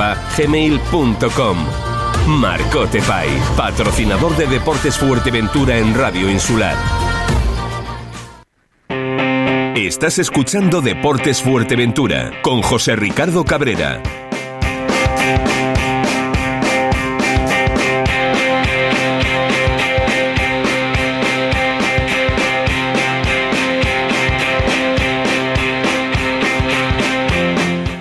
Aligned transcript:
marcotepais.gmail.com 0.00 1.56
Marcote 2.26 3.02
Pais, 3.02 3.42
patrocinador 3.56 4.34
de 4.36 4.46
Deportes 4.46 4.96
Fuerteventura 4.96 5.76
en 5.78 5.94
Radio 5.94 6.30
Insular. 6.30 6.76
Estás 9.76 10.18
escuchando 10.18 10.80
Deportes 10.80 11.42
Fuerteventura 11.42 12.32
con 12.42 12.62
José 12.62 12.96
Ricardo 12.96 13.44
Cabrera. 13.44 14.29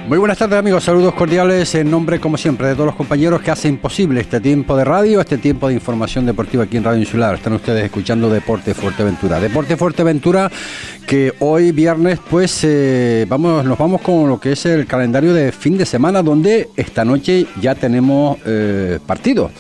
Muy 0.10 0.18
buenas 0.18 0.40
tardes 0.40 0.58
amigos, 0.58 0.86
saludos 0.86 1.14
cordiales 1.14 1.76
en 1.76 1.92
nombre 1.92 2.20
como 2.20 2.36
siempre 2.36 2.68
de 2.68 2.74
todos 2.74 2.88
los 2.88 2.96
compañeros 2.96 3.44
que 3.44 3.52
hacen 3.52 3.78
posible 3.78 4.22
este 4.22 4.40
tiempo 4.40 4.76
de 4.76 4.84
radio, 4.84 5.22
este 5.22 5.38
tiempo 5.38 5.68
de 5.68 5.76
información 5.76 6.26
deportiva 6.26 6.64
aquí 6.64 6.78
en 6.78 6.84
Radio 6.84 7.00
Insular. 7.00 7.36
Están 7.36 7.54
ustedes 7.54 7.86
escuchando 7.86 8.28
Deporte 8.28 8.74
Fuerteventura. 8.74 9.40
Deporte 9.40 9.78
Fuerteventura 9.78 10.50
que 11.06 11.36
hoy 11.38 11.72
viernes 11.74 12.18
pues 12.28 12.64
eh, 12.64 13.28
vamos, 13.30 13.64
nos 13.64 13.78
vamos 13.78 14.02
con 14.02 14.28
lo 14.28 14.40
que 14.40 14.54
es 14.54 14.66
el 14.66 14.88
calendario 14.88 15.32
de 15.32 15.52
fin 15.52 15.78
de 15.78 15.86
semana 15.86 16.24
donde 16.24 16.70
esta 16.76 17.06
noche 17.06 17.46
ya 17.62 17.76
tenemos 17.76 18.40
eh, 18.48 18.98
partido. 19.06 19.52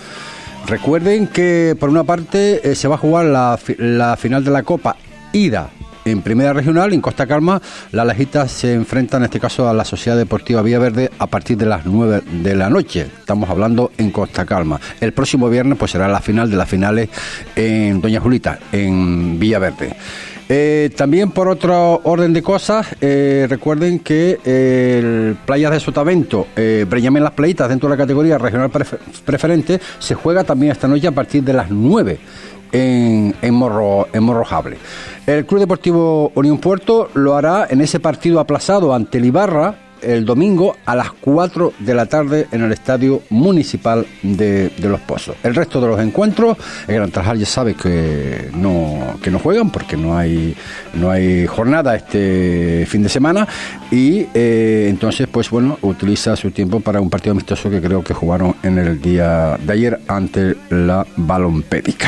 Recuerden 0.66 1.28
que 1.28 1.78
por 1.80 1.89
una 1.89 2.06
parte 2.06 2.72
eh, 2.72 2.73
se 2.73 2.88
va 2.88 2.95
a 2.95 2.97
jugar 2.97 3.25
la, 3.25 3.59
la 3.78 4.17
final 4.17 4.44
de 4.44 4.50
la 4.50 4.63
Copa 4.63 4.95
Ida 5.31 5.69
en 6.12 6.22
Primera 6.22 6.54
Regional, 6.54 6.94
en 6.94 7.02
Costa 7.02 7.28
Calma, 7.28 7.62
la 7.92 8.06
Lajita 8.06 8.48
se 8.48 8.74
enfrenta 8.74 9.18
en 9.18 9.24
este 9.24 9.40
caso 9.40 9.70
a 9.70 9.74
la 9.74 9.86
Sociedad 9.86 10.18
Deportiva 10.18 10.62
Vía 10.62 10.80
Verde 10.80 11.12
a 11.20 11.28
partir 11.28 11.58
de 11.58 11.66
las 11.66 11.86
9 11.86 12.22
de 12.44 12.56
la 12.56 12.70
noche. 12.70 13.02
Estamos 13.20 13.50
hablando 13.50 13.92
en 13.98 14.12
Costa 14.12 14.46
Calma. 14.46 14.80
El 15.00 15.14
próximo 15.14 15.50
viernes 15.50 15.78
pues 15.78 15.92
será 15.92 16.08
la 16.08 16.22
final 16.22 16.50
de 16.50 16.58
las 16.58 16.70
finales 16.70 17.10
en 17.56 18.02
Doña 18.02 18.20
Julita, 18.20 18.60
en 18.72 19.40
Villa 19.40 19.60
Verde. 19.60 19.96
Eh, 20.52 20.90
también 20.96 21.30
por 21.30 21.48
otro 21.48 22.02
orden 22.04 22.34
de 22.34 22.42
cosas, 22.42 22.88
eh, 23.02 23.46
recuerden 23.48 24.00
que 24.00 24.40
el 24.44 25.38
Playas 25.46 25.72
de 25.72 25.80
Sotavento, 25.80 26.48
eh, 26.56 26.88
las 26.90 27.32
Playitas 27.34 27.70
dentro 27.70 27.88
de 27.88 27.96
la 27.96 28.02
categoría 28.02 28.40
regional 28.40 28.72
preferente, 29.26 29.80
se 30.00 30.16
juega 30.16 30.44
también 30.44 30.72
esta 30.72 30.88
noche 30.88 31.06
a 31.06 31.12
partir 31.12 31.44
de 31.44 31.54
las 31.54 31.70
9 31.70 32.18
en, 32.72 33.53
Morro, 33.53 34.08
en 34.14 34.23
Morrojable. 34.23 34.78
El 35.25 35.45
Club 35.45 35.59
Deportivo 35.59 36.31
Unión 36.36 36.58
Puerto 36.58 37.09
lo 37.14 37.36
hará 37.36 37.67
en 37.70 37.81
ese 37.81 38.00
partido 38.00 38.39
aplazado 38.39 38.94
ante 38.94 39.17
el 39.17 39.25
Ibarra 39.25 39.89
el 40.02 40.25
domingo 40.25 40.75
a 40.86 40.95
las 40.95 41.11
4 41.11 41.73
de 41.80 41.94
la 41.94 42.05
tarde 42.05 42.47
en 42.52 42.64
el 42.64 42.72
Estadio 42.72 43.22
Municipal 43.30 44.06
de, 44.22 44.72
Los 44.81 45.00
Pozos. 45.02 45.36
El 45.44 45.56
resto 45.56 45.80
de 45.81 45.88
los 45.88 46.00
encuentros, 46.00 46.58
el 46.88 46.95
Gran 46.95 47.11
Trajal 47.11 47.39
ya 47.39 47.45
sabe 47.45 47.75
que 47.75 48.50
no, 48.53 49.17
que 49.22 49.31
no 49.31 49.39
juegan 49.39 49.69
porque 49.69 49.97
no 49.97 50.17
hay, 50.17 50.56
no 50.94 51.12
hay 51.12 51.46
jornada 51.47 51.96
este 51.96 52.85
fin 52.88 53.03
de 53.03 53.09
semana 53.09 53.47
y 53.91 54.28
eh, 54.34 54.88
entonces 54.90 55.28
pues 55.28 55.50
bueno, 55.50 55.78
utiliza 55.81 56.35
su 56.35 56.51
tiempo 56.51 56.79
para 56.79 57.01
un 57.01 57.09
partido 57.09 57.31
amistoso 57.31 57.69
que 57.69 57.81
creo 57.81 58.03
que 58.03 58.13
jugaron 58.13 58.56
en 58.63 58.78
el 58.78 59.01
día 59.01 59.57
de 59.57 59.74
ayer 59.74 60.00
ante 60.07 60.56
la 60.69 61.06
Balompédica. 61.16 62.07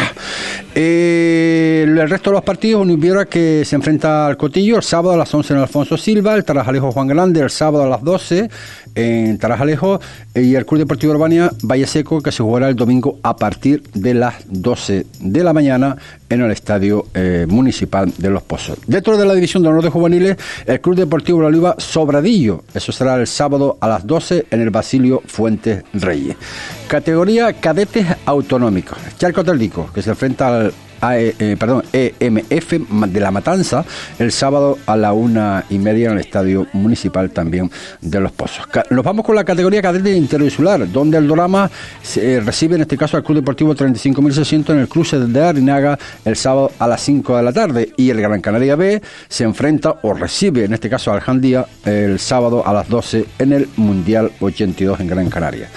Eh, 0.74 1.86
el 1.86 2.10
resto 2.10 2.30
de 2.30 2.36
los 2.36 2.44
partidos, 2.44 2.82
Univiera 2.82 3.26
que 3.26 3.64
se 3.66 3.76
enfrenta 3.76 4.28
al 4.28 4.38
Cotillo 4.38 4.78
el 4.78 4.84
sábado 4.84 5.14
a 5.14 5.18
las 5.18 5.34
11 5.34 5.54
en 5.54 5.60
Alfonso 5.60 5.98
Silva, 5.98 6.36
el 6.36 6.46
Tarajalejo 6.46 6.92
Juan 6.92 7.08
Grande 7.08 7.42
el 7.42 7.50
sábado 7.50 7.81
a 7.84 7.90
las 7.90 8.04
12 8.04 8.50
en 8.96 9.38
Tarajalejo 9.38 10.00
y 10.36 10.56
el 10.56 10.66
Club 10.66 10.80
Deportivo 10.80 11.14
Urbania 11.14 11.52
Valle 11.64 11.88
Seco 11.88 12.22
que 12.22 12.32
se 12.32 12.44
jugará 12.44 12.70
el 12.70 12.76
domingo 12.76 13.20
a 13.24 13.36
partir 13.36 13.84
de 13.94 14.14
las 14.14 14.36
12 14.48 15.06
de 15.20 15.44
la 15.44 15.54
mañana 15.54 15.98
en 16.30 16.42
el 16.42 16.52
Estadio 16.52 17.08
eh, 17.14 17.46
Municipal 17.48 18.12
de 18.18 18.30
Los 18.30 18.44
Pozos. 18.44 18.80
Dentro 18.88 19.18
de 19.18 19.26
la 19.26 19.34
División 19.34 19.64
de 19.64 19.70
Honor 19.70 19.84
de 19.84 19.90
Juveniles, 19.90 20.38
el 20.66 20.82
Club 20.82 20.96
Deportivo 20.96 21.42
La 21.42 21.48
Oliva 21.48 21.76
Sobradillo, 21.78 22.64
eso 22.74 22.92
será 22.92 23.16
el 23.16 23.28
sábado 23.28 23.78
a 23.82 23.88
las 23.88 24.06
12 24.06 24.46
en 24.50 24.62
el 24.62 24.70
Basilio 24.70 25.22
Fuentes 25.26 25.84
Reyes. 25.94 26.36
Categoría 26.88 27.54
Cadetes 27.54 28.08
Autonómicos. 28.26 28.98
Charco 29.18 29.44
que 29.94 30.02
se 30.02 30.10
enfrenta 30.10 30.48
al 30.48 30.74
e, 31.02 31.36
eh, 31.40 31.56
perdón, 31.60 31.84
EMF 31.92 32.74
de 33.08 33.20
La 33.20 33.32
Matanza 33.32 33.84
el 34.20 34.32
sábado 34.32 34.78
a 34.86 34.96
la 34.96 35.14
una 35.14 35.66
y 35.70 35.80
media 35.80 36.08
en 36.08 36.14
el 36.14 36.20
Estadio 36.20 36.68
Municipal 36.74 37.32
también 37.32 37.72
de 38.02 38.20
Los 38.20 38.32
Pozos. 38.32 38.68
Nos 38.90 39.04
vamos 39.04 39.26
con 39.26 39.36
la 39.36 39.44
categoría 39.44 39.82
cadete 39.82 40.16
interinsular, 40.16 40.90
donde 40.92 41.18
el 41.18 41.28
Dorama 41.28 41.70
eh, 42.16 42.42
recibe 42.44 42.76
en 42.76 42.82
este 42.82 42.98
caso 42.98 43.18
al 43.18 43.24
Club 43.24 43.38
Deportivo 43.38 43.76
35.600 43.76 44.70
en 44.72 44.80
el 44.80 44.88
cruce 44.88 45.20
de 45.20 45.42
Arinaga 45.44 45.98
el 46.26 46.36
sábado 46.36 46.72
a 46.80 46.88
las 46.88 47.02
5 47.02 47.38
de 47.38 47.44
la 47.44 47.54
tarde 47.54 47.92
y 47.98 48.10
el 48.10 48.22
Gran 48.22 48.42
Canaria 48.42 48.76
B 48.76 49.02
se 49.28 49.44
enfrenta 49.44 49.96
o 50.04 50.14
recibe 50.14 50.66
en 50.66 50.74
este 50.74 50.90
caso 50.90 51.12
al 51.12 51.20
Jandía 51.20 51.66
el 51.86 52.20
sábado 52.20 52.66
a 52.66 52.74
las 52.74 52.88
12 52.88 53.26
en 53.40 53.54
el 53.54 53.70
Mundial 53.78 54.32
82 54.40 55.00
en 55.00 55.08
Gran 55.08 55.30
Canaria. 55.30 55.70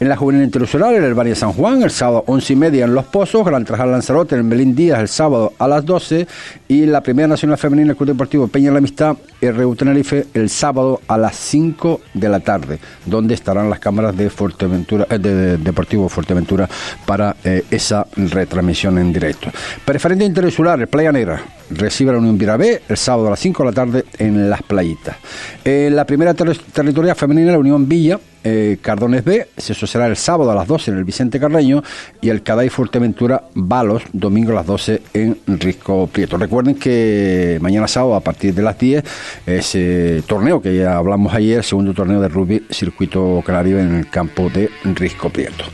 En 0.00 0.08
la 0.08 0.16
juvenil 0.16 0.44
interinsular, 0.44 0.94
el 0.94 1.14
Valle 1.14 1.34
San 1.34 1.52
Juan 1.52 1.82
el 1.82 1.90
sábado 1.90 2.24
11 2.26 2.52
y 2.52 2.56
media 2.56 2.84
en 2.84 2.94
Los 2.94 3.06
Pozos, 3.06 3.44
Gran 3.44 3.64
Trajal 3.64 3.90
Lanzarote 3.90 4.36
en 4.36 4.48
Belín 4.48 4.67
Días 4.74 5.00
el 5.00 5.08
sábado 5.08 5.52
a 5.58 5.68
las 5.68 5.84
12 5.84 6.26
y 6.68 6.86
la 6.86 7.02
Primera 7.02 7.28
Nacional 7.28 7.58
Femenina 7.58 7.88
del 7.88 7.96
Club 7.96 8.08
Deportivo 8.08 8.48
Peña 8.48 8.70
la 8.70 8.78
Amistad 8.78 9.16
RU 9.40 9.76
Tenerife 9.76 10.26
el 10.34 10.50
sábado 10.50 11.00
a 11.06 11.16
las 11.16 11.36
5 11.36 12.00
de 12.14 12.28
la 12.28 12.40
tarde, 12.40 12.78
donde 13.06 13.34
estarán 13.34 13.70
las 13.70 13.78
cámaras 13.78 14.16
de 14.16 14.30
Fuerteventura, 14.30 15.06
eh, 15.10 15.18
de, 15.18 15.56
Deportivo 15.58 16.08
Fuerteventura 16.08 16.68
para 17.06 17.36
eh, 17.44 17.64
esa 17.70 18.06
retransmisión 18.16 18.98
en 18.98 19.12
directo. 19.12 19.50
Preferente 19.84 20.24
Interinsular, 20.24 20.86
Playa 20.88 21.12
Negra, 21.12 21.42
recibe 21.70 22.10
a 22.10 22.14
la 22.14 22.18
Unión 22.18 22.38
B 22.38 22.82
el 22.88 22.96
sábado 22.96 23.28
a 23.28 23.30
las 23.30 23.40
5 23.40 23.62
de 23.62 23.68
la 23.68 23.74
tarde 23.74 24.04
en 24.18 24.50
Las 24.50 24.62
Playitas. 24.62 25.16
En 25.64 25.94
la 25.94 26.04
primera 26.04 26.34
territorial 26.34 27.16
femenina, 27.16 27.52
la 27.52 27.58
Unión 27.58 27.88
Villa, 27.88 28.18
eh, 28.44 28.78
Cardones 28.80 29.24
B, 29.24 29.48
eso 29.56 29.86
será 29.86 30.06
el 30.06 30.16
sábado 30.16 30.50
a 30.50 30.54
las 30.54 30.66
12 30.66 30.90
en 30.90 30.98
el 30.98 31.04
Vicente 31.04 31.40
Carreño 31.40 31.82
y 32.20 32.28
el 32.28 32.42
Caday 32.42 32.68
Fuerteventura 32.68 33.44
Balos, 33.54 34.02
domingo 34.12 34.52
a 34.52 34.56
las 34.56 34.66
12 34.66 35.02
en 35.14 35.38
Risco 35.46 36.06
Prieto. 36.06 36.36
Recuerden 36.36 36.76
que 36.76 37.58
mañana 37.60 37.88
sábado 37.88 38.14
a 38.14 38.20
partir 38.20 38.54
de 38.54 38.62
las 38.62 38.78
10 38.78 39.04
ese 39.46 40.22
torneo 40.26 40.62
que 40.62 40.76
ya 40.76 40.96
hablamos 40.96 41.34
ayer, 41.34 41.64
segundo 41.64 41.94
torneo 41.94 42.20
de 42.20 42.28
rugby 42.28 42.66
circuito 42.70 43.42
canario 43.44 43.78
en 43.78 43.94
el 43.94 44.08
campo 44.08 44.48
de 44.50 44.70
Risco 44.84 45.30
Prieto. 45.30 45.64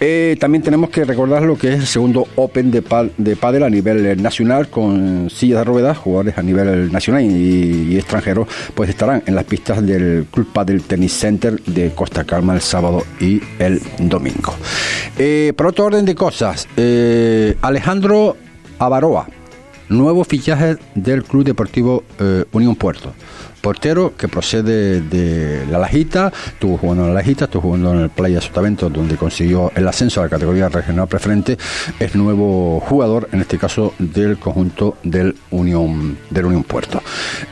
Eh, 0.00 0.36
también 0.38 0.62
tenemos 0.62 0.90
que 0.90 1.04
recordar 1.04 1.42
lo 1.42 1.56
que 1.56 1.74
es 1.74 1.80
el 1.80 1.86
segundo 1.86 2.26
Open 2.36 2.70
de, 2.70 2.82
de 3.16 3.36
Padel 3.36 3.62
a 3.62 3.70
nivel 3.70 4.20
nacional 4.22 4.68
con 4.68 5.30
sillas 5.30 5.60
de 5.60 5.64
ruedas, 5.64 5.98
jugadores 5.98 6.36
a 6.38 6.42
nivel 6.42 6.92
nacional 6.92 7.24
y, 7.24 7.96
extranjeros, 7.96 8.48
pues 8.74 8.90
estarán 8.90 9.22
en 9.26 9.34
las 9.34 9.44
pistas 9.44 9.84
del 9.84 10.26
Club 10.30 10.48
Padel 10.52 10.82
Tennis 10.82 11.12
Center 11.12 11.60
de 11.62 11.90
Costa 11.90 12.09
Calma 12.10 12.54
el 12.54 12.60
sábado 12.60 13.04
y 13.18 13.40
el 13.58 13.80
domingo. 13.98 14.54
Eh, 15.18 15.52
por 15.56 15.66
otro 15.66 15.86
orden 15.86 16.04
de 16.04 16.14
cosas, 16.14 16.68
eh, 16.76 17.56
Alejandro 17.62 18.36
Avaroa, 18.78 19.28
nuevo 19.88 20.24
fichaje 20.24 20.76
del 20.94 21.24
Club 21.24 21.44
Deportivo 21.44 22.04
eh, 22.18 22.44
Unión 22.52 22.76
Puerto 22.76 23.14
portero 23.60 24.14
que 24.16 24.28
procede 24.28 25.00
de 25.00 25.66
La 25.70 25.78
Lajita, 25.78 26.32
estuvo 26.46 26.78
jugando 26.78 27.04
en 27.04 27.08
La 27.10 27.14
Lajita, 27.14 27.44
estuvo 27.44 27.62
jugando 27.62 27.94
en 27.94 28.00
el 28.00 28.10
Playa 28.10 28.40
Sotavento, 28.40 28.88
donde 28.88 29.16
consiguió 29.16 29.70
el 29.74 29.86
ascenso 29.86 30.20
a 30.20 30.24
la 30.24 30.30
categoría 30.30 30.68
regional 30.68 31.08
preferente, 31.08 31.58
es 31.98 32.14
nuevo 32.14 32.80
jugador, 32.80 33.28
en 33.32 33.40
este 33.40 33.58
caso 33.58 33.94
del 33.98 34.38
conjunto 34.38 34.96
del 35.02 35.36
Unión, 35.50 36.18
del 36.30 36.46
Unión 36.46 36.64
Puerto. 36.64 37.02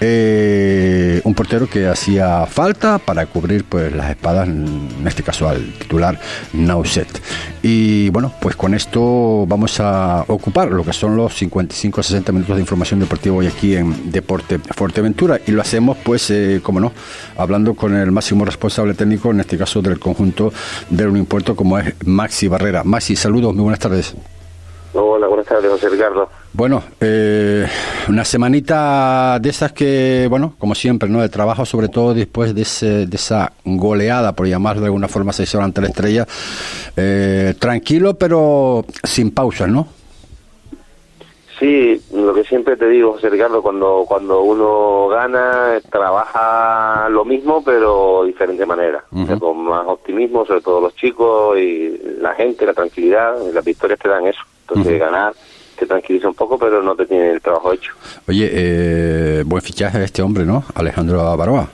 Eh, 0.00 1.20
un 1.24 1.34
portero 1.34 1.68
que 1.68 1.86
hacía 1.86 2.46
falta 2.46 2.98
para 2.98 3.26
cubrir 3.26 3.64
pues 3.64 3.94
las 3.94 4.10
espadas, 4.10 4.48
en 4.48 5.04
este 5.06 5.22
caso 5.22 5.48
al 5.48 5.72
titular 5.74 6.18
Nauset. 6.52 7.20
Y 7.62 8.08
bueno, 8.10 8.32
pues 8.40 8.56
con 8.56 8.74
esto 8.74 9.44
vamos 9.46 9.80
a 9.80 10.24
ocupar 10.28 10.70
lo 10.70 10.84
que 10.84 10.92
son 10.92 11.16
los 11.16 11.40
55-60 11.40 12.32
minutos 12.32 12.56
de 12.56 12.62
información 12.62 13.00
deportiva 13.00 13.36
hoy 13.36 13.46
aquí 13.46 13.74
en 13.74 14.10
Deporte 14.10 14.58
Fuerteventura 14.58 15.40
y 15.46 15.50
lo 15.50 15.60
hacemos 15.60 15.97
pues, 16.02 16.30
eh, 16.30 16.60
como 16.62 16.80
no, 16.80 16.92
hablando 17.36 17.74
con 17.74 17.94
el 17.94 18.10
máximo 18.10 18.44
responsable 18.44 18.94
técnico, 18.94 19.30
en 19.30 19.40
este 19.40 19.58
caso 19.58 19.82
del 19.82 19.98
conjunto 19.98 20.52
del 20.90 21.08
Unimpuerto, 21.08 21.54
como 21.54 21.78
es 21.78 21.94
Maxi 22.06 22.48
Barrera. 22.48 22.84
Maxi, 22.84 23.16
saludos, 23.16 23.54
muy 23.54 23.62
buenas 23.62 23.80
tardes. 23.80 24.14
Hola, 24.94 25.26
buenas 25.26 25.46
tardes, 25.46 25.70
José 25.70 25.90
Ricardo. 25.90 26.28
Bueno, 26.54 26.82
eh, 27.00 27.66
una 28.08 28.24
semanita 28.24 29.38
de 29.38 29.50
esas 29.50 29.72
que, 29.72 30.26
bueno, 30.30 30.54
como 30.58 30.74
siempre, 30.74 31.08
¿no? 31.08 31.20
De 31.20 31.28
trabajo, 31.28 31.66
sobre 31.66 31.88
todo 31.88 32.14
después 32.14 32.54
de, 32.54 32.62
ese, 32.62 33.06
de 33.06 33.16
esa 33.16 33.52
goleada, 33.64 34.32
por 34.32 34.46
llamarlo 34.46 34.80
de 34.80 34.86
alguna 34.86 35.08
forma, 35.08 35.32
se 35.32 35.42
hizo 35.42 35.60
ante 35.60 35.82
la 35.82 35.88
estrella. 35.88 36.26
Eh, 36.96 37.54
tranquilo, 37.58 38.14
pero 38.14 38.84
sin 39.04 39.30
pausas, 39.30 39.68
¿no? 39.68 39.97
Sí, 41.58 42.00
lo 42.14 42.32
que 42.34 42.44
siempre 42.44 42.76
te 42.76 42.88
digo, 42.88 43.14
José 43.14 43.30
Ricardo, 43.30 43.60
cuando, 43.60 44.04
cuando 44.06 44.42
uno 44.42 45.08
gana, 45.08 45.80
trabaja 45.90 47.08
lo 47.08 47.24
mismo, 47.24 47.64
pero 47.64 48.22
de 48.22 48.28
diferente 48.28 48.64
manera. 48.64 49.02
con 49.40 49.64
más 49.64 49.86
optimismo, 49.86 50.46
sobre 50.46 50.60
todo 50.60 50.80
los 50.80 50.94
chicos 50.94 51.58
y 51.58 52.00
la 52.20 52.34
gente, 52.34 52.64
la 52.64 52.74
tranquilidad, 52.74 53.34
las 53.52 53.64
victorias 53.64 53.98
te 53.98 54.08
dan 54.08 54.26
eso. 54.26 54.40
Entonces, 54.68 55.00
ganar 55.00 55.34
te 55.76 55.86
tranquiliza 55.86 56.28
un 56.28 56.34
poco, 56.34 56.58
pero 56.58 56.82
no 56.82 56.94
te 56.94 57.06
tiene 57.06 57.30
el 57.30 57.40
trabajo 57.40 57.72
hecho. 57.72 57.92
Oye, 58.28 58.48
eh, 58.52 59.42
buen 59.46 59.62
fichaje 59.62 60.02
este 60.02 60.22
hombre, 60.22 60.44
¿no? 60.44 60.64
Alejandro 60.74 61.36
Baroa. 61.36 61.68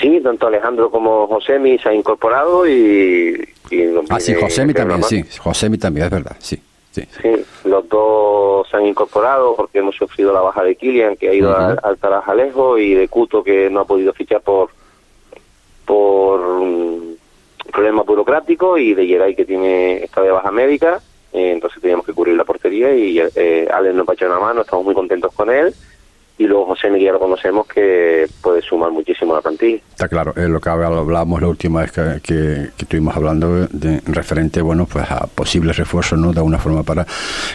Sí, 0.00 0.18
tanto 0.22 0.46
Alejandro 0.46 0.90
como 0.90 1.26
Josemi 1.26 1.78
se 1.78 1.90
han 1.90 1.96
incorporado 1.96 2.66
y... 2.66 3.38
ah, 4.08 4.18
sí, 4.18 4.34
Josemi 4.34 4.72
también, 4.72 5.02
sí. 5.02 5.24
Josemi 5.38 5.76
también, 5.76 6.06
es 6.06 6.12
verdad, 6.12 6.36
sí. 6.38 6.58
Sí. 6.90 7.06
los 7.64 7.88
dos 7.88 8.68
se 8.68 8.76
han 8.76 8.86
incorporado 8.86 9.54
porque 9.54 9.78
hemos 9.78 9.94
sufrido 9.94 10.32
la 10.32 10.40
baja 10.40 10.64
de 10.64 10.74
Kilian, 10.74 11.16
que 11.16 11.28
ha 11.28 11.34
ido 11.34 11.56
al, 11.56 11.98
Tarajalejo, 11.98 12.78
y 12.78 12.94
de 12.94 13.06
Cuto, 13.06 13.44
que 13.44 13.70
no 13.70 13.80
ha 13.80 13.84
podido 13.84 14.12
fichar 14.12 14.40
por 14.40 14.70
por 15.84 16.40
um, 16.40 17.16
problemas 17.72 18.06
burocráticos, 18.06 18.78
y 18.80 18.94
de 18.94 19.06
Geray, 19.06 19.34
que 19.34 19.44
tiene 19.44 20.04
esta 20.04 20.22
de 20.22 20.30
baja 20.30 20.50
médica. 20.50 21.00
Eh, 21.32 21.52
entonces 21.52 21.80
teníamos 21.80 22.06
que 22.06 22.12
cubrir 22.12 22.36
la 22.36 22.44
portería 22.44 22.92
y 22.92 23.20
eh, 23.20 23.68
Ale 23.72 23.92
nos 23.92 24.06
va 24.06 24.12
a 24.12 24.14
echar 24.14 24.28
una 24.28 24.40
mano, 24.40 24.62
estamos 24.62 24.84
muy 24.84 24.94
contentos 24.94 25.32
con 25.32 25.48
él 25.48 25.72
y 26.40 26.46
luego 26.46 26.64
José 26.64 26.88
Miguel 26.88 27.12
lo 27.12 27.18
conocemos 27.18 27.66
que 27.66 28.26
puede 28.40 28.62
sumar 28.62 28.90
muchísimo 28.90 29.34
a 29.34 29.36
la 29.36 29.42
plantilla. 29.42 29.76
Está 29.90 30.08
claro, 30.08 30.32
es 30.34 30.48
lo 30.48 30.58
que 30.58 30.70
hablábamos 30.70 31.42
la 31.42 31.48
última 31.48 31.82
vez 31.82 31.92
que, 31.92 32.18
que, 32.22 32.70
estuvimos 32.78 33.14
hablando 33.14 33.66
de 33.66 34.00
referente 34.06 34.62
bueno 34.62 34.86
pues 34.86 35.10
a 35.10 35.26
posibles 35.26 35.76
refuerzos 35.76 36.18
no 36.18 36.32
de 36.32 36.38
alguna 36.38 36.58
forma 36.58 36.82
para 36.82 37.06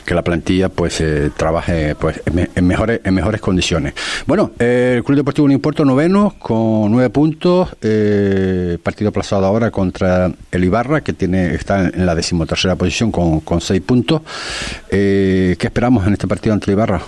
que 0.06 0.14
la 0.14 0.22
plantilla 0.22 0.70
pues 0.70 1.02
eh, 1.02 1.32
trabaje 1.36 1.96
pues 1.96 2.22
en, 2.28 2.68
mejores 2.68 3.02
en 3.04 3.16
mejores 3.16 3.42
condiciones. 3.42 3.96
Bueno, 4.28 4.52
el 4.60 5.04
Club 5.04 5.18
Deportivo 5.18 5.46
Unimpuerto 5.46 5.84
noveno 5.84 6.36
con 6.38 6.92
nueve 6.92 7.10
puntos, 7.10 7.76
eh, 7.82 8.78
partido 8.84 9.10
aplazado 9.10 9.48
ahora 9.48 9.72
contra 9.72 10.32
el 10.52 10.64
Ibarra 10.64 11.02
que 11.02 11.14
tiene 11.14 11.56
está 11.56 11.88
en 11.88 12.06
la 12.06 12.14
decimotercera 12.14 12.76
posición 12.76 13.12
con, 13.12 13.40
con 13.40 13.62
seis 13.62 13.82
puntos. 13.82 14.22
Eh, 14.92 15.56
¿Qué 15.58 15.66
esperamos 15.66 16.06
en 16.06 16.14
este 16.14 16.28
partido 16.28 16.54
ante 16.54 16.70
el 16.70 16.74
Ibarra? 16.74 17.02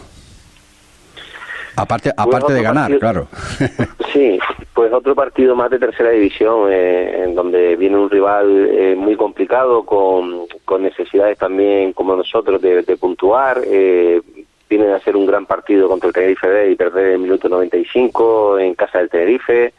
Aparte, 1.77 2.11
aparte 2.17 2.53
de 2.53 2.63
ganar, 2.63 2.97
claro. 2.97 3.27
sí, 4.11 4.39
pues 4.73 4.91
otro 4.91 5.13
partido 5.13 5.55
más 5.55 5.69
de 5.69 5.77
tercera 5.77 6.09
división, 6.09 6.71
eh, 6.71 7.23
en 7.23 7.35
donde 7.35 7.75
viene 7.75 7.97
un 7.97 8.09
rival 8.09 8.67
eh, 8.71 8.95
muy 8.95 9.15
complicado, 9.15 9.85
con, 9.85 10.47
con, 10.65 10.81
necesidades 10.81 11.37
también 11.37 11.93
como 11.93 12.15
nosotros 12.15 12.59
de, 12.63 12.97
puntuar. 12.99 13.61
Eh, 13.63 14.19
viene 14.67 14.91
a 14.91 14.99
ser 15.01 15.15
un 15.15 15.27
gran 15.27 15.45
partido 15.45 15.87
contra 15.87 16.07
el 16.07 16.15
Tenerife 16.15 16.47
B 16.47 16.71
y 16.71 16.75
perder 16.75 17.11
el 17.11 17.19
minuto 17.19 17.47
95 17.47 18.57
en 18.57 18.73
casa 18.73 18.97
del 18.97 19.11
Tenerife. 19.11 19.71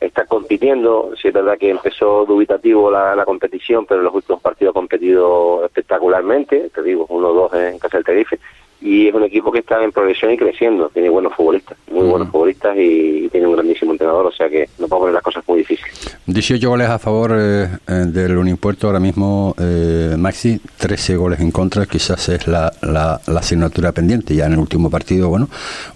Está 0.00 0.24
compitiendo, 0.24 1.12
si 1.20 1.28
es 1.28 1.34
verdad 1.34 1.58
que 1.58 1.68
empezó 1.68 2.24
dubitativo 2.24 2.90
la, 2.90 3.14
la 3.14 3.26
competición, 3.26 3.84
pero 3.84 4.00
en 4.00 4.06
los 4.06 4.14
últimos 4.14 4.40
partidos 4.40 4.72
ha 4.72 4.78
competido 4.78 5.66
espectacularmente, 5.66 6.70
te 6.70 6.82
digo, 6.82 7.04
uno 7.10 7.28
o 7.28 7.34
dos 7.34 7.52
en 7.52 7.78
casa 7.78 7.98
del 7.98 8.06
Tenerife 8.06 8.38
y 8.80 9.08
es 9.08 9.14
un 9.14 9.24
equipo 9.24 9.50
que 9.50 9.58
está 9.58 9.82
en 9.82 9.90
progresión 9.90 10.32
y 10.32 10.36
creciendo, 10.36 10.88
tiene 10.90 11.08
buenos 11.08 11.34
futbolistas, 11.34 11.76
muy 11.90 12.06
buenos 12.06 12.30
futbolistas 12.30 12.76
y, 12.76 13.28
tiene 13.28 13.46
un 13.46 13.54
grandísimo 13.54 13.92
entrenador, 13.92 14.26
o 14.26 14.32
sea 14.32 14.48
que 14.48 14.68
no 14.78 14.88
puedo 14.88 15.00
poner 15.00 15.14
las 15.14 15.22
cosas 15.22 15.44
muy 15.46 15.58
difíciles. 15.58 16.16
18 16.26 16.68
goles 16.68 16.88
a 16.88 16.98
favor 16.98 17.36
eh, 17.36 17.68
eh, 17.86 17.92
del 18.06 18.38
Unimpuerto 18.38 18.86
ahora 18.86 19.00
mismo, 19.00 19.54
eh, 19.58 20.14
Maxi, 20.16 20.60
13 20.78 21.16
goles 21.16 21.40
en 21.40 21.50
contra, 21.50 21.84
quizás 21.86 22.28
es 22.28 22.46
la, 22.46 22.72
la, 22.82 23.20
asignatura 23.36 23.92
pendiente, 23.92 24.34
ya 24.34 24.46
en 24.46 24.52
el 24.52 24.58
último 24.58 24.90
partido, 24.90 25.28
bueno, 25.28 25.48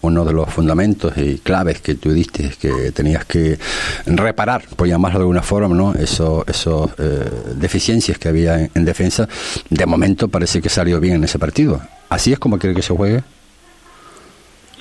uno 0.02 0.24
de 0.24 0.32
los 0.32 0.50
fundamentos 0.50 1.16
y 1.16 1.38
claves 1.38 1.80
que 1.80 1.94
tú 1.94 2.12
diste 2.12 2.46
es 2.46 2.56
que 2.56 2.92
tenías 2.92 3.24
que 3.24 3.58
reparar, 4.06 4.62
por 4.76 4.88
llamarlo 4.88 5.20
de 5.20 5.22
alguna 5.22 5.42
forma, 5.42 5.74
¿no? 5.74 5.94
Eso, 5.94 6.44
esos 6.46 6.90
deficiencias 7.56 8.18
que 8.18 8.28
había 8.28 8.60
en, 8.60 8.70
en 8.74 8.84
defensa, 8.84 9.28
de 9.70 9.86
momento 9.86 10.28
parece 10.28 10.60
que 10.60 10.68
salió 10.68 11.00
bien 11.00 11.16
en 11.16 11.24
ese 11.24 11.38
partido. 11.38 11.80
¿Así 12.12 12.30
es 12.30 12.38
como 12.38 12.58
quiere 12.58 12.76
que 12.76 12.82
se 12.82 12.94
juegue? 12.94 13.20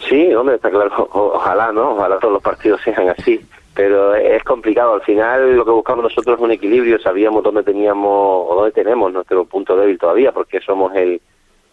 Sí, 0.09 0.33
hombre, 0.33 0.55
está 0.55 0.69
claro. 0.69 1.07
ojalá, 1.13 1.71
¿no? 1.71 1.91
Ojalá 1.91 2.19
todos 2.19 2.33
los 2.33 2.43
partidos 2.43 2.81
sean 2.83 3.07
así. 3.07 3.39
Pero 3.73 4.13
es 4.15 4.43
complicado. 4.43 4.95
Al 4.95 5.01
final 5.01 5.55
lo 5.55 5.63
que 5.63 5.71
buscamos 5.71 6.03
nosotros 6.03 6.37
es 6.37 6.43
un 6.43 6.51
equilibrio. 6.51 6.99
Sabíamos 6.99 7.41
dónde 7.41 7.63
teníamos 7.63 8.47
o 8.49 8.53
dónde 8.53 8.73
tenemos 8.73 9.13
nuestro 9.13 9.45
punto 9.45 9.77
débil 9.77 9.97
todavía, 9.97 10.33
porque 10.33 10.59
somos 10.59 10.93
el 10.93 11.21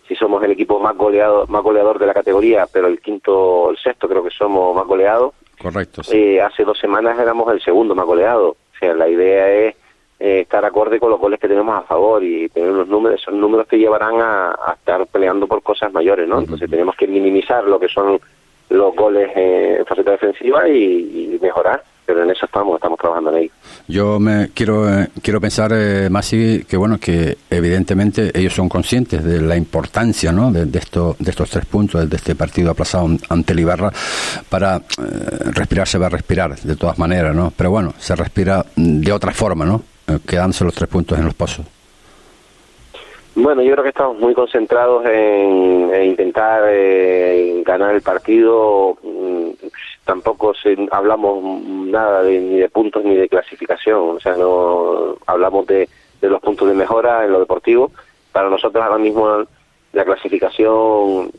si 0.06 0.14
somos 0.14 0.42
el 0.44 0.52
equipo 0.52 0.78
más 0.78 0.96
goleado 0.96 1.44
más 1.48 1.62
goleador 1.62 1.98
de 1.98 2.06
la 2.06 2.14
categoría, 2.14 2.66
pero 2.72 2.86
el 2.86 3.00
quinto, 3.00 3.70
el 3.70 3.76
sexto 3.78 4.08
creo 4.08 4.22
que 4.22 4.30
somos 4.30 4.76
más 4.76 4.86
goleados. 4.86 5.34
Correcto. 5.60 6.02
Eh, 6.12 6.40
hace 6.40 6.62
dos 6.62 6.78
semanas 6.78 7.18
éramos 7.18 7.52
el 7.52 7.60
segundo 7.60 7.96
más 7.96 8.06
goleado. 8.06 8.50
O 8.50 8.78
sea, 8.78 8.94
la 8.94 9.08
idea 9.08 9.50
es 9.50 9.74
eh, 10.20 10.40
estar 10.40 10.64
acorde 10.64 10.98
con 10.98 11.10
los 11.10 11.20
goles 11.20 11.38
que 11.38 11.46
tenemos 11.46 11.76
a 11.76 11.82
favor 11.82 12.24
y 12.24 12.48
tener 12.48 12.70
unos 12.70 12.88
números, 12.88 13.20
son 13.20 13.40
números 13.40 13.68
que 13.68 13.78
llevarán 13.78 14.16
a, 14.20 14.74
estar 14.74 15.06
peleando 15.06 15.46
por 15.46 15.62
cosas 15.62 15.92
mayores, 15.92 16.26
¿no? 16.26 16.40
Entonces 16.40 16.68
tenemos 16.68 16.96
que 16.96 17.06
minimizar 17.06 17.62
lo 17.62 17.78
que 17.78 17.88
son 17.88 18.18
los 18.68 18.96
goles 18.96 19.30
en 19.36 19.86
faceta 19.86 20.10
defensiva 20.10 20.68
y, 20.68 21.38
mejorar 21.40 21.82
pero 22.04 22.22
en 22.22 22.30
eso 22.30 22.46
estamos, 22.46 22.76
estamos 22.76 22.98
trabajando 22.98 23.30
en 23.30 23.42
ello. 23.42 23.52
Yo 23.86 24.18
me 24.18 24.48
quiero 24.54 24.88
eh, 24.88 25.08
quiero 25.22 25.42
pensar 25.42 25.72
eh, 25.74 26.08
más 26.10 26.30
que 26.30 26.76
bueno 26.76 26.98
que 26.98 27.36
evidentemente 27.50 28.32
ellos 28.34 28.54
son 28.54 28.68
conscientes 28.68 29.22
de 29.22 29.42
la 29.42 29.56
importancia, 29.56 30.32
¿no? 30.32 30.50
De, 30.50 30.66
estos 30.78 31.18
de 31.18 31.30
estos 31.30 31.50
tres 31.50 31.66
puntos 31.66 32.08
de 32.08 32.16
este 32.16 32.34
partido 32.34 32.70
aplazado 32.70 33.08
ante 33.28 33.52
el 33.52 33.60
Ibarra 33.60 33.92
para 34.48 34.80
respirar 35.52 35.86
se 35.86 35.98
va 35.98 36.06
a 36.06 36.10
respirar 36.10 36.56
de 36.56 36.76
todas 36.76 36.98
maneras, 36.98 37.36
¿no? 37.36 37.52
Pero 37.54 37.70
bueno, 37.70 37.92
se 37.98 38.16
respira 38.16 38.64
de 38.74 39.12
otra 39.12 39.32
forma, 39.32 39.66
¿no? 39.66 39.82
Eh, 40.08 40.18
quedándose 40.26 40.64
los 40.64 40.74
tres 40.74 40.88
puntos 40.88 41.18
en 41.18 41.26
los 41.26 41.34
pasos? 41.34 41.66
Bueno, 43.34 43.62
yo 43.62 43.72
creo 43.72 43.84
que 43.84 43.90
estamos 43.90 44.18
muy 44.18 44.34
concentrados 44.34 45.04
en, 45.06 46.04
intentar 46.04 46.64
eh, 46.66 47.62
ganar 47.64 47.94
el 47.94 48.02
partido. 48.02 48.96
Mm, 49.02 49.50
tampoco 50.04 50.54
hablamos 50.90 51.62
nada 51.62 52.22
de, 52.22 52.40
ni 52.40 52.58
de 52.58 52.68
puntos 52.68 53.04
ni 53.04 53.16
de 53.16 53.28
clasificación. 53.28 54.16
O 54.16 54.20
sea, 54.20 54.34
no 54.34 55.16
hablamos 55.26 55.66
de, 55.66 55.88
los 56.22 56.40
puntos 56.40 56.68
de 56.68 56.74
mejora 56.74 57.24
en 57.24 57.32
lo 57.32 57.40
deportivo. 57.40 57.92
Para 58.32 58.48
nosotros 58.48 58.82
ahora 58.82 58.98
mismo 58.98 59.44
la 59.92 60.04
clasificación 60.04 61.30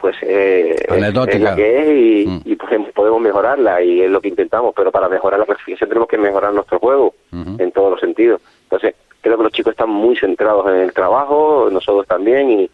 pues 0.00 0.16
eh, 0.22 0.76
es, 0.88 1.40
la 1.40 1.54
que 1.54 2.22
es 2.22 2.28
mm. 2.28 2.40
y, 2.44 2.56
pues, 2.56 2.72
podemos 2.94 3.20
mejorarla 3.20 3.82
y 3.82 4.02
es 4.02 4.10
lo 4.10 4.20
que 4.20 4.28
intentamos, 4.28 4.74
pero 4.76 4.90
para 4.90 5.08
mejorar 5.08 5.40
la 5.40 5.46
clasificación 5.46 5.88
tenemos 5.88 6.08
que 6.08 6.18
mejorar 6.18 6.52
nuestro 6.52 6.78
juego 6.78 7.14
en 7.32 7.72
todos 7.72 7.92
los 7.92 8.00
sentidos. 8.00 8.40
Entonces, 8.64 8.94
creo 9.20 9.36
que 9.36 9.44
los 9.44 9.52
chicos 9.52 9.72
están 9.72 9.90
muy 9.90 10.16
centrados 10.16 10.66
en 10.68 10.80
el 10.80 10.92
trabajo, 10.92 11.68
nosotros 11.70 12.06
también, 12.06 12.50
y, 12.50 12.70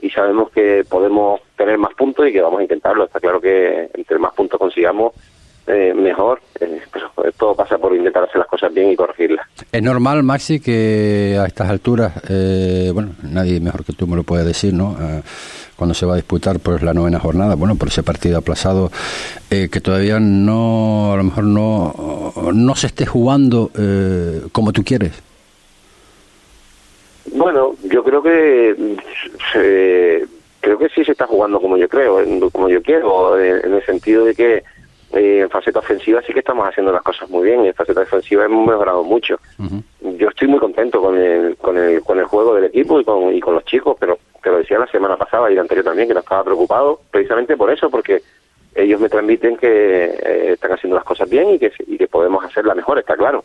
y 0.00 0.10
sabemos 0.10 0.50
que 0.50 0.84
podemos 0.88 1.40
tener 1.56 1.76
más 1.78 1.94
puntos 1.94 2.26
y 2.28 2.32
que 2.32 2.40
vamos 2.40 2.60
a 2.60 2.62
intentarlo. 2.62 3.04
Está 3.04 3.20
claro 3.20 3.40
que 3.40 3.90
entre 3.94 4.18
más 4.18 4.32
puntos 4.34 4.58
consigamos, 4.58 5.12
eh, 5.66 5.92
mejor, 5.94 6.40
eh, 6.60 6.80
pero 6.90 7.10
todo 7.36 7.54
pasa 7.54 7.76
por 7.76 7.94
intentar 7.94 8.24
hacer 8.24 8.38
las 8.38 8.46
cosas 8.46 8.72
bien 8.72 8.90
y 8.90 8.96
corregirlas. 8.96 9.46
Es 9.70 9.82
normal, 9.82 10.22
Maxi, 10.22 10.60
que 10.60 11.36
a 11.38 11.44
estas 11.44 11.68
alturas, 11.68 12.12
eh, 12.30 12.90
bueno, 12.94 13.10
nadie 13.22 13.60
mejor 13.60 13.84
que 13.84 13.92
tú 13.92 14.06
me 14.06 14.16
lo 14.16 14.22
puede 14.22 14.44
decir, 14.44 14.72
¿no? 14.72 14.96
Cuando 15.78 15.94
se 15.94 16.04
va 16.04 16.14
a 16.14 16.16
disputar 16.16 16.58
pues 16.58 16.82
la 16.82 16.92
novena 16.92 17.20
jornada, 17.20 17.54
bueno, 17.54 17.76
por 17.76 17.88
ese 17.88 18.02
partido 18.02 18.36
aplazado, 18.36 18.90
que 19.48 19.80
todavía 19.80 20.18
no, 20.18 21.12
a 21.12 21.16
lo 21.16 21.22
mejor 21.24 21.44
no, 21.44 22.32
no 22.52 22.74
se 22.74 22.88
esté 22.88 23.06
jugando 23.06 23.70
como 24.52 24.72
tú 24.72 24.82
quieres. 24.84 25.12
Bueno, 27.32 27.74
yo 27.84 28.02
creo 28.02 28.22
que 28.22 28.96
creo 30.60 30.78
que 30.78 30.88
sí 30.88 31.04
se 31.04 31.12
está 31.12 31.26
jugando 31.26 31.60
como 31.60 31.76
yo 31.76 31.88
creo, 31.88 32.18
como 32.50 32.68
yo 32.68 32.82
quiero, 32.82 33.38
en 33.40 33.72
el 33.72 33.86
sentido 33.86 34.24
de 34.24 34.34
que 34.34 34.64
eh, 35.12 35.40
en 35.40 35.48
faceta 35.48 35.78
ofensiva 35.78 36.20
sí 36.26 36.34
que 36.34 36.40
estamos 36.40 36.68
haciendo 36.68 36.92
las 36.92 37.02
cosas 37.02 37.30
muy 37.30 37.44
bien. 37.44 37.64
En 37.64 37.74
faceta 37.74 38.00
defensiva 38.00 38.44
hemos 38.44 38.66
mejorado 38.66 39.02
mucho. 39.02 39.38
Yo 40.00 40.28
estoy 40.28 40.48
muy 40.48 40.58
contento 40.58 41.00
con 41.00 41.16
el, 41.16 41.56
con 41.56 41.78
el, 41.78 42.02
con 42.02 42.18
el 42.18 42.26
juego 42.26 42.54
del 42.54 42.64
equipo 42.64 43.00
y 43.00 43.04
con, 43.04 43.34
y 43.34 43.40
con 43.40 43.54
los 43.54 43.64
chicos, 43.64 43.96
pero 43.98 44.18
te 44.42 44.50
lo 44.50 44.58
decía 44.58 44.78
la 44.78 44.86
semana 44.86 45.16
pasada 45.16 45.50
y 45.50 45.54
la 45.54 45.62
anterior 45.62 45.84
también, 45.84 46.08
que 46.08 46.14
no 46.14 46.20
estaba 46.20 46.44
preocupado 46.44 47.00
precisamente 47.10 47.56
por 47.56 47.70
eso, 47.70 47.90
porque 47.90 48.22
ellos 48.74 49.00
me 49.00 49.08
transmiten 49.08 49.56
que 49.56 49.66
eh, 50.04 50.52
están 50.52 50.72
haciendo 50.72 50.96
las 50.96 51.04
cosas 51.04 51.28
bien 51.28 51.50
y 51.50 51.58
que, 51.58 51.72
y 51.86 51.98
que 51.98 52.06
podemos 52.06 52.44
hacerla 52.44 52.74
mejor, 52.74 52.98
está 52.98 53.16
claro. 53.16 53.44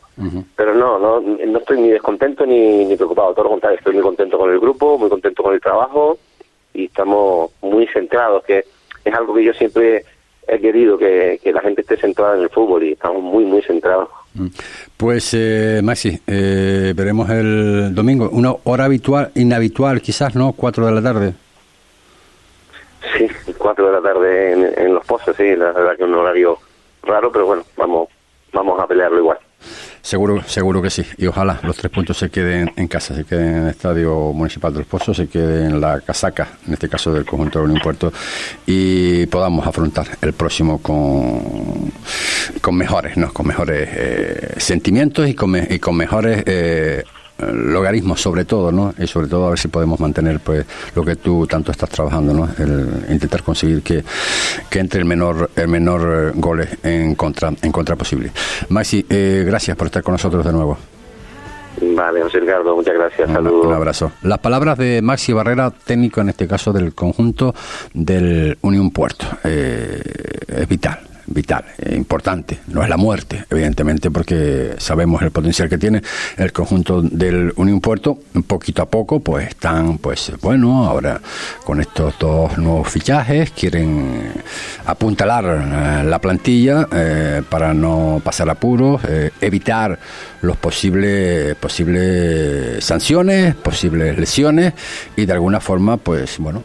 Pero 0.55 0.75
no, 0.75 0.99
no, 0.99 1.19
no 1.19 1.57
estoy 1.57 1.81
ni 1.81 1.89
descontento 1.89 2.45
ni, 2.45 2.85
ni 2.85 2.95
preocupado, 2.95 3.33
todo 3.33 3.45
lo 3.45 3.49
contrario, 3.51 3.77
estoy 3.77 3.93
muy 3.93 4.03
contento 4.03 4.37
con 4.37 4.51
el 4.51 4.59
grupo, 4.59 4.97
muy 4.97 5.09
contento 5.09 5.41
con 5.41 5.53
el 5.53 5.61
trabajo 5.61 6.17
y 6.73 6.85
estamos 6.85 7.51
muy 7.61 7.87
centrados, 7.87 8.43
que 8.43 8.65
es 9.03 9.13
algo 9.13 9.33
que 9.33 9.43
yo 9.43 9.53
siempre 9.53 10.05
he 10.47 10.59
querido, 10.59 10.97
que, 10.97 11.39
que 11.41 11.53
la 11.53 11.61
gente 11.61 11.81
esté 11.81 11.97
centrada 11.97 12.35
en 12.35 12.43
el 12.43 12.49
fútbol 12.49 12.83
y 12.83 12.93
estamos 12.93 13.21
muy, 13.21 13.45
muy 13.45 13.61
centrados. 13.61 14.09
Mm. 14.35 14.47
Pues 14.97 15.33
eh, 15.33 15.81
Maxi, 15.83 16.19
eh, 16.25 16.93
veremos 16.95 17.29
el 17.29 17.93
domingo, 17.93 18.29
una 18.31 18.53
hora 18.63 18.85
habitual, 18.85 19.31
inhabitual 19.35 20.01
quizás, 20.01 20.35
¿no? 20.35 20.53
Cuatro 20.53 20.85
de 20.85 20.91
la 20.91 21.01
tarde. 21.01 21.33
Sí, 23.17 23.27
cuatro 23.57 23.87
de 23.87 23.91
la 23.93 24.01
tarde 24.01 24.83
en, 24.83 24.93
los 24.93 25.05
pozos, 25.05 25.35
sí, 25.35 25.55
la 25.55 25.71
verdad 25.71 25.97
que 25.97 26.03
es 26.03 26.09
un 26.09 26.15
horario 26.15 26.57
raro, 27.03 27.31
pero 27.31 27.45
bueno, 27.45 27.63
vamos, 27.77 28.09
vamos 28.53 28.79
a 28.79 28.87
pelearlo 28.87 29.19
igual. 29.19 29.37
Seguro, 30.01 30.43
seguro 30.45 30.81
que 30.81 30.89
sí. 30.89 31.05
Y 31.17 31.27
ojalá 31.27 31.59
los 31.63 31.77
tres 31.77 31.91
puntos 31.91 32.17
se 32.17 32.29
queden 32.29 32.71
en 32.75 32.87
casa, 32.87 33.15
se 33.15 33.23
queden 33.23 33.47
en 33.47 33.63
el 33.63 33.69
Estadio 33.69 34.33
Municipal 34.33 34.73
de 34.73 34.79
los 34.79 34.87
Pozos, 34.87 35.15
se 35.15 35.27
queden 35.27 35.71
en 35.71 35.81
la 35.81 36.01
casaca, 36.01 36.57
en 36.67 36.73
este 36.73 36.89
caso 36.89 37.13
del 37.13 37.25
conjunto 37.25 37.59
de 37.59 37.65
Unión 37.65 37.79
Puerto, 37.81 38.11
y 38.65 39.25
podamos 39.27 39.65
afrontar 39.65 40.07
el 40.21 40.33
próximo 40.33 40.81
con, 40.81 41.91
con 42.61 42.75
mejores, 42.75 43.15
¿no? 43.15 43.31
con 43.31 43.47
mejores 43.47 43.89
eh, 43.93 44.53
sentimientos 44.57 45.27
y 45.29 45.33
con, 45.33 45.55
y 45.55 45.79
con 45.79 45.95
mejores 45.95 46.43
eh, 46.45 47.03
logaritmos 47.39 48.21
sobre 48.21 48.45
todo, 48.45 48.71
¿no? 48.71 48.93
Y 48.97 49.07
sobre 49.07 49.27
todo 49.27 49.47
a 49.47 49.49
ver 49.49 49.59
si 49.59 49.67
podemos 49.67 49.99
mantener 49.99 50.39
pues 50.39 50.65
lo 50.95 51.03
que 51.03 51.15
tú 51.15 51.47
tanto 51.47 51.71
estás 51.71 51.89
trabajando, 51.89 52.33
¿no? 52.33 52.49
El 52.57 53.05
intentar 53.09 53.43
conseguir 53.43 53.81
que, 53.81 54.03
que 54.69 54.79
entre 54.79 54.99
el 54.99 55.05
menor 55.05 55.49
el 55.55 55.67
menor 55.67 56.01
eh, 56.01 56.31
goles 56.35 56.69
en 56.83 57.15
contra 57.15 57.51
en 57.61 57.71
contra 57.71 57.95
posible. 57.95 58.31
Maxi, 58.69 59.05
eh, 59.09 59.43
gracias 59.45 59.75
por 59.77 59.87
estar 59.87 60.03
con 60.03 60.13
nosotros 60.13 60.45
de 60.45 60.51
nuevo. 60.51 60.77
Vale, 61.81 62.21
José 62.21 62.39
Ricardo, 62.39 62.75
muchas 62.75 62.93
gracias. 62.93 63.31
Saludos. 63.31 63.65
Un 63.65 63.73
abrazo. 63.73 64.11
Las 64.21 64.37
palabras 64.39 64.77
de 64.77 65.01
Maxi 65.01 65.33
Barrera, 65.33 65.71
técnico 65.71 66.21
en 66.21 66.29
este 66.29 66.47
caso 66.47 66.71
del 66.71 66.93
conjunto 66.93 67.53
del 67.93 68.57
Unión 68.61 68.91
Puerto. 68.91 69.25
Eh, 69.43 70.01
es 70.47 70.67
vital 70.67 71.12
vital, 71.27 71.65
eh, 71.77 71.95
importante. 71.95 72.59
No 72.67 72.83
es 72.83 72.89
la 72.89 72.97
muerte, 72.97 73.45
evidentemente, 73.49 74.11
porque 74.11 74.75
sabemos 74.77 75.21
el 75.21 75.31
potencial 75.31 75.69
que 75.69 75.77
tiene 75.77 76.01
el 76.37 76.51
conjunto 76.51 77.01
del 77.01 77.53
Unión 77.55 77.79
Puerto. 77.81 78.19
Poquito 78.47 78.81
a 78.81 78.85
poco, 78.85 79.19
pues 79.19 79.49
están, 79.49 79.97
pues 79.97 80.31
bueno, 80.41 80.85
ahora 80.85 81.21
con 81.63 81.79
estos 81.81 82.15
dos 82.19 82.57
nuevos 82.57 82.89
fichajes 82.89 83.51
quieren 83.51 84.31
apuntalar 84.85 85.45
eh, 85.45 86.03
la 86.03 86.19
plantilla 86.19 86.87
eh, 86.91 87.41
para 87.49 87.73
no 87.73 88.21
pasar 88.23 88.49
apuros, 88.49 89.01
evitar 89.41 89.97
los 90.41 90.57
posibles 90.57 91.55
posibles 91.55 92.83
sanciones, 92.83 93.55
posibles 93.55 94.17
lesiones 94.17 94.73
y 95.15 95.25
de 95.25 95.33
alguna 95.33 95.59
forma, 95.59 95.97
pues 95.97 96.37
bueno, 96.37 96.63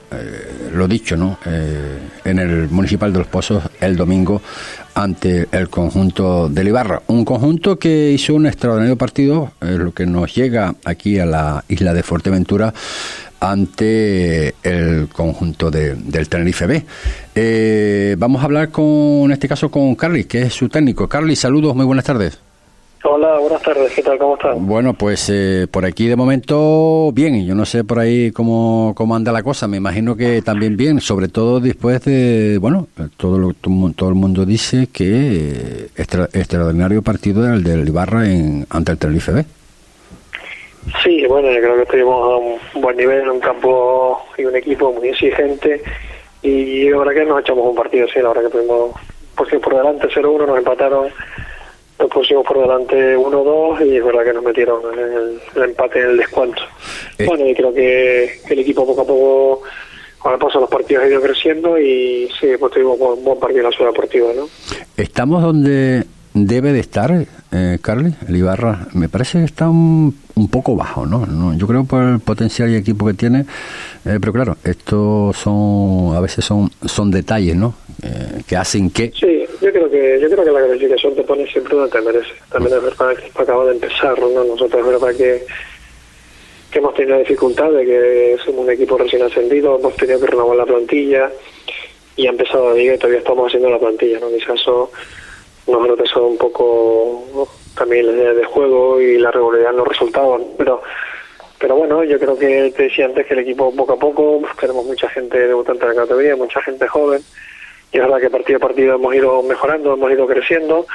lo 0.72 0.88
dicho, 0.88 1.16
¿no? 1.16 1.38
en 1.44 2.38
el 2.38 2.68
municipal 2.68 3.12
de 3.12 3.20
los 3.20 3.28
Pozos 3.28 3.62
el 3.80 3.96
domingo 3.96 4.42
ante 4.94 5.48
el 5.52 5.68
conjunto 5.68 6.48
del 6.48 6.68
Ibarra. 6.68 7.02
Un 7.06 7.24
conjunto 7.24 7.78
que 7.78 8.10
hizo 8.10 8.34
un 8.34 8.46
extraordinario 8.46 8.96
partido, 8.96 9.52
lo 9.60 9.92
que 9.92 10.06
nos 10.06 10.34
llega 10.34 10.74
aquí 10.84 11.18
a 11.18 11.26
la 11.26 11.64
isla 11.68 11.94
de 11.94 12.02
Fuerteventura 12.02 12.74
ante 13.40 14.54
el 14.62 15.08
conjunto 15.12 15.70
del 15.70 16.28
Tenerife 16.28 16.66
B. 16.66 16.84
Eh, 17.34 18.16
vamos 18.18 18.42
a 18.42 18.46
hablar 18.46 18.70
con, 18.70 19.24
en 19.26 19.32
este 19.32 19.48
caso, 19.48 19.70
con 19.70 19.94
Carly, 19.94 20.24
que 20.24 20.42
es 20.42 20.54
su 20.54 20.68
técnico. 20.68 21.08
Carly, 21.08 21.36
saludos, 21.36 21.76
muy 21.76 21.84
buenas 21.84 22.04
tardes. 22.04 22.47
Hola, 23.04 23.38
buenas 23.38 23.62
tardes, 23.62 23.92
¿qué 23.94 24.02
tal? 24.02 24.18
¿Cómo 24.18 24.34
estás? 24.34 24.56
Bueno, 24.58 24.92
pues 24.92 25.30
eh, 25.30 25.68
por 25.70 25.84
aquí 25.84 26.08
de 26.08 26.16
momento 26.16 27.12
bien, 27.12 27.46
yo 27.46 27.54
no 27.54 27.64
sé 27.64 27.84
por 27.84 28.00
ahí 28.00 28.32
cómo, 28.32 28.92
cómo 28.96 29.14
anda 29.14 29.30
la 29.30 29.44
cosa, 29.44 29.68
me 29.68 29.76
imagino 29.76 30.16
que 30.16 30.42
también 30.42 30.76
bien, 30.76 31.00
sobre 31.00 31.28
todo 31.28 31.60
después 31.60 32.04
de, 32.04 32.58
bueno, 32.60 32.88
todo, 33.16 33.38
lo, 33.38 33.54
todo 33.54 34.08
el 34.08 34.14
mundo 34.16 34.44
dice 34.44 34.88
que 34.92 35.90
extraordinario 35.96 37.00
partido 37.02 37.46
el 37.46 37.62
del 37.62 37.86
Ibarra 37.86 38.28
en, 38.28 38.66
ante 38.68 38.92
el 38.92 38.98
Tenerife 38.98 39.30
B. 39.32 39.44
Sí, 41.04 41.24
bueno, 41.28 41.52
yo 41.52 41.60
creo 41.60 41.76
que 41.76 41.82
estuvimos 41.82 42.32
a 42.32 42.36
un 42.36 42.82
buen 42.82 42.96
nivel, 42.96 43.22
en 43.22 43.30
un 43.30 43.40
campo 43.40 44.22
y 44.36 44.44
un 44.44 44.56
equipo 44.56 44.92
muy 44.92 45.08
exigente 45.08 45.82
y 46.42 46.90
verdad 46.90 47.12
que 47.12 47.24
nos 47.24 47.40
echamos 47.40 47.64
un 47.64 47.76
partido, 47.76 48.08
sí, 48.08 48.20
la 48.20 48.28
verdad 48.28 48.42
que 48.44 48.58
tuvimos 48.58 48.90
pues, 49.36 49.54
por 49.62 49.76
delante 49.76 50.08
0-1, 50.08 50.46
nos 50.46 50.58
empataron 50.58 51.08
nos 51.98 52.10
pusimos 52.10 52.46
por 52.46 52.60
delante 52.60 53.16
1-2 53.16 53.86
y 53.86 53.96
es 53.96 54.04
verdad 54.04 54.24
que 54.24 54.32
nos 54.32 54.44
metieron 54.44 54.80
en 54.92 54.98
el, 54.98 55.62
empate 55.62 56.00
en 56.00 56.10
el 56.10 56.16
descuento. 56.18 56.62
Eh. 57.18 57.26
Bueno, 57.26 57.46
y 57.46 57.54
creo 57.54 57.72
que, 57.72 58.40
el 58.48 58.58
equipo 58.58 58.86
poco 58.86 59.02
a 59.02 59.06
poco, 59.06 59.62
con 60.18 60.32
el 60.32 60.38
paso 60.38 60.58
de 60.58 60.62
los 60.62 60.70
partidos, 60.70 61.04
ha 61.04 61.08
ido 61.08 61.20
creciendo 61.20 61.78
y 61.78 62.28
sí, 62.40 62.48
pues 62.58 62.72
tuvimos 62.72 62.98
un 63.00 63.24
buen 63.24 63.38
partido 63.38 63.60
en 63.60 63.70
la 63.70 63.72
ciudad 63.72 63.90
deportiva. 63.90 64.28
¿no? 64.34 64.48
Estamos 64.96 65.42
donde 65.42 66.04
debe 66.34 66.72
de 66.72 66.80
estar, 66.80 67.26
eh, 67.50 67.78
Carly, 67.80 68.14
el 68.28 68.36
Ibarra. 68.36 68.86
Me 68.94 69.08
parece 69.08 69.38
que 69.38 69.44
está 69.44 69.68
un, 69.68 70.14
un 70.36 70.48
poco 70.48 70.76
bajo, 70.76 71.04
¿no? 71.04 71.54
Yo 71.56 71.66
creo 71.66 71.84
por 71.84 72.02
el 72.02 72.20
potencial 72.20 72.70
y 72.70 72.76
equipo 72.76 73.06
que 73.06 73.14
tiene, 73.14 73.40
eh, 74.04 74.18
pero 74.20 74.32
claro, 74.32 74.56
estos 74.64 75.36
son, 75.36 76.14
a 76.14 76.20
veces 76.20 76.44
son, 76.44 76.70
son 76.84 77.10
detalles, 77.10 77.56
¿no? 77.56 77.74
Eh, 78.02 78.42
que 78.46 78.56
hacen 78.56 78.90
que... 78.90 79.12
Sí, 79.14 79.44
yo 79.68 79.72
creo 79.72 79.90
que, 79.90 80.20
yo 80.20 80.30
creo 80.30 80.44
que 80.44 80.50
la 80.50 80.66
clasificación 80.66 81.14
te 81.14 81.22
pone 81.22 81.46
siempre 81.50 81.76
donde 81.76 81.90
te 81.90 82.00
merece. 82.00 82.32
También 82.50 82.76
es 82.76 82.82
verdad 82.82 83.16
que 83.16 83.42
acaba 83.42 83.64
de 83.66 83.72
empezar, 83.72 84.18
¿no? 84.18 84.44
Nosotros 84.44 84.80
es 84.80 84.86
verdad 84.86 85.16
que 85.16 85.46
que 86.70 86.80
hemos 86.80 86.94
tenido 86.94 87.18
dificultad 87.18 87.70
de 87.70 87.84
que 87.84 88.36
somos 88.44 88.66
un 88.66 88.70
equipo 88.70 88.98
recién 88.98 89.22
ascendido, 89.22 89.78
hemos 89.78 89.96
tenido 89.96 90.20
que 90.20 90.26
renovar 90.26 90.54
la 90.54 90.66
plantilla 90.66 91.30
y 92.14 92.26
ha 92.26 92.30
empezado 92.30 92.68
a 92.68 92.74
liga 92.74 92.94
y 92.94 92.98
todavía 92.98 93.20
estamos 93.20 93.46
haciendo 93.46 93.70
la 93.70 93.78
plantilla, 93.78 94.20
¿no? 94.20 94.28
Quizás 94.28 94.60
eso 94.60 94.90
nos 95.66 95.82
ha 95.82 95.86
retrasado 95.86 96.26
un 96.26 96.36
poco 96.36 97.48
también 97.74 98.06
la 98.06 98.12
idea 98.12 98.34
de 98.34 98.44
juego 98.44 99.00
y 99.00 99.16
la 99.16 99.30
regularidad 99.30 99.70
en 99.70 99.78
los 99.78 99.88
resultados, 99.88 100.42
pero 100.58 100.82
pero 101.58 101.74
bueno, 101.74 102.04
yo 102.04 102.20
creo 102.20 102.38
que 102.38 102.72
te 102.76 102.84
decía 102.84 103.06
antes 103.06 103.26
que 103.26 103.34
el 103.34 103.40
equipo 103.40 103.74
poco 103.74 103.94
a 103.94 103.98
poco, 103.98 104.42
tenemos 104.60 104.84
mucha 104.84 105.08
gente 105.08 105.38
debutante 105.38 105.84
en 105.84 105.88
la 105.88 106.02
categoría, 106.02 106.36
mucha 106.36 106.62
gente 106.62 106.86
joven, 106.86 107.20
y 107.92 107.96
es 107.96 108.02
verdad 108.02 108.20
que 108.20 108.30
partido 108.30 108.58
a 108.58 108.60
partido 108.60 108.94
hemos 108.94 109.14
ido 109.14 109.42
mejorando, 109.42 109.94
hemos 109.94 110.10
ido 110.10 110.26
creciendo, 110.26 110.86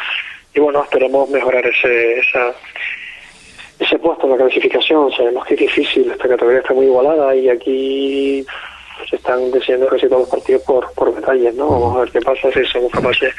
y 0.53 0.59
bueno, 0.59 0.83
esperemos 0.83 1.29
mejorar 1.29 1.65
ese, 1.65 2.19
esa, 2.19 2.53
ese 3.79 3.97
puesto 3.97 4.25
en 4.25 4.31
la 4.31 4.37
clasificación, 4.37 5.11
sabemos 5.11 5.45
que 5.45 5.55
es 5.55 5.59
difícil, 5.61 6.11
esta 6.11 6.27
categoría 6.27 6.59
está 6.59 6.73
muy 6.73 6.85
igualada 6.85 7.35
y 7.35 7.49
aquí 7.49 8.45
se 9.09 9.15
están 9.15 9.51
decidiendo 9.51 9.87
casi 9.87 10.07
todos 10.07 10.21
los 10.21 10.29
partidos 10.29 10.61
por, 10.63 10.91
por 10.93 11.13
detalles, 11.15 11.55
¿no? 11.55 11.67
Vamos 11.67 11.97
a 11.97 11.99
ver 12.01 12.11
qué 12.11 12.21
pasa 12.21 12.51
si 12.51 12.63
somos 12.65 12.91
capaces 12.91 13.33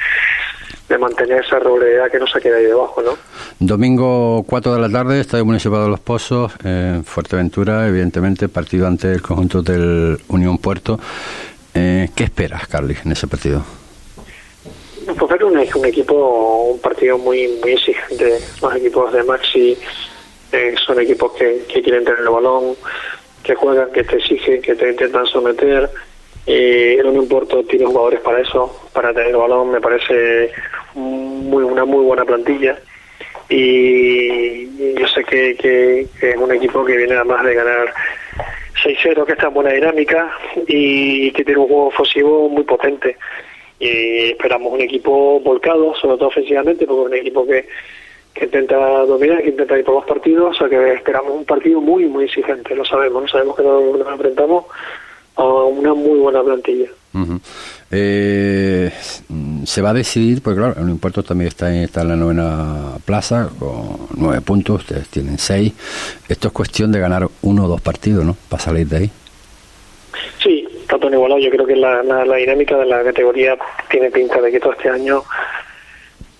de 0.89 0.99
mantener 0.99 1.43
esa 1.43 1.59
regularidad 1.59 2.11
que 2.11 2.19
no 2.19 2.27
se 2.27 2.41
quede 2.41 2.59
ahí 2.59 2.65
debajo, 2.65 3.01
¿no? 3.03 3.13
Domingo 3.59 4.45
4 4.47 4.75
de 4.75 4.81
la 4.81 4.91
tarde, 4.91 5.21
Estadio 5.21 5.45
Municipal 5.45 5.85
de 5.85 5.89
Los 5.89 6.01
Pozos, 6.01 6.53
en 6.63 7.05
Fuerteventura, 7.05 7.89
evidentemente, 7.89 8.49
partido 8.49 8.87
ante 8.87 9.13
el 9.13 9.23
conjunto 9.23 9.63
del 9.63 10.19
Unión 10.29 10.59
Puerto. 10.59 10.99
Eh, 11.75 12.09
¿Qué 12.15 12.25
esperas, 12.25 12.67
Carly, 12.69 12.97
en 13.05 13.13
ese 13.13 13.27
partido? 13.27 13.65
Pues 15.19 15.31
ver 15.31 15.45
un, 15.45 15.59
un, 15.59 15.85
equipo, 15.85 16.71
un 16.73 16.81
partido 16.81 17.19
muy 17.19 17.49
muy 17.61 17.73
exigente. 17.73 18.39
Los 18.63 18.77
equipos 18.77 19.13
de 19.13 19.23
Maxi 19.25 19.77
eh, 20.53 20.75
son 20.87 21.01
equipos 21.01 21.33
que, 21.33 21.65
quieren 21.67 22.05
tener 22.05 22.21
el 22.21 22.29
balón, 22.29 22.77
que 23.43 23.55
juegan, 23.55 23.93
que 23.93 24.05
te 24.05 24.17
exigen, 24.17 24.63
que 24.63 24.75
te 24.75 24.91
intentan 24.91 25.27
someter 25.27 25.91
eh, 26.47 26.97
el 26.99 27.07
Unión 27.07 27.27
Porto 27.27 27.65
tiene 27.65 27.87
jugadores 27.87 28.21
para 28.21 28.41
eso, 28.41 28.89
para 28.93 29.13
tener 29.15 29.29
el 29.29 29.37
balón, 29.37 29.71
me 29.71 29.81
parece 29.81 30.51
una 30.95 31.85
muy 31.85 32.05
buena 32.05 32.25
plantilla. 32.25 32.79
Y 33.49 34.95
yo 34.95 35.07
sé 35.09 35.25
que, 35.25 35.57
que, 35.57 36.01
es 36.21 36.37
un 36.37 36.53
equipo 36.53 36.85
que 36.85 36.97
viene 36.97 37.15
además 37.15 37.45
de 37.45 37.55
ganar 37.55 37.95
6-0, 38.85 39.25
que 39.25 39.33
está 39.33 39.49
en 39.49 39.55
buena 39.55 39.71
dinámica 39.71 40.31
y 40.67 41.31
que 41.33 41.45
tiene 41.45 41.61
un 41.61 41.69
juego 41.69 41.87
ofensivo 41.87 42.49
muy 42.49 42.65
potente. 42.65 43.17
Y 43.79 44.31
esperamos 44.31 44.73
un 44.73 44.81
equipo 44.81 45.41
volcado, 45.41 45.95
sobre 45.97 46.19
todo 46.19 46.29
ofensivamente, 46.29 46.87
porque 46.87 47.03
es 47.03 47.07
un 47.07 47.27
equipo 47.27 47.47
que, 47.47 47.67
que 48.35 48.45
intenta 48.45 48.77
dominar, 49.07 49.43
que 49.43 49.51
intenta 49.51 49.79
ir 49.79 49.85
por 49.85 49.95
los 49.95 50.05
partidos, 50.05 50.57
o 50.57 50.59
sea 50.59 50.69
que 50.69 50.95
esperamos 50.95 51.33
un 51.33 51.45
partido 51.45 51.81
muy, 51.81 52.07
muy 52.07 52.25
exigente, 52.25 52.75
lo 52.75 52.85
sabemos, 52.85 53.23
no 53.23 53.29
sabemos 53.29 53.57
que 53.57 53.63
nos 53.63 54.13
enfrentamos 54.13 54.67
a 55.37 55.45
una 55.45 55.95
muy 55.95 56.19
buena 56.19 56.43
plantilla. 56.43 56.89
Eh, 57.91 58.91
se 59.65 59.83
va 59.83 59.91
a 59.91 59.95
decidir, 59.95 60.43
porque 60.43 60.59
claro, 60.59 60.75
el 60.81 60.89
impuesto 60.89 61.23
también 61.23 61.49
está 61.49 61.73
en, 61.73 61.85
está 61.85 62.03
en 62.03 62.09
la 62.09 62.17
novena 62.17 62.97
plaza, 63.05 63.51
con 63.59 64.09
nueve 64.17 64.41
puntos, 64.41 64.81
ustedes 64.81 65.09
tienen 65.09 65.39
seis. 65.39 65.73
Esto 66.29 66.49
es 66.49 66.55
cuestión 66.55 66.91
de 66.91 67.01
ganar 67.01 67.29
uno 67.43 67.65
o 67.65 67.69
dos 67.69 67.81
partidos, 67.81 68.25
¿no? 68.25 68.37
Para 68.49 68.63
salir 68.63 68.89
de 68.89 68.97
ahí. 68.97 69.11
Sí, 70.43 70.67
está 70.81 70.99
todo 70.99 71.13
igualado. 71.13 71.41
Yo 71.41 71.51
creo 71.51 71.67
que 71.67 71.77
la, 71.77 72.03
la, 72.03 72.37
dinámica 72.37 72.77
de 72.77 72.87
la 72.87 73.03
categoría 73.05 73.57
tiene 73.89 74.11
pinta 74.11 74.41
de 74.41 74.51
que 74.51 74.61
todo 74.61 74.73
este 74.73 74.91
año 74.91 75.23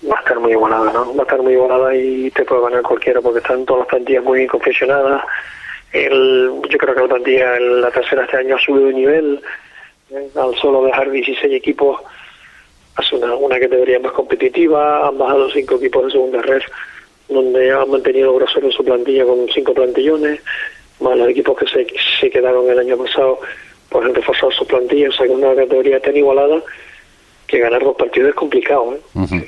va 0.09 0.17
a 0.17 0.19
estar 0.19 0.39
muy 0.39 0.51
igualada, 0.51 0.91
¿no? 0.91 1.15
Va 1.15 1.21
a 1.21 1.25
estar 1.25 1.41
muy 1.41 1.53
igualada 1.53 1.95
y 1.95 2.29
te 2.31 2.43
puede 2.43 2.63
ganar 2.63 2.81
cualquiera 2.81 3.21
porque 3.21 3.39
están 3.39 3.65
todas 3.65 3.81
las 3.81 3.89
plantillas 3.89 4.23
muy 4.23 4.45
confeccionadas. 4.47 5.23
El, 5.93 6.51
yo 6.69 6.77
creo 6.77 6.93
que 6.93 7.01
la 7.01 7.07
plantilla, 7.07 7.59
la 7.59 7.91
tercera 7.91 8.25
este 8.25 8.37
año 8.37 8.55
ha 8.55 8.59
subido 8.59 8.87
de 8.87 8.93
nivel. 8.93 9.41
Al 10.35 10.55
solo 10.55 10.83
dejar 10.85 11.11
16 11.11 11.53
equipos 11.53 11.99
hace 12.95 13.15
una, 13.15 13.35
una 13.35 13.59
categoría 13.59 13.99
más 13.99 14.13
competitiva. 14.13 15.07
Han 15.07 15.17
bajado 15.17 15.49
cinco 15.49 15.75
equipos 15.75 16.05
de 16.05 16.11
segunda 16.11 16.41
red 16.41 16.61
donde 17.27 17.71
han 17.71 17.89
mantenido 17.89 18.35
grosero 18.35 18.71
su 18.71 18.83
plantilla 18.83 19.25
con 19.25 19.47
cinco 19.53 19.73
plantillones, 19.73 20.39
más 20.99 21.17
los 21.17 21.29
equipos 21.29 21.57
que 21.57 21.67
se, 21.67 21.87
se 22.19 22.29
quedaron 22.29 22.69
el 22.69 22.79
año 22.79 22.97
pasado, 22.97 23.39
pues 23.89 24.05
han 24.05 24.13
reforzado 24.13 24.51
su 24.51 24.65
plantilla, 24.67 25.09
o 25.09 25.11
sea 25.11 25.25
que 25.25 25.31
una 25.31 25.55
categoría 25.55 25.99
tan 25.99 26.15
igualada 26.15 26.61
que 27.47 27.59
ganar 27.59 27.83
dos 27.83 27.95
partidos 27.95 28.29
es 28.29 28.35
complicado. 28.35 28.93
¿eh? 28.93 28.99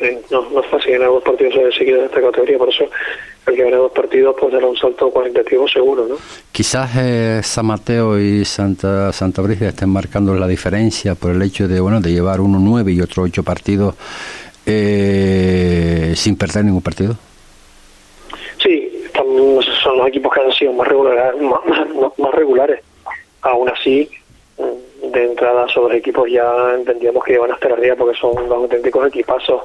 Eh, 0.01 0.21
no, 0.31 0.49
no 0.49 0.61
es 0.61 0.67
fácil 0.67 0.93
ganar 0.93 1.09
dos 1.09 1.23
partidos 1.23 1.53
seguidos 1.75 1.99
en 1.99 2.05
esta 2.05 2.21
categoría, 2.21 2.57
por 2.57 2.69
eso 2.69 2.85
el 3.47 3.55
que 3.55 3.63
gane 3.63 3.77
dos 3.77 3.91
partidos 3.91 4.35
pues 4.39 4.53
dará 4.53 4.67
un 4.67 4.77
salto 4.77 5.09
cualitativo 5.09 5.67
seguro. 5.67 6.05
¿no? 6.07 6.15
Quizás 6.51 6.91
eh, 6.97 7.41
San 7.43 7.65
Mateo 7.65 8.19
y 8.19 8.43
Santa 8.45 9.11
Santa 9.13 9.41
Brígida 9.41 9.69
estén 9.69 9.89
marcando 9.89 10.33
la 10.35 10.47
diferencia 10.47 11.15
por 11.15 11.31
el 11.31 11.41
hecho 11.41 11.67
de 11.67 11.79
bueno 11.79 12.01
de 12.01 12.11
llevar 12.11 12.41
uno 12.41 12.59
nueve 12.59 12.91
y 12.91 13.01
otro 13.01 13.23
ocho 13.23 13.43
partidos 13.43 13.95
sin 14.65 16.35
perder 16.35 16.65
ningún 16.65 16.81
partido. 16.81 17.15
Sí, 18.61 18.97
son 19.83 19.97
los 19.97 20.07
equipos 20.07 20.33
que 20.33 20.41
han 20.41 20.51
sido 20.51 20.73
más 20.73 20.87
regulares, 20.87 21.41
más, 22.17 22.33
regulares. 22.33 22.81
Aún 23.41 23.69
así, 23.69 24.09
mm, 24.57 24.63
de 25.11 25.25
entrada 25.25 25.67
sobre 25.67 25.95
los 25.95 25.99
equipos 25.99 26.29
ya 26.29 26.73
entendíamos 26.75 27.23
que 27.23 27.33
iban 27.33 27.51
a 27.51 27.55
estar 27.55 27.71
arriba 27.71 27.95
porque 27.95 28.17
son 28.17 28.35
dos 28.35 28.57
auténticos 28.57 29.07
equipazos. 29.07 29.61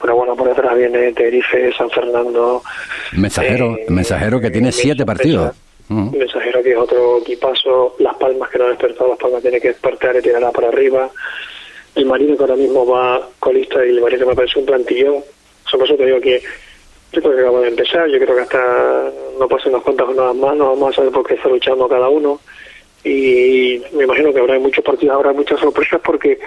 Pero 0.00 0.16
bueno, 0.16 0.36
por 0.36 0.48
detrás 0.48 0.76
viene 0.76 1.12
Tenerife, 1.12 1.72
San 1.72 1.90
Fernando. 1.90 2.62
Mensajero, 3.12 3.76
eh, 3.76 3.86
mensajero 3.88 4.40
que 4.40 4.50
tiene 4.50 4.70
siete 4.72 5.06
partidos. 5.06 5.54
Mensajero 5.88 6.62
que 6.62 6.72
es 6.72 6.76
otro 6.76 7.18
equipazo. 7.18 7.96
Las 7.98 8.16
Palmas 8.16 8.50
que 8.50 8.58
no 8.58 8.64
han 8.64 8.70
despertado, 8.70 9.10
Las 9.10 9.18
Palmas 9.18 9.42
tiene 9.42 9.60
que 9.60 9.68
despertar 9.68 10.16
y 10.16 10.22
tirarla 10.22 10.50
para 10.50 10.68
arriba. 10.68 11.08
El 11.94 12.06
Marino 12.06 12.36
que 12.36 12.42
ahora 12.42 12.56
mismo 12.56 12.86
va 12.86 13.26
colista 13.38 13.84
y 13.84 13.90
el 13.90 14.00
Marino 14.00 14.26
me 14.26 14.34
parece 14.34 14.58
un 14.58 14.66
plantillón. 14.66 15.22
Por 15.70 15.82
eso 15.82 15.96
te 15.96 16.06
digo 16.06 16.20
que 16.20 16.42
yo 17.12 17.22
creo 17.22 17.34
que 17.34 17.40
acabamos 17.40 17.62
de 17.62 17.68
empezar, 17.68 18.08
yo 18.08 18.18
creo 18.18 18.36
que 18.36 18.42
hasta 18.42 19.10
no 19.38 19.48
pasen 19.48 19.72
unas 19.72 19.82
cuantas 19.82 20.06
jornadas 20.06 20.36
más, 20.36 20.56
no 20.56 20.66
vamos 20.70 20.92
a 20.92 20.96
saber 20.96 21.12
por 21.12 21.26
qué 21.26 21.34
está 21.34 21.48
luchando 21.48 21.88
cada 21.88 22.08
uno. 22.08 22.40
Y 23.06 23.80
me 23.96 24.02
imagino 24.02 24.32
que 24.32 24.40
habrá 24.40 24.58
muchos 24.58 24.84
partidos, 24.84 25.14
habrá 25.14 25.32
muchas 25.32 25.60
sorpresas 25.60 26.00
porque 26.04 26.40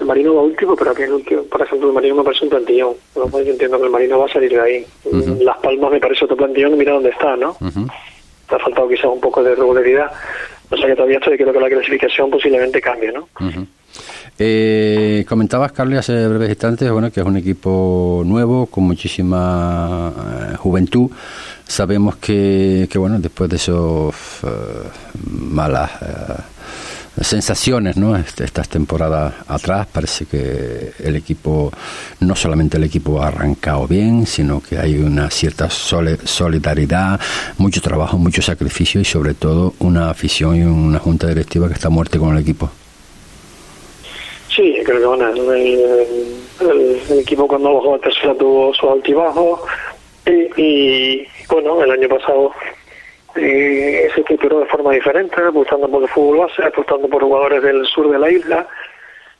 el 0.00 0.06
Marino 0.06 0.34
va 0.34 0.42
último, 0.42 0.74
pero 0.74 0.90
aquí 0.90 1.02
el 1.02 1.12
último, 1.12 1.44
por 1.44 1.62
ejemplo, 1.62 1.86
el 1.86 1.94
Marino 1.94 2.16
me 2.16 2.24
parece 2.24 2.44
un 2.44 2.50
plantillón. 2.50 2.94
Yo 3.14 3.38
entiendo 3.38 3.78
que 3.78 3.84
el 3.84 3.90
Marino 3.90 4.18
va 4.18 4.26
a 4.26 4.32
salir 4.32 4.50
de 4.50 4.60
ahí. 4.60 4.86
Las 5.40 5.58
Palmas 5.58 5.92
me 5.92 6.00
parece 6.00 6.24
otro 6.24 6.36
plantillón, 6.36 6.76
mira 6.76 6.94
dónde 6.94 7.10
está, 7.10 7.36
¿no? 7.36 7.56
ha 7.60 8.58
faltado 8.58 8.88
quizás 8.88 9.04
un 9.04 9.20
poco 9.20 9.44
de 9.44 9.54
regularidad. 9.54 10.10
O 10.68 10.76
sea 10.76 10.88
que 10.88 10.96
todavía 10.96 11.18
estoy, 11.18 11.36
creo 11.36 11.52
que 11.52 11.60
la 11.60 11.68
clasificación 11.68 12.28
posiblemente 12.28 12.80
cambie, 12.80 13.12
¿no? 13.12 13.28
Eh, 14.36 15.24
comentabas, 15.28 15.70
Carly, 15.70 15.96
hace 15.96 16.26
breves 16.26 16.48
instantes, 16.48 16.90
bueno, 16.90 17.12
que 17.12 17.20
es 17.20 17.26
un 17.26 17.36
equipo 17.36 18.22
nuevo, 18.24 18.66
con 18.66 18.84
muchísima 18.84 20.12
eh, 20.52 20.56
juventud. 20.56 21.10
Sabemos 21.70 22.16
que, 22.16 22.88
bueno, 22.96 23.20
después 23.20 23.48
de 23.48 23.54
esos 23.54 24.12
eh, 24.42 24.48
malas 25.24 25.92
eh, 26.02 27.22
sensaciones, 27.22 27.96
¿no? 27.96 28.16
Este, 28.16 28.42
estas 28.42 28.68
temporadas 28.68 29.34
atrás, 29.46 29.86
parece 29.86 30.26
que 30.26 30.90
el 30.98 31.14
equipo, 31.14 31.70
no 32.18 32.34
solamente 32.34 32.76
el 32.76 32.82
equipo 32.82 33.22
ha 33.22 33.28
arrancado 33.28 33.86
bien, 33.86 34.26
sino 34.26 34.60
que 34.60 34.78
hay 34.78 34.98
una 34.98 35.30
cierta 35.30 35.70
solidaridad, 35.70 37.20
mucho 37.58 37.80
trabajo, 37.80 38.18
mucho 38.18 38.42
sacrificio 38.42 39.00
y 39.00 39.04
sobre 39.04 39.34
todo 39.34 39.74
una 39.78 40.10
afición 40.10 40.56
y 40.56 40.62
una 40.62 40.98
junta 40.98 41.28
directiva 41.28 41.68
que 41.68 41.74
está 41.74 41.88
muerte 41.88 42.18
con 42.18 42.34
el 42.34 42.42
equipo. 42.42 42.68
Sí, 44.52 44.74
creo 44.84 44.98
que 44.98 45.06
bueno, 45.06 45.28
el, 45.28 47.18
equipo 47.20 47.46
cuando 47.46 47.74
bajó 47.74 47.94
a 47.94 48.00
tercera 48.00 48.34
tuvo 48.34 48.74
su 48.74 48.90
altibajo 48.90 49.62
y, 50.26 51.26
bueno, 51.48 51.82
el 51.82 51.90
año 51.90 52.08
pasado 52.08 52.52
eh, 53.36 54.08
se 54.14 54.20
estructuró 54.20 54.60
de 54.60 54.66
forma 54.66 54.92
diferente, 54.92 55.40
apostando 55.40 55.88
por 55.88 56.02
el 56.02 56.08
fútbol 56.08 56.38
base, 56.38 56.64
apostando 56.64 57.08
por 57.08 57.22
jugadores 57.22 57.62
del 57.62 57.86
sur 57.86 58.10
de 58.10 58.18
la 58.18 58.30
isla. 58.30 58.68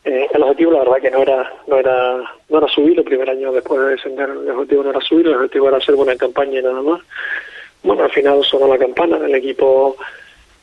Eh, 0.05 0.27
el 0.33 0.43
objetivo, 0.43 0.73
la 0.73 0.79
verdad, 0.79 1.01
que 1.03 1.11
no 1.11 1.23
era 1.23 1.53
no 1.67 1.77
era 1.77 2.23
no 2.49 2.59
era 2.59 2.69
subir 2.69 2.99
el 2.99 3.05
primer 3.05 3.29
año 3.29 3.53
después 3.53 3.81
de 3.81 3.91
descender. 3.91 4.31
El 4.31 4.51
objetivo 4.51 4.85
no 4.85 4.91
era 4.91 5.01
subir, 5.01 5.27
el 5.27 5.35
objetivo 5.35 5.69
era 5.69 5.77
hacer 5.77 5.95
buena 5.95 6.17
campaña 6.17 6.61
y 6.61 6.63
nada 6.63 6.81
más. 6.81 7.01
Bueno, 7.83 8.05
al 8.05 8.11
final 8.11 8.43
sonó 8.45 8.67
la 8.67 8.79
campana, 8.79 9.19
el 9.19 9.35
equipo 9.35 9.97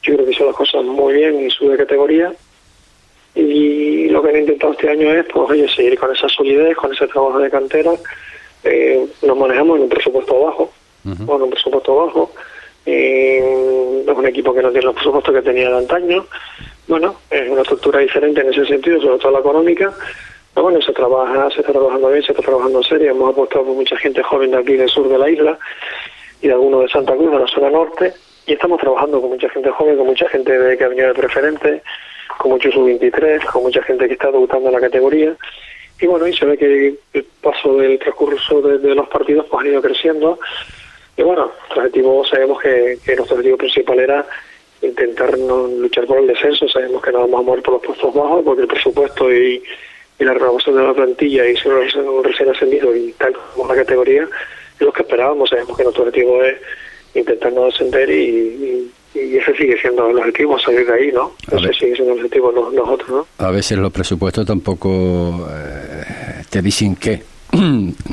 yo 0.03 0.13
creo 0.13 0.25
que 0.25 0.31
hizo 0.31 0.45
las 0.45 0.55
cosas 0.55 0.83
muy 0.83 1.13
bien 1.13 1.39
y 1.45 1.49
sube 1.49 1.77
categoría 1.77 2.31
y 3.35 4.09
lo 4.09 4.23
que 4.23 4.29
han 4.29 4.37
intentado 4.37 4.73
este 4.73 4.89
año 4.89 5.11
es 5.11 5.25
pues 5.31 5.49
oye, 5.49 5.67
seguir 5.69 5.99
con 5.99 6.11
esa 6.11 6.27
solidez, 6.27 6.75
con 6.75 6.91
ese 6.91 7.07
trabajo 7.07 7.39
de 7.39 7.49
cantera. 7.51 7.91
Eh, 8.63 9.07
nos 9.21 9.37
manejamos 9.37 9.77
en 9.77 9.83
un 9.83 9.89
presupuesto 9.89 10.39
bajo, 10.39 10.71
con 11.25 11.41
un 11.41 11.49
presupuesto 11.49 11.95
bajo. 11.95 12.31
Eh, 12.85 14.03
es 14.07 14.17
un 14.17 14.25
equipo 14.25 14.53
que 14.53 14.61
no 14.61 14.69
tiene 14.69 14.85
los 14.85 14.95
presupuestos 14.95 15.33
que 15.33 15.41
tenía 15.41 15.69
de 15.69 15.77
antaño. 15.77 16.25
Bueno, 16.87 17.15
es 17.29 17.49
una 17.49 17.61
estructura 17.61 17.99
diferente 17.99 18.41
en 18.41 18.53
ese 18.53 18.65
sentido, 18.65 19.01
sobre 19.01 19.19
todo 19.19 19.31
la 19.31 19.39
económica. 19.39 19.93
Pero 20.53 20.63
bueno, 20.63 20.81
se 20.81 20.93
trabaja, 20.93 21.49
se 21.51 21.59
está 21.59 21.71
trabajando 21.73 22.09
bien, 22.09 22.23
se 22.23 22.31
está 22.31 22.43
trabajando 22.43 22.79
en 22.79 22.83
serio. 22.83 23.11
Hemos 23.11 23.31
apostado 23.31 23.65
por 23.65 23.75
mucha 23.75 23.97
gente 23.97 24.23
joven 24.23 24.51
de 24.51 24.57
aquí 24.57 24.73
del 24.73 24.89
sur 24.89 25.07
de 25.07 25.17
la 25.17 25.29
isla 25.29 25.59
y 26.41 26.47
de 26.47 26.53
algunos 26.53 26.83
de 26.83 26.89
Santa 26.89 27.13
Cruz, 27.15 27.31
de 27.31 27.39
la 27.39 27.47
zona 27.47 27.69
norte. 27.69 28.13
Y 28.45 28.53
estamos 28.53 28.79
trabajando 28.79 29.19
con 29.19 29.31
mucha 29.31 29.49
gente 29.49 29.69
joven, 29.69 29.97
con 29.97 30.07
mucha 30.07 30.27
gente 30.29 30.57
de, 30.57 30.77
que 30.77 30.83
ha 30.83 30.87
venido 30.87 31.09
de 31.09 31.13
preferente 31.13 31.83
con 32.37 32.51
muchos 32.51 32.73
sub-23, 32.73 33.45
con 33.51 33.63
mucha 33.63 33.81
gente 33.83 34.07
que 34.07 34.13
está 34.13 34.31
debutando 34.31 34.69
en 34.69 34.75
la 34.75 34.81
categoría. 34.81 35.35
Y 35.99 36.05
bueno, 36.05 36.27
y 36.27 36.33
se 36.33 36.45
ve 36.45 36.57
que 36.57 36.95
el 37.13 37.23
paso 37.41 37.75
del 37.77 37.97
transcurso 37.97 38.61
de, 38.61 38.95
los 38.95 39.07
partidos 39.07 39.45
pues 39.49 39.65
han 39.65 39.71
ido 39.71 39.81
creciendo. 39.81 40.39
Y 41.15 41.23
bueno, 41.23 41.51
nuestro 41.57 41.81
objetivo, 41.81 42.25
sabemos 42.25 42.61
que, 42.61 42.99
nuestro 43.15 43.35
objetivo 43.35 43.57
principal 43.57 43.99
era 43.99 44.27
intentar 44.81 45.37
no 45.39 45.65
luchar 45.67 46.05
por 46.05 46.19
el 46.19 46.27
descenso, 46.27 46.67
sabemos 46.69 47.01
que 47.01 47.11
no 47.11 47.21
vamos 47.21 47.39
a 47.39 47.43
mover 47.43 47.63
por 47.63 47.73
los 47.75 47.83
puestos 47.83 48.13
bajos, 48.13 48.43
porque 48.45 48.61
el 48.61 48.67
presupuesto 48.67 49.33
y, 49.33 49.63
la 50.19 50.33
renovación 50.33 50.75
de 50.75 50.83
la 50.83 50.93
plantilla 50.93 51.47
y 51.47 51.55
ser 51.55 51.73
un 51.73 52.23
recién 52.23 52.49
ascendido 52.49 52.95
y 52.95 53.11
tal 53.13 53.33
como 53.53 53.67
la 53.67 53.75
categoría 53.75 54.23
es 54.23 54.81
lo 54.81 54.91
que 54.91 55.03
esperábamos, 55.03 55.49
sabemos 55.49 55.77
que 55.77 55.83
nuestro 55.83 56.05
objetivo 56.05 56.43
es 56.43 56.57
intentar 57.13 57.53
no 57.53 57.65
descender 57.65 58.09
y 58.09 58.91
ese 59.13 59.55
sigue 59.55 59.79
siendo 59.79 60.09
el 60.09 60.17
objetivo, 60.17 60.59
salir 60.59 60.85
de 60.85 60.93
ahí, 60.93 61.11
¿no? 61.11 61.33
Ese 61.51 61.73
sigue 61.73 61.95
siendo 61.95 62.13
el 62.13 62.19
objetivo 62.19 62.51
nosotros, 62.51 63.09
¿no? 63.09 63.45
A 63.45 63.51
veces 63.51 63.77
los 63.77 63.91
presupuestos 63.91 64.45
tampoco 64.45 65.47
eh, 65.51 66.43
te 66.49 66.61
dicen 66.61 66.95
que 66.95 67.21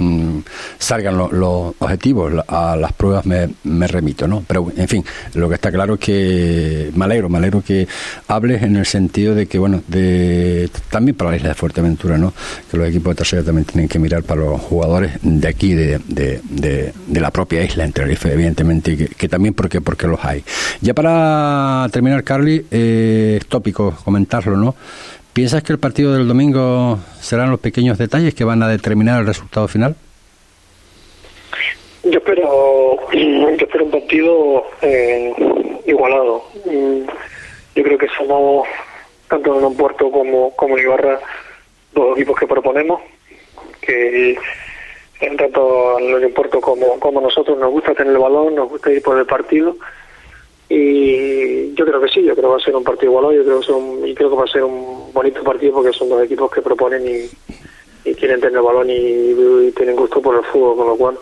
Salgan 0.78 1.16
los 1.16 1.74
objetivos, 1.78 2.32
a 2.48 2.76
las 2.76 2.92
pruebas 2.92 3.24
me, 3.26 3.86
remito, 3.86 4.26
¿no? 4.26 4.42
Pero, 4.46 4.72
en 4.76 4.88
fin, 4.88 5.04
lo 5.34 5.48
que 5.48 5.54
está 5.56 5.70
claro 5.70 5.94
es 5.94 6.00
que 6.00 6.90
me 6.94 7.04
alegro, 7.04 7.28
me 7.28 7.38
alegro 7.38 7.62
que 7.62 7.86
hables 8.28 8.62
en 8.62 8.76
el 8.76 8.86
sentido 8.86 9.34
de 9.34 9.46
que, 9.46 9.58
bueno, 9.58 9.82
de 9.86 10.70
también 10.90 11.16
para 11.16 11.30
la 11.30 11.36
isla 11.36 11.50
de 11.50 11.54
Fuerteventura, 11.54 12.18
¿no? 12.18 12.32
Que 12.70 12.76
los 12.76 12.88
equipos 12.88 13.12
de 13.12 13.16
tercera 13.16 13.42
también 13.42 13.64
tienen 13.64 13.88
que 13.88 13.98
mirar 13.98 14.22
para 14.22 14.40
los 14.40 14.60
jugadores 14.60 15.12
de 15.22 15.48
aquí, 15.48 15.74
de, 15.74 16.00
de, 16.06 17.20
la 17.20 17.30
propia 17.30 17.62
isla, 17.62 17.84
entre 17.84 18.04
evidentemente, 18.04 18.96
que, 19.08 19.28
también 19.28 19.54
porque, 19.54 19.80
porque 19.80 20.06
los 20.06 20.24
hay. 20.24 20.44
Ya 20.80 20.94
para 20.94 21.88
terminar, 21.90 22.24
Carly, 22.24 22.66
eh, 22.70 23.40
tópico 23.48 23.92
comentarlo, 24.04 24.56
¿no? 24.56 24.74
¿Piensas 25.32 25.62
que 25.62 25.72
el 25.72 25.78
partido 25.78 26.14
del 26.14 26.28
domingo 26.28 27.00
serán 27.20 27.50
los 27.50 27.58
pequeños 27.58 27.98
detalles 27.98 28.34
que 28.34 28.44
van 28.44 28.62
a 28.62 28.68
determinar 28.68 29.20
el 29.20 29.26
resultado 29.26 29.66
final? 29.66 29.96
Yo 32.04 32.18
espero, 32.18 32.98
yo 33.12 33.48
espero 33.56 33.84
un 33.84 33.90
partido 33.90 34.64
eh, 34.82 35.32
igualado. 35.86 36.44
Yo 36.64 37.82
creo 37.82 37.98
que 37.98 38.08
somos, 38.16 38.68
tanto 39.28 39.58
en 39.58 39.64
un 39.64 39.76
puerto 39.76 40.10
como, 40.10 40.54
como 40.54 40.76
en 40.76 40.84
Ibarra, 40.84 41.20
dos 41.92 42.16
equipos 42.16 42.38
que 42.38 42.46
proponemos, 42.46 43.00
que 43.80 44.36
en 45.20 45.36
tanto 45.36 45.98
en 45.98 46.34
puerto 46.34 46.60
como, 46.60 46.98
como 47.00 47.20
nosotros 47.20 47.58
nos 47.58 47.70
gusta 47.70 47.94
tener 47.94 48.12
el 48.12 48.18
balón, 48.18 48.54
nos 48.54 48.68
gusta 48.68 48.92
ir 48.92 49.02
por 49.02 49.18
el 49.18 49.26
partido 49.26 49.76
y 50.68 51.74
yo 51.74 51.84
creo 51.84 52.00
que 52.00 52.08
sí, 52.08 52.22
yo 52.22 52.34
creo 52.34 52.48
que 52.48 52.52
va 52.52 52.56
a 52.56 52.64
ser 52.64 52.74
un 52.74 52.84
partido 52.84 53.12
igualado, 53.12 53.32
yo 53.32 53.44
creo 53.44 53.60
que, 53.60 54.10
y 54.10 54.14
creo 54.14 54.30
que 54.30 54.36
va 54.36 54.44
a 54.44 54.48
ser 54.48 54.64
un 54.64 55.12
bonito 55.12 55.42
partido 55.44 55.74
porque 55.74 55.92
son 55.92 56.08
dos 56.08 56.22
equipos 56.22 56.50
que 56.50 56.62
proponen 56.62 57.02
y, 57.06 58.14
quieren 58.14 58.40
tener 58.40 58.60
balón 58.60 58.88
y, 58.90 59.70
tienen 59.76 59.96
gusto 59.96 60.20
por 60.20 60.36
el 60.36 60.44
fútbol, 60.44 60.76
con 60.76 60.86
lo 60.88 60.96
cual 60.96 61.18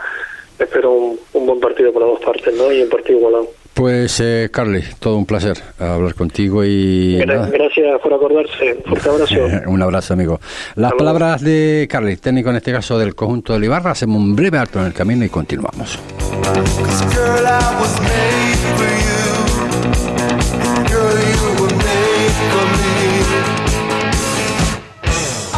espero 0.63 0.93
un, 0.93 1.19
buen 1.47 1.61
partido 1.61 1.93
por 1.93 2.03
las 2.03 2.11
dos 2.13 2.21
partes, 2.21 2.55
¿no? 2.55 2.73
Y 2.73 2.83
un 2.83 2.89
partido 2.89 3.19
igualado. 3.19 3.49
Pues, 3.75 4.21
eh, 4.21 4.51
Carly, 4.53 4.83
todo 5.01 5.17
un 5.17 5.25
placer 5.25 5.57
hablar 5.79 6.15
contigo 6.15 6.63
y. 6.65 7.17
Gracias 7.17 8.01
por 8.03 8.13
acordarse. 8.13 8.75
Fuerte 8.87 9.09
abrazo. 9.09 9.35
un 9.67 9.83
abrazo, 9.83 10.13
amigo. 10.15 10.41
Las 10.75 10.93
palabras 10.93 11.41
de 11.41 11.89
Carly, 11.91 12.17
técnico 12.17 12.51
en 12.51 12.57
este 12.57 12.73
caso 12.73 12.99
del 12.99 13.15
conjunto 13.15 13.59
de 13.59 13.65
Ibarra. 13.65 13.93
Hacemos 13.93 14.19
un 14.19 14.37
breve 14.37 14.59
alto 14.59 14.79
en 14.79 14.87
el 14.87 14.93
camino 14.93 15.25
y 15.25 15.29
continuamos. 15.31 15.99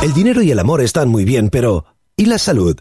El 0.02 0.12
dinero 0.12 0.42
y 0.42 0.50
el 0.50 0.58
amor 0.58 0.82
están 0.82 1.08
muy 1.08 1.24
bien, 1.24 1.48
pero 1.48 1.86
¿y 2.14 2.26
la 2.26 2.36
salud? 2.38 2.76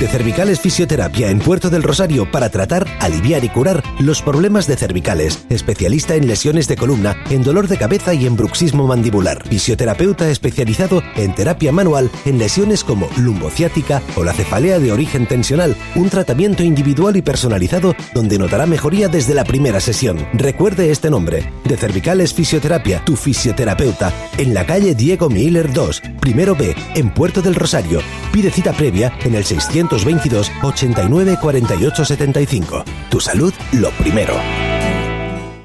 De 0.00 0.08
Cervicales 0.08 0.60
Fisioterapia 0.60 1.28
en 1.28 1.40
Puerto 1.40 1.68
del 1.68 1.82
Rosario 1.82 2.30
para 2.30 2.48
tratar, 2.48 2.86
aliviar 3.00 3.44
y 3.44 3.50
curar 3.50 3.82
los 3.98 4.22
problemas 4.22 4.66
de 4.66 4.76
cervicales. 4.76 5.44
Especialista 5.50 6.14
en 6.14 6.26
lesiones 6.26 6.66
de 6.68 6.76
columna, 6.76 7.22
en 7.28 7.42
dolor 7.42 7.68
de 7.68 7.76
cabeza 7.76 8.14
y 8.14 8.24
en 8.24 8.34
bruxismo 8.34 8.86
mandibular. 8.86 9.46
Fisioterapeuta 9.46 10.30
especializado 10.30 11.02
en 11.16 11.34
terapia 11.34 11.70
manual 11.70 12.10
en 12.24 12.38
lesiones 12.38 12.82
como 12.82 13.10
lumbociática 13.18 14.00
o 14.16 14.24
la 14.24 14.32
cefalea 14.32 14.78
de 14.78 14.90
origen 14.90 15.26
tensional. 15.26 15.76
Un 15.94 16.08
tratamiento 16.08 16.62
individual 16.62 17.18
y 17.18 17.22
personalizado 17.22 17.94
donde 18.14 18.38
notará 18.38 18.64
mejoría 18.64 19.08
desde 19.08 19.34
la 19.34 19.44
primera 19.44 19.80
sesión. 19.80 20.26
Recuerde 20.32 20.90
este 20.90 21.10
nombre, 21.10 21.52
de 21.66 21.76
Cervicales 21.76 22.32
Fisioterapia, 22.32 23.04
tu 23.04 23.16
fisioterapeuta, 23.16 24.14
en 24.38 24.54
la 24.54 24.64
calle 24.64 24.94
Diego 24.94 25.28
Miller 25.28 25.70
2, 25.70 26.00
primero 26.20 26.56
B, 26.56 26.74
en 26.94 27.12
Puerto 27.12 27.42
del 27.42 27.54
Rosario. 27.54 28.00
Pide 28.32 28.50
cita 28.50 28.72
previa 28.72 29.12
en 29.24 29.34
el 29.34 29.44
600 29.44 29.89
222 29.90 30.50
89 30.62 31.36
48 31.40 32.04
75. 32.04 32.84
Tu 33.10 33.20
salud, 33.20 33.52
lo 33.72 33.90
primero. 33.90 34.34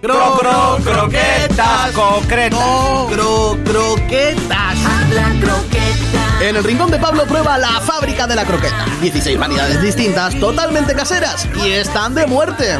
Cro, 0.01 0.37
cro, 0.37 0.77
croquetas 0.83 1.91
concretas. 1.93 2.59
Cro, 3.09 3.57
croquetas. 3.63 4.77
Habla 4.85 5.33
croquetas. 5.39 6.14
En 6.41 6.55
el 6.55 6.63
rincón 6.63 6.91
de 6.91 6.99
Pablo 6.99 7.25
prueba 7.25 7.57
la 7.57 7.79
fábrica 7.81 8.27
de 8.27 8.35
la 8.35 8.45
croqueta. 8.45 8.85
16 9.01 9.39
variedades 9.39 9.81
distintas, 9.81 10.37
totalmente 10.39 10.93
caseras 10.93 11.47
y 11.63 11.71
están 11.71 12.13
de 12.13 12.27
muerte. 12.27 12.77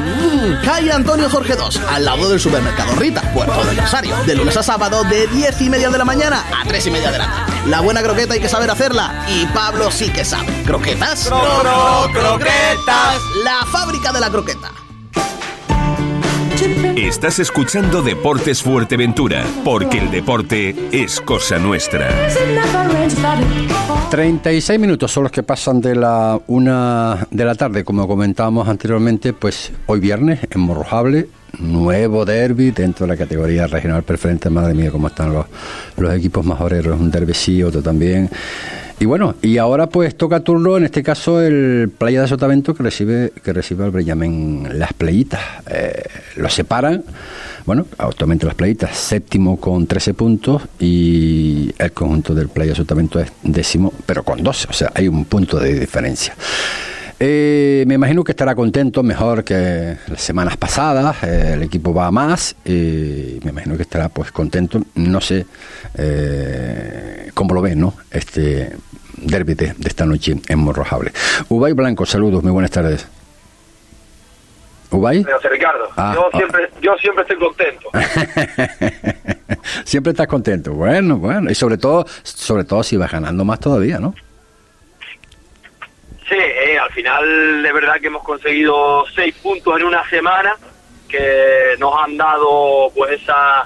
Calle 0.63 0.91
Antonio 0.91 1.29
Jorge 1.29 1.55
2, 1.55 1.81
al 1.89 2.05
lado 2.05 2.29
del 2.29 2.39
supermercado 2.39 2.95
Rita, 2.95 3.21
Puerto 3.33 3.63
del 3.63 3.77
Rosario. 3.77 4.15
De 4.25 4.35
lunes 4.35 4.57
a 4.57 4.63
sábado, 4.63 5.03
de 5.05 5.27
10 5.27 5.61
y 5.61 5.69
media 5.69 5.89
de 5.89 5.97
la 5.97 6.05
mañana 6.05 6.43
a 6.53 6.67
3 6.67 6.85
y 6.87 6.91
media 6.91 7.11
de 7.11 7.17
la 7.17 7.25
tarde. 7.25 7.69
La 7.69 7.79
buena 7.79 8.03
croqueta 8.03 8.33
hay 8.33 8.39
que 8.39 8.49
saber 8.49 8.69
hacerla 8.69 9.25
y 9.29 9.45
Pablo 9.47 9.89
sí 9.89 10.09
que 10.09 10.25
sabe. 10.25 10.63
¿Croquetas? 10.63 11.25
Cro, 11.25 11.39
cro, 11.61 12.09
croquetas. 12.13 13.21
La 13.43 13.65
fábrica 13.71 14.11
de 14.11 14.19
la 14.19 14.29
croqueta. 14.29 14.71
Estás 16.95 17.39
escuchando 17.39 18.01
Deportes 18.01 18.63
Fuerteventura, 18.63 19.43
porque 19.65 19.97
el 19.97 20.09
deporte 20.09 20.73
es 20.93 21.19
cosa 21.19 21.59
nuestra. 21.59 22.09
36 24.09 24.79
minutos 24.79 25.11
son 25.11 25.23
los 25.23 25.33
que 25.33 25.43
pasan 25.43 25.81
de 25.81 25.95
la 25.95 26.39
una 26.47 27.27
de 27.29 27.43
la 27.43 27.55
tarde, 27.55 27.83
como 27.83 28.07
comentábamos 28.07 28.69
anteriormente, 28.69 29.33
pues 29.33 29.73
hoy 29.87 29.99
viernes 29.99 30.39
en 30.49 30.61
Morrojable, 30.61 31.27
nuevo 31.59 32.23
derby 32.23 32.71
dentro 32.71 33.05
de 33.05 33.11
la 33.11 33.17
categoría 33.17 33.67
regional 33.67 34.03
preferente. 34.03 34.49
Madre 34.49 34.73
mía, 34.73 34.91
cómo 34.91 35.07
están 35.07 35.33
los, 35.33 35.47
los 35.97 36.13
equipos 36.13 36.45
majoreros, 36.45 36.97
un 36.97 37.11
derby 37.11 37.33
sí, 37.33 37.61
otro 37.63 37.81
también. 37.81 38.29
Y 38.97 39.05
bueno, 39.05 39.36
y 39.41 39.58
ahora 39.58 39.88
pues 39.88 40.15
toca 40.15 40.39
turno, 40.39 40.77
en 40.77 40.86
este 40.86 41.03
caso 41.03 41.41
el 41.41 41.91
Playa 41.97 42.21
de 42.21 42.27
Sotavento 42.29 42.73
que 42.73 42.81
recibe 42.81 43.34
que 43.43 43.51
recibe 43.51 43.84
al 43.84 43.91
Brellamen 43.91 44.79
Las 44.79 44.93
Playitas. 44.93 45.41
Eh, 45.69 46.03
lo 46.38 46.49
separan, 46.49 47.03
bueno, 47.65 47.88
actualmente 47.97 48.45
Las 48.45 48.55
Playitas, 48.55 48.95
séptimo 48.95 49.60
con 49.60 49.86
13 49.86 50.13
puntos 50.13 50.62
y 50.79 51.73
el 51.77 51.91
conjunto 51.91 52.34
del 52.34 52.47
Playa 52.47 52.71
de 52.71 52.77
Sotavento 52.77 53.19
es 53.19 53.34
décimo, 53.43 53.91
pero 54.05 54.23
con 54.23 54.41
12, 54.41 54.67
o 54.69 54.73
sea, 54.73 54.91
hay 54.95 55.10
un 55.10 55.25
punto 55.25 55.60
de 55.60 55.77
diferencia. 55.77 56.34
Eh, 57.19 57.86
me 57.88 57.93
imagino 57.93 58.23
que 58.25 58.34
estará 58.34 58.56
contento, 58.56 59.01
mejor 59.01 59.43
que 59.43 59.97
las 60.08 60.21
semanas 60.21 60.58
pasadas. 60.58 61.23
Eh, 61.23 61.51
el 61.54 61.63
equipo 61.63 61.93
va 61.93 62.08
a 62.08 62.12
más. 62.12 62.56
y 62.65 63.39
me 63.43 63.51
imagino 63.51 63.75
que 63.78 63.84
estará 63.84 64.10
pues 64.10 64.32
contento. 64.32 64.82
No 64.95 65.21
sé 65.21 65.45
eh, 65.97 67.32
cómo 67.34 67.54
lo 67.54 67.62
ven, 67.62 67.80
¿no? 67.80 67.93
Este 68.12 68.75
derby 69.17 69.54
de, 69.54 69.73
esta 69.86 70.06
noche 70.06 70.36
en 70.47 70.60
Morrojable. 70.60 71.12
Ubay 71.47 71.73
Blanco, 71.73 72.06
saludos, 72.06 72.43
muy 72.43 72.51
buenas 72.51 72.71
tardes. 72.71 73.08
Ubay. 74.91 75.25
Ricardo, 75.49 75.89
ah, 75.97 76.13
yo, 76.15 76.30
ah. 76.32 76.38
siempre, 76.38 76.69
yo 76.82 76.95
siempre 76.97 77.23
estoy 77.23 77.38
contento. 77.38 77.89
siempre 79.86 80.12
estás 80.12 80.28
contento. 80.28 80.73
Bueno, 80.73 81.17
bueno. 81.17 81.49
Y 81.49 81.56
sobre 81.56 81.78
todo, 81.78 82.06
sobre 82.23 82.65
todo 82.65 82.84
si 82.84 82.97
vas 82.97 83.12
ganando 83.12 83.45
más 83.45 83.60
todavía, 83.60 83.99
¿no? 83.99 84.13
Sí, 86.27 86.35
eh, 86.38 86.77
al 86.79 86.91
final 86.91 87.61
de 87.61 87.71
verdad 87.71 87.99
que 88.01 88.07
hemos 88.07 88.23
conseguido 88.23 89.05
seis 89.13 89.35
puntos 89.35 89.79
en 89.79 89.85
una 89.85 90.07
semana 90.09 90.55
que 91.07 91.75
nos 91.77 91.93
han 92.03 92.17
dado 92.17 92.89
pues 92.95 93.21
esa 93.21 93.63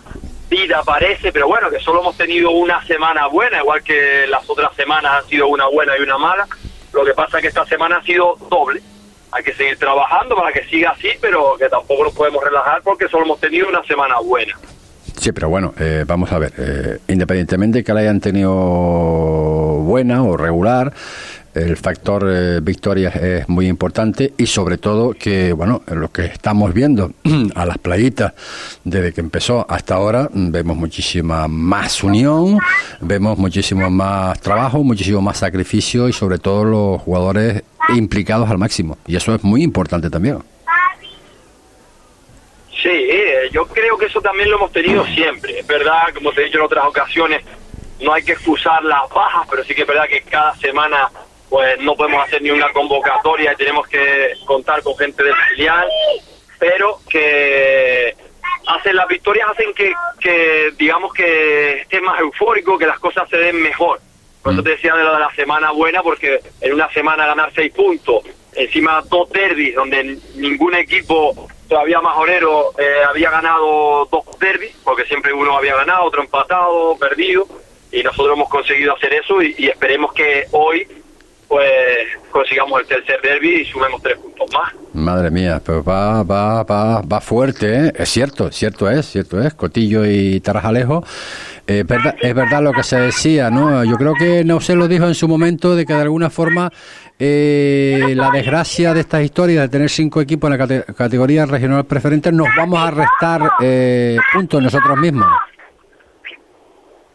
vida 0.50 0.82
parece, 0.84 1.32
pero 1.32 1.48
bueno, 1.48 1.69
que 1.69 1.80
solo 1.80 2.02
hemos 2.02 2.17
tenido 2.17 2.52
una 2.52 2.84
semana 2.86 3.28
buena, 3.28 3.60
igual 3.60 3.82
que 3.84 4.26
las 4.28 4.50
otras 4.50 4.76
semanas 4.76 5.24
han 5.24 5.30
sido 5.30 5.48
una 5.48 5.67
buena 5.67 5.98
y 5.98 6.02
una 6.02 6.17
mala. 6.17 6.48
Lo 6.91 7.06
que 7.06 7.13
pasa 7.13 7.38
es 7.38 7.43
que 7.43 7.48
esta 7.50 7.65
semana 7.65 7.98
ha 7.98 8.04
sido 8.04 8.36
doble. 8.50 8.82
Hay 9.32 9.43
que 9.43 9.54
seguir 9.54 9.78
trabajando 9.78 10.36
para 10.36 10.52
que 10.52 10.65
siga 10.65 10.89
así, 10.89 11.10
pero 11.22 11.56
que 11.58 11.69
tampoco 11.69 12.04
nos 12.04 12.13
podemos 12.13 12.43
relajar 12.43 12.82
porque 12.84 13.08
solo 13.08 13.26
hemos 13.26 13.39
tenido 13.39 13.69
una 13.69 13.84
semana 13.84 14.19
buena. 14.19 14.58
Sí, 15.19 15.32
pero 15.32 15.50
bueno, 15.50 15.74
eh, 15.80 16.04
vamos 16.08 16.32
a 16.32 16.39
ver, 16.39 16.54
eh, 16.58 17.00
independientemente 17.10 17.80
de 17.80 17.84
que 17.84 17.93
la 17.93 18.00
hayan 18.00 18.19
tenido 18.19 18.52
buena 18.52 20.24
o 20.24 20.38
regular, 20.38 20.93
el 21.65 21.78
factor 21.78 22.26
eh, 22.28 22.60
victoria 22.62 23.10
es 23.10 23.48
muy 23.50 23.67
importante 23.67 24.34
y 24.38 24.45
sobre 24.45 24.78
todo 24.78 25.13
que, 25.13 25.54
bueno, 25.54 25.84
lo 25.88 26.12
que 26.12 26.26
estamos 26.26 26.74
viendo 26.74 27.12
a 27.56 27.65
las 27.65 27.78
playitas 27.78 28.34
desde 28.84 29.13
que 29.13 29.22
empezó 29.22 29.65
hasta 29.69 29.95
ahora, 29.95 30.30
vemos 30.34 30.78
muchísima 30.78 31.48
más 31.48 32.04
unión, 32.04 32.58
vemos 33.02 33.38
muchísimo 33.38 33.89
más 33.89 34.39
trabajo, 34.41 34.84
muchísimo 34.84 35.22
más 35.22 35.38
sacrificio 35.38 36.08
y 36.08 36.13
sobre 36.13 36.39
todo 36.39 36.63
los 36.63 37.02
jugadores 37.02 37.63
implicados 37.95 38.50
al 38.50 38.58
máximo. 38.58 38.98
Y 39.08 39.15
eso 39.15 39.36
es 39.36 39.43
muy 39.43 39.63
importante 39.63 40.10
también. 40.10 40.39
Sí, 42.82 42.89
eh, 42.89 43.50
yo 43.52 43.65
creo 43.67 43.98
que 43.98 44.06
eso 44.06 44.22
también 44.22 44.50
lo 44.50 44.56
hemos 44.56 44.72
tenido 44.72 45.06
siempre. 45.08 45.60
Es 45.60 45.67
verdad, 45.67 46.13
como 46.13 46.32
te 46.32 46.41
he 46.41 46.45
dicho 46.45 46.60
en 46.60 46.63
otras 46.63 46.86
ocasiones, 46.86 47.43
no 48.00 48.13
hay 48.13 48.24
que 48.24 48.34
excusar 48.34 48.84
las 48.84 49.10
bajas, 49.10 49.45
pero 49.50 49.63
sí 49.65 49.76
que 49.76 49.82
es 49.82 49.88
verdad 49.88 50.08
que 50.08 50.22
cada 50.22 50.56
semana 50.56 51.10
pues 51.50 51.80
no 51.82 51.96
podemos 51.96 52.24
hacer 52.26 52.42
ni 52.42 52.52
una 52.52 52.72
convocatoria 52.72 53.54
y 53.54 53.56
tenemos 53.56 53.88
que 53.88 54.34
contar 54.46 54.84
con 54.84 54.96
gente 54.98 55.24
del 55.24 55.36
filial, 55.50 55.88
pero 56.60 57.00
que 57.10 58.16
hacen 58.68 58.96
las 58.96 59.08
victorias 59.08 59.50
hacen 59.50 59.74
que, 59.74 59.92
que 60.20 60.72
digamos 60.78 61.14
que 61.14 61.82
esté 61.82 62.00
más 62.02 62.20
eufórico, 62.20 62.78
que 62.78 62.86
las 62.86 63.00
cosas 63.00 63.28
se 63.30 63.38
den 63.38 63.62
mejor. 63.62 64.00
Por 64.44 64.54
eso 64.54 64.62
mm. 64.62 64.64
te 64.64 64.70
decía 64.72 64.96
de 64.96 65.04
lo 65.04 65.14
de 65.14 65.20
la 65.20 65.34
semana 65.36 65.72
buena, 65.72 66.04
porque 66.04 66.40
en 66.62 66.74
una 66.74 66.90
semana 66.94 67.26
ganar 67.26 67.52
seis 67.56 67.74
puntos, 67.74 68.24
encima 68.54 69.02
dos 69.10 69.30
derbis, 69.32 69.76
donde 69.76 70.18
ningún 70.36 70.76
equipo 70.76 71.48
todavía 71.68 72.00
majorero 72.00 72.74
eh, 72.78 73.04
había 73.08 73.32
ganado 73.32 74.08
dos 74.12 74.24
derbis, 74.40 74.76
porque 74.84 75.06
siempre 75.06 75.34
uno 75.34 75.58
había 75.58 75.76
ganado, 75.76 76.04
otro 76.04 76.22
empatado, 76.22 76.96
perdido, 76.98 77.48
y 77.92 78.04
nosotros 78.04 78.36
hemos 78.36 78.50
conseguido 78.50 78.96
hacer 78.96 79.14
eso 79.16 79.42
y 79.42 79.68
esperemos 79.68 80.14
que 80.14 80.46
hoy 80.52 80.88
pues 81.50 82.08
consigamos 82.30 82.80
el 82.82 82.88
tercer 82.88 83.20
derby 83.22 83.62
y 83.62 83.66
sumemos 83.66 84.02
tres 84.04 84.18
puntos 84.20 84.48
más. 84.54 84.72
Madre 84.94 85.32
mía, 85.32 85.60
pues 85.66 85.80
va, 85.80 86.22
va, 86.22 86.64
va, 86.64 87.02
va 87.02 87.22
fuerte, 87.22 87.88
¿eh? 87.88 87.94
Es 87.96 88.10
cierto, 88.10 88.52
cierto 88.52 88.88
es, 88.90 89.08
cierto 89.08 89.42
es. 89.42 89.56
Cotillo 89.56 90.06
y 90.06 90.40
Tarajalejo. 90.42 91.04
es, 91.66 91.86
verdad, 91.88 92.16
es 92.22 92.36
verdad 92.36 92.62
lo 92.62 92.72
que 92.72 92.84
se 92.84 93.00
decía, 93.00 93.50
¿no? 93.50 93.84
Yo 93.84 93.98
creo 93.98 94.14
que 94.14 94.44
no 94.46 94.62
se 94.62 94.76
lo 94.76 94.88
dijo 94.88 95.08
en 95.08 95.16
su 95.16 95.28
momento 95.28 95.76
de 95.76 95.88
que 95.88 95.94
de 95.94 96.02
alguna 96.02 96.30
forma 96.30 96.72
eh, 97.18 98.14
la 98.16 98.30
desgracia 98.30 98.94
de 98.94 99.00
estas 99.00 99.24
historias 99.24 99.64
de 99.64 99.70
tener 99.70 99.90
cinco 99.90 100.22
equipos 100.22 100.52
en 100.52 100.58
la 100.58 100.84
categoría 100.94 101.48
regional 101.48 101.84
preferente 101.86 102.32
nos 102.32 102.48
vamos 102.56 102.80
a 102.80 102.92
restar 102.92 103.42
eh, 103.60 104.18
puntos 104.34 104.62
nosotros 104.62 104.98
mismos. 105.00 105.28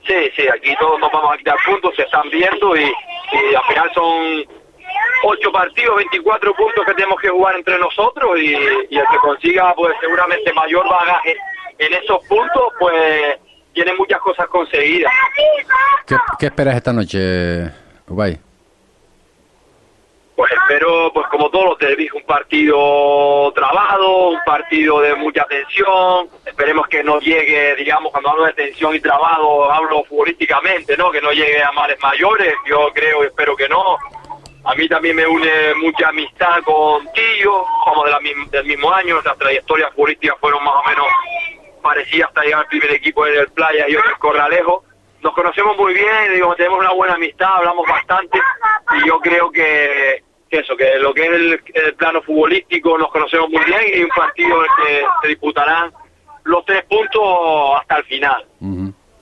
Sí, 0.06 0.14
sí, 0.36 0.42
aquí 0.48 0.74
todos 0.78 0.98
nos 1.00 1.10
vamos 1.10 1.34
a 1.34 1.38
quitar 1.38 1.56
puntos, 1.64 1.94
se 1.96 2.02
están 2.02 2.28
viendo 2.30 2.76
y, 2.76 2.92
y 3.50 3.54
al 3.54 3.62
final 3.64 3.90
son 3.94 4.44
ocho 5.24 5.52
partidos, 5.52 5.96
24 5.96 6.54
puntos 6.54 6.84
que 6.86 6.94
tenemos 6.94 7.20
que 7.20 7.28
jugar 7.28 7.56
entre 7.56 7.78
nosotros 7.78 8.38
y, 8.38 8.54
el 8.54 8.88
que 8.88 9.18
consiga 9.22 9.74
pues 9.74 9.94
seguramente 10.00 10.52
mayor 10.52 10.84
bagaje 10.88 11.36
en 11.78 11.94
esos 11.94 12.24
puntos 12.26 12.72
pues 12.78 13.38
tiene 13.72 13.92
muchas 13.94 14.20
cosas 14.20 14.46
conseguidas. 14.48 15.12
¿Qué, 16.38 16.46
esperas 16.46 16.76
esta 16.76 16.92
noche, 16.92 17.70
Ubay? 18.08 18.38
Pues 20.36 20.50
espero, 20.52 21.12
pues 21.12 21.26
como 21.28 21.48
todos 21.50 21.66
los 21.66 21.78
derbis, 21.78 22.12
un 22.12 22.24
partido 22.24 23.52
trabado, 23.52 24.28
un 24.30 24.40
partido 24.44 25.00
de 25.00 25.14
mucha 25.14 25.44
tensión. 25.44 26.28
Esperemos 26.44 26.88
que 26.88 27.04
no 27.04 27.20
llegue, 27.20 27.76
digamos, 27.76 28.10
cuando 28.10 28.30
hablo 28.30 28.44
de 28.46 28.52
tensión 28.54 28.94
y 28.96 29.00
trabado, 29.00 29.70
hablo 29.70 30.02
futbolísticamente, 30.04 30.96
¿no? 30.96 31.12
Que 31.12 31.20
no 31.20 31.30
llegue 31.30 31.62
a 31.62 31.70
males 31.72 31.98
mayores. 32.02 32.52
Yo 32.66 32.90
creo 32.92 33.22
y 33.22 33.26
espero 33.28 33.54
que 33.54 33.68
no. 33.68 33.96
A 34.64 34.74
mí 34.74 34.88
también 34.88 35.14
me 35.14 35.26
une 35.26 35.74
mucha 35.74 36.08
amistad 36.08 36.62
con 36.64 37.06
Tío, 37.12 37.64
somos 37.84 38.06
de 38.06 38.10
la, 38.10 38.18
del 38.50 38.64
mismo 38.64 38.90
año, 38.90 39.20
las 39.22 39.36
trayectorias 39.36 39.92
futbolísticas 39.92 40.38
fueron 40.40 40.64
más 40.64 40.74
o 40.74 40.88
menos 40.88 41.06
parecidas 41.82 42.28
hasta 42.28 42.42
llegar 42.42 42.60
al 42.60 42.68
primer 42.68 42.90
equipo 42.92 43.26
del 43.26 43.46
Playa 43.52 43.86
y 43.88 43.94
otros 43.94 44.18
Corralejo. 44.18 44.84
Nos 45.20 45.34
conocemos 45.34 45.76
muy 45.76 45.92
bien, 45.92 46.32
digo, 46.32 46.54
tenemos 46.54 46.80
una 46.80 46.92
buena 46.92 47.14
amistad, 47.14 47.56
hablamos 47.56 47.86
bastante 47.86 48.38
y 48.96 49.06
yo 49.06 49.20
creo 49.20 49.50
que, 49.50 50.23
eso, 50.58 50.76
que 50.76 50.98
lo 51.00 51.12
que 51.12 51.24
es 51.24 51.30
el, 51.30 51.94
plano 51.96 52.22
futbolístico 52.22 52.96
nos 52.98 53.10
conocemos 53.10 53.48
muy 53.50 53.64
bien 53.64 53.80
y 53.94 54.02
un 54.02 54.08
partido 54.08 54.48
en 54.48 54.62
el 54.62 54.86
que 54.86 55.04
se 55.22 55.28
disputarán 55.28 55.92
los 56.44 56.64
tres 56.64 56.84
puntos 56.84 57.80
hasta 57.80 57.96
el 57.98 58.04
final. 58.04 58.44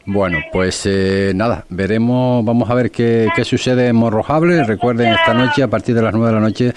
Bueno, 0.04 0.38
pues 0.52 0.84
eh, 0.86 1.32
nada, 1.34 1.64
veremos, 1.68 2.44
vamos 2.44 2.68
a 2.68 2.74
ver 2.74 2.90
qué, 2.90 3.30
sucede 3.44 3.88
en 3.88 3.96
Morrojable. 3.96 4.64
Recuerden, 4.64 5.12
esta 5.12 5.32
noche, 5.32 5.62
a 5.62 5.68
partir 5.68 5.94
de 5.94 6.02
las 6.02 6.12
9 6.12 6.26
de 6.26 6.34
la 6.34 6.40
noche, 6.40 6.72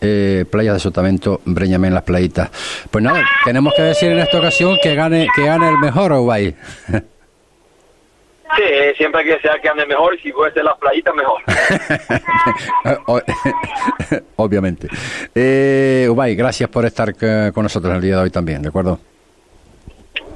eh, 0.00 0.44
Playa 0.50 0.72
de 0.72 0.80
Sotavento, 0.80 1.42
Breñame 1.44 1.88
en 1.88 1.94
las 1.94 2.04
playitas. 2.04 2.50
Pues 2.90 3.04
nada, 3.04 3.22
tenemos 3.44 3.74
que 3.76 3.82
decir 3.82 4.12
en 4.12 4.20
esta 4.20 4.38
ocasión 4.38 4.78
que 4.82 4.94
gane 4.94 5.28
que 5.36 5.44
gane 5.44 5.68
el 5.68 5.78
mejor, 5.78 6.12
Ubay. 6.12 6.54
Sí, 8.56 8.62
siempre 8.96 9.24
que 9.24 9.38
sea 9.40 9.58
que 9.60 9.68
ande 9.68 9.86
mejor, 9.86 10.18
si 10.20 10.32
puede 10.32 10.52
ser 10.52 10.64
las 10.64 10.76
playitas, 10.78 11.14
mejor. 11.14 11.40
Obviamente. 14.36 14.88
Eh, 15.34 16.08
Ubay, 16.10 16.34
gracias 16.34 16.68
por 16.68 16.84
estar 16.84 17.14
con 17.52 17.62
nosotros 17.62 17.94
el 17.94 18.00
día 18.00 18.16
de 18.16 18.22
hoy 18.22 18.30
también, 18.30 18.62
¿de 18.62 18.68
acuerdo? 18.68 18.98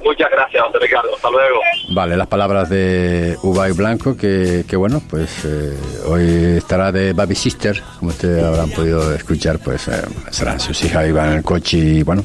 Muchas 0.05 0.29
gracias, 0.29 0.63
José 0.63 0.77
Ricardo. 0.79 1.15
Hasta 1.15 1.31
luego. 1.31 1.59
Vale, 1.95 2.15
las 2.15 2.27
palabras 2.27 2.69
de 2.69 3.35
Ubay 3.41 3.71
Blanco, 3.71 4.15
que, 4.15 4.63
que 4.69 4.75
bueno, 4.75 5.01
pues 5.09 5.43
eh, 5.45 5.75
hoy 6.05 6.57
estará 6.57 6.91
de 6.91 7.13
Baby 7.13 7.33
Sister, 7.33 7.81
como 7.97 8.11
ustedes 8.11 8.43
habrán 8.43 8.69
podido 8.69 9.15
escuchar, 9.15 9.57
pues 9.57 9.87
eh, 9.87 9.93
serán 10.29 10.59
sus 10.59 10.79
hijas, 10.83 11.07
iban 11.07 11.31
en 11.31 11.37
el 11.37 11.43
coche 11.43 11.77
y 11.77 12.03
bueno. 12.03 12.23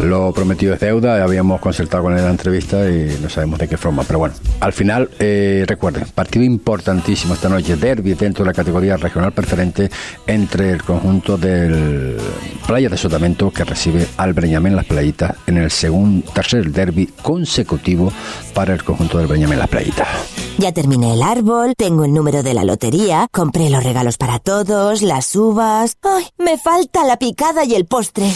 Lo 0.00 0.32
prometido 0.32 0.74
es 0.74 0.80
deuda, 0.80 1.22
habíamos 1.22 1.60
concertado 1.60 2.04
con 2.04 2.16
él 2.16 2.22
la 2.22 2.30
entrevista 2.30 2.88
y 2.88 3.18
no 3.22 3.30
sabemos 3.30 3.58
de 3.58 3.66
qué 3.66 3.76
forma. 3.78 4.02
Pero 4.04 4.18
bueno, 4.18 4.34
al 4.60 4.72
final, 4.72 5.08
eh, 5.18 5.64
recuerden, 5.66 6.04
partido 6.14 6.44
importantísimo 6.44 7.34
esta 7.34 7.48
noche, 7.48 7.76
derby 7.76 8.14
dentro 8.14 8.44
de 8.44 8.50
la 8.50 8.54
categoría 8.54 8.96
regional 8.96 9.32
preferente 9.32 9.90
entre 10.26 10.70
el 10.70 10.82
conjunto 10.82 11.38
del 11.38 12.18
Playa 12.66 12.88
de 12.90 12.96
Sotamento 12.96 13.50
que 13.50 13.64
recibe 13.64 14.06
al 14.18 14.34
Breñamén 14.34 14.76
Las 14.76 14.84
Playitas 14.84 15.34
en 15.46 15.56
el 15.56 15.70
segundo, 15.70 16.30
tercer 16.30 16.70
derby 16.70 17.06
consecutivo 17.22 18.12
para 18.54 18.74
el 18.74 18.84
conjunto 18.84 19.18
del 19.18 19.26
Breñamén 19.26 19.58
Las 19.58 19.68
Playitas. 19.68 20.08
Ya 20.58 20.72
terminé 20.72 21.14
el 21.14 21.22
árbol, 21.22 21.74
tengo 21.76 22.04
el 22.04 22.12
número 22.12 22.42
de 22.42 22.54
la 22.54 22.64
lotería, 22.64 23.28
compré 23.32 23.70
los 23.70 23.82
regalos 23.82 24.18
para 24.18 24.38
todos, 24.38 25.02
las 25.02 25.34
uvas. 25.36 25.96
¡Ay! 26.02 26.26
Me 26.38 26.58
falta 26.58 27.04
la 27.04 27.18
picada 27.18 27.64
y 27.64 27.74
el 27.74 27.86
postre. 27.86 28.26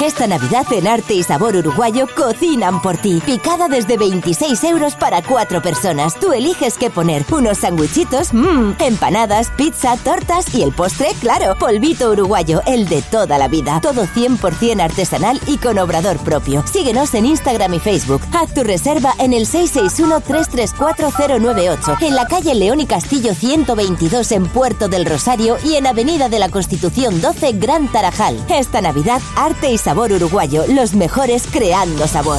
Esta 0.00 0.26
Navidad 0.26 0.66
en 0.72 0.88
Arte 0.88 1.14
y 1.14 1.22
Sabor 1.22 1.54
Uruguayo 1.56 2.08
cocinan 2.16 2.82
por 2.82 2.96
ti. 2.98 3.22
Picada 3.24 3.68
desde 3.68 3.96
26 3.96 4.64
euros 4.64 4.96
para 4.96 5.22
cuatro 5.22 5.62
personas. 5.62 6.18
Tú 6.18 6.32
eliges 6.32 6.76
qué 6.76 6.90
poner. 6.90 7.24
Unos 7.30 7.58
sandwichitos, 7.58 8.34
mmm, 8.34 8.72
empanadas, 8.80 9.52
pizza, 9.56 9.96
tortas 9.96 10.52
y 10.54 10.62
el 10.62 10.72
postre, 10.72 11.10
claro, 11.20 11.54
polvito 11.58 12.10
uruguayo, 12.10 12.60
el 12.66 12.88
de 12.88 13.02
toda 13.02 13.38
la 13.38 13.46
vida. 13.46 13.80
Todo 13.80 14.06
100% 14.06 14.82
artesanal 14.82 15.40
y 15.46 15.58
con 15.58 15.78
obrador 15.78 16.16
propio. 16.18 16.64
Síguenos 16.66 17.14
en 17.14 17.26
Instagram 17.26 17.74
y 17.74 17.78
Facebook. 17.78 18.22
Haz 18.32 18.52
tu 18.52 18.64
reserva 18.64 19.14
en 19.18 19.32
el 19.32 19.46
661-334-098, 19.46 22.02
en 22.02 22.16
la 22.16 22.26
calle 22.26 22.56
León 22.56 22.80
y 22.80 22.86
Castillo 22.86 23.32
122 23.32 24.32
en 24.32 24.48
Puerto 24.48 24.88
del 24.88 25.06
Rosario 25.06 25.56
y 25.64 25.76
en 25.76 25.86
Avenida 25.86 26.28
de 26.28 26.40
la 26.40 26.48
Constitución 26.48 27.20
12 27.20 27.52
Gran 27.52 27.86
Tarajal. 27.92 28.44
Esta 28.48 28.80
Navidad, 28.80 29.22
Arte 29.36 29.70
y 29.70 29.78
sabor 29.84 30.12
uruguayo, 30.12 30.64
los 30.66 30.94
mejores 30.94 31.46
creando 31.52 32.08
sabor. 32.08 32.38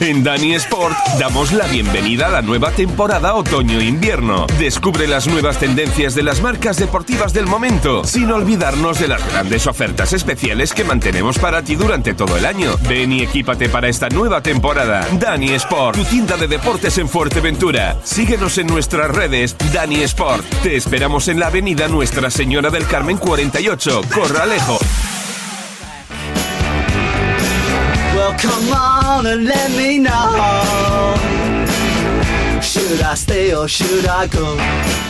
En 0.00 0.22
Dani 0.22 0.54
Sport 0.56 0.94
damos 1.18 1.52
la 1.52 1.66
bienvenida 1.66 2.26
a 2.26 2.28
la 2.28 2.42
nueva 2.42 2.72
temporada 2.72 3.34
otoño-invierno. 3.34 4.46
Descubre 4.58 5.08
las 5.08 5.28
nuevas 5.28 5.58
tendencias 5.58 6.14
de 6.14 6.24
las 6.24 6.42
marcas 6.42 6.76
deportivas 6.76 7.32
del 7.32 7.46
momento, 7.46 8.04
sin 8.04 8.30
olvidarnos 8.32 8.98
de 8.98 9.08
las 9.08 9.26
grandes 9.26 9.66
ofertas 9.66 10.12
especiales 10.12 10.74
que 10.74 10.84
mantenemos 10.84 11.38
para 11.38 11.62
ti 11.62 11.74
durante 11.74 12.12
todo 12.12 12.36
el 12.36 12.44
año. 12.44 12.74
Ven 12.86 13.10
y 13.10 13.22
equípate 13.22 13.70
para 13.70 13.88
esta 13.88 14.10
nueva 14.10 14.42
temporada. 14.42 15.06
Dani 15.18 15.52
Sport, 15.52 15.96
tu 15.96 16.04
tienda 16.04 16.36
de 16.36 16.48
deportes 16.48 16.98
en 16.98 17.08
Fuerteventura. 17.08 17.96
Síguenos 18.02 18.58
en 18.58 18.66
nuestras 18.66 19.10
redes 19.10 19.56
Dani 19.72 20.02
Sport. 20.02 20.44
Te 20.62 20.76
esperamos 20.76 21.28
en 21.28 21.40
la 21.40 21.46
avenida 21.46 21.88
Nuestra 21.88 22.28
Señora 22.30 22.68
del 22.68 22.86
Carmen 22.86 23.16
48, 23.16 24.02
Corralejo. 24.12 24.78
Come 28.38 28.72
on 28.72 29.26
and 29.26 29.44
let 29.44 29.70
me 29.76 29.98
know. 29.98 31.14
Should 32.60 33.02
I 33.02 33.14
stay 33.16 33.54
or 33.54 33.68
should 33.68 34.06
I 34.06 34.26
go? 34.28 34.56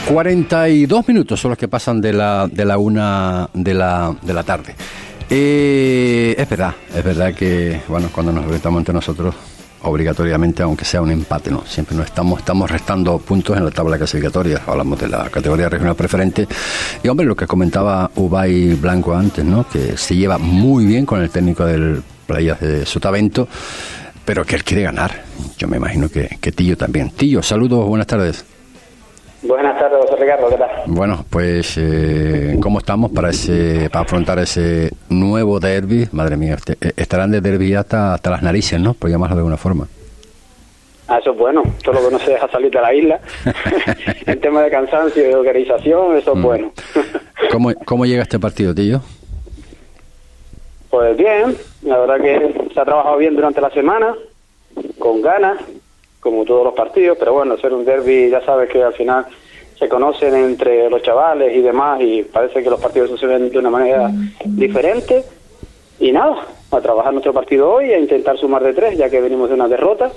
42 0.08 1.08
minutos 1.08 1.40
son 1.40 1.50
los 1.50 1.58
que 1.58 1.68
pasan 1.68 2.00
de 2.00 2.12
la, 2.12 2.48
de 2.48 2.64
la 2.64 2.78
una 2.78 3.48
de 3.52 3.74
la, 3.74 4.14
de 4.20 4.35
la 4.35 4.42
tarde. 4.42 4.74
Eh, 5.30 6.35
es 6.37 6.48
verdad, 6.48 6.74
es 6.94 7.04
verdad 7.04 7.35
que 7.35 7.80
bueno, 7.88 8.08
cuando 8.12 8.32
nos 8.32 8.44
enfrentamos 8.44 8.80
entre 8.80 8.94
nosotros, 8.94 9.35
obligatoriamente, 9.82 10.62
aunque 10.62 10.85
sea 10.85 11.02
un 11.02 11.11
empate, 11.11 11.50
¿no? 11.50 11.64
Siempre 11.66 11.96
nos 11.96 12.06
estamos, 12.06 12.38
estamos 12.40 12.70
restando 12.70 13.18
puntos 13.18 13.56
en 13.56 13.64
la 13.64 13.70
tabla 13.70 13.96
clasificatoria. 13.96 14.62
Hablamos 14.66 15.00
de 15.00 15.08
la 15.08 15.28
categoría 15.28 15.68
regional 15.68 15.96
preferente. 15.96 16.46
Y 17.02 17.08
hombre, 17.08 17.26
lo 17.26 17.37
que 17.37 17.46
comentaba 17.46 18.11
Ubay 18.16 18.74
Blanco 18.74 19.14
antes, 19.14 19.44
¿no? 19.44 19.68
Que 19.68 19.96
se 19.96 20.16
lleva 20.16 20.38
muy 20.38 20.87
bien 20.87 21.06
con 21.06 21.20
el 21.20 21.30
técnico 21.30 21.64
del 21.64 22.02
playas 22.33 22.61
de 22.61 22.87
Sotavento, 22.87 23.47
pero 24.25 24.42
que 24.47 24.57
él 24.57 24.64
quiere 24.64 24.85
ganar. 24.85 25.11
Yo 25.59 25.68
me 25.68 25.77
imagino 25.77 26.09
que, 26.09 26.38
que 26.40 26.51
Tillo 26.51 26.79
también. 26.79 27.11
Tillo, 27.11 27.42
saludos, 27.42 27.87
buenas 27.87 28.07
tardes. 28.07 28.47
Buenas 29.42 29.79
tardes, 29.79 29.99
José 30.01 30.16
Ricardo, 30.16 30.49
¿qué 30.49 30.57
tal? 30.57 30.71
Bueno, 30.87 31.27
pues, 31.29 31.77
eh, 31.77 32.57
¿cómo 32.62 32.79
estamos 32.79 33.11
para 33.11 33.29
ese 33.29 33.90
para 33.90 34.05
afrontar 34.05 34.38
ese 34.38 34.92
nuevo 35.11 35.61
derby? 35.61 36.09
Madre 36.12 36.38
mía, 36.38 36.55
este, 36.55 36.79
eh, 36.81 36.92
estarán 36.97 37.31
de 37.33 37.42
derby 37.42 37.75
hasta, 37.75 38.14
hasta 38.14 38.31
las 38.31 38.42
narices, 38.42 38.81
¿no? 38.81 38.95
Por 38.95 39.11
llamarlo 39.11 39.37
de 39.37 39.40
alguna 39.40 39.59
forma. 39.59 39.87
Ah, 41.09 41.18
eso 41.18 41.33
es 41.33 41.37
bueno, 41.37 41.62
todo 41.85 41.97
lo 42.01 42.09
que 42.09 42.12
no 42.12 42.18
se 42.18 42.31
deja 42.31 42.49
salir 42.49 42.71
de 42.71 42.81
la 42.81 42.95
isla. 42.95 43.21
en 44.27 44.40
tema 44.40 44.62
de 44.62 44.71
cansancio 44.71 45.23
y 45.23 45.27
de 45.27 45.35
organización, 45.35 46.16
eso 46.16 46.33
es 46.33 46.38
mm. 46.38 46.42
bueno. 46.42 46.73
¿Cómo, 47.51 47.75
¿Cómo 47.85 48.07
llega 48.07 48.23
este 48.23 48.38
partido, 48.38 48.75
Tillo? 48.75 49.03
Pues 50.92 51.16
bien, 51.16 51.57
la 51.85 52.00
verdad 52.00 52.20
que 52.20 52.68
se 52.74 52.78
ha 52.78 52.85
trabajado 52.85 53.16
bien 53.16 53.35
durante 53.35 53.62
la 53.62 53.70
semana, 53.70 54.14
con 54.98 55.22
ganas, 55.22 55.59
como 56.20 56.44
todos 56.44 56.64
los 56.64 56.74
partidos, 56.74 57.16
pero 57.18 57.33
bueno, 57.33 57.57
ser 57.57 57.72
un 57.72 57.87
derby 57.87 58.28
ya 58.28 58.44
sabes 58.44 58.68
que 58.68 58.83
al 58.83 58.92
final 58.92 59.24
se 59.78 59.88
conocen 59.88 60.35
entre 60.35 60.90
los 60.90 61.02
chavales 61.02 61.57
y 61.57 61.62
demás 61.62 61.98
y 62.02 62.24
parece 62.24 62.62
que 62.62 62.68
los 62.68 62.78
partidos 62.78 63.09
suceden 63.09 63.48
de 63.48 63.59
una 63.59 63.70
manera 63.70 64.11
diferente. 64.44 65.24
Y 65.98 66.12
nada, 66.12 66.46
a 66.70 66.81
trabajar 66.83 67.14
nuestro 67.14 67.33
partido 67.33 67.72
hoy, 67.72 67.90
a 67.90 67.98
intentar 67.98 68.37
sumar 68.37 68.62
de 68.62 68.74
tres, 68.74 68.98
ya 68.98 69.09
que 69.09 69.22
venimos 69.22 69.48
de 69.48 69.55
una 69.55 69.68
derrota 69.68 70.12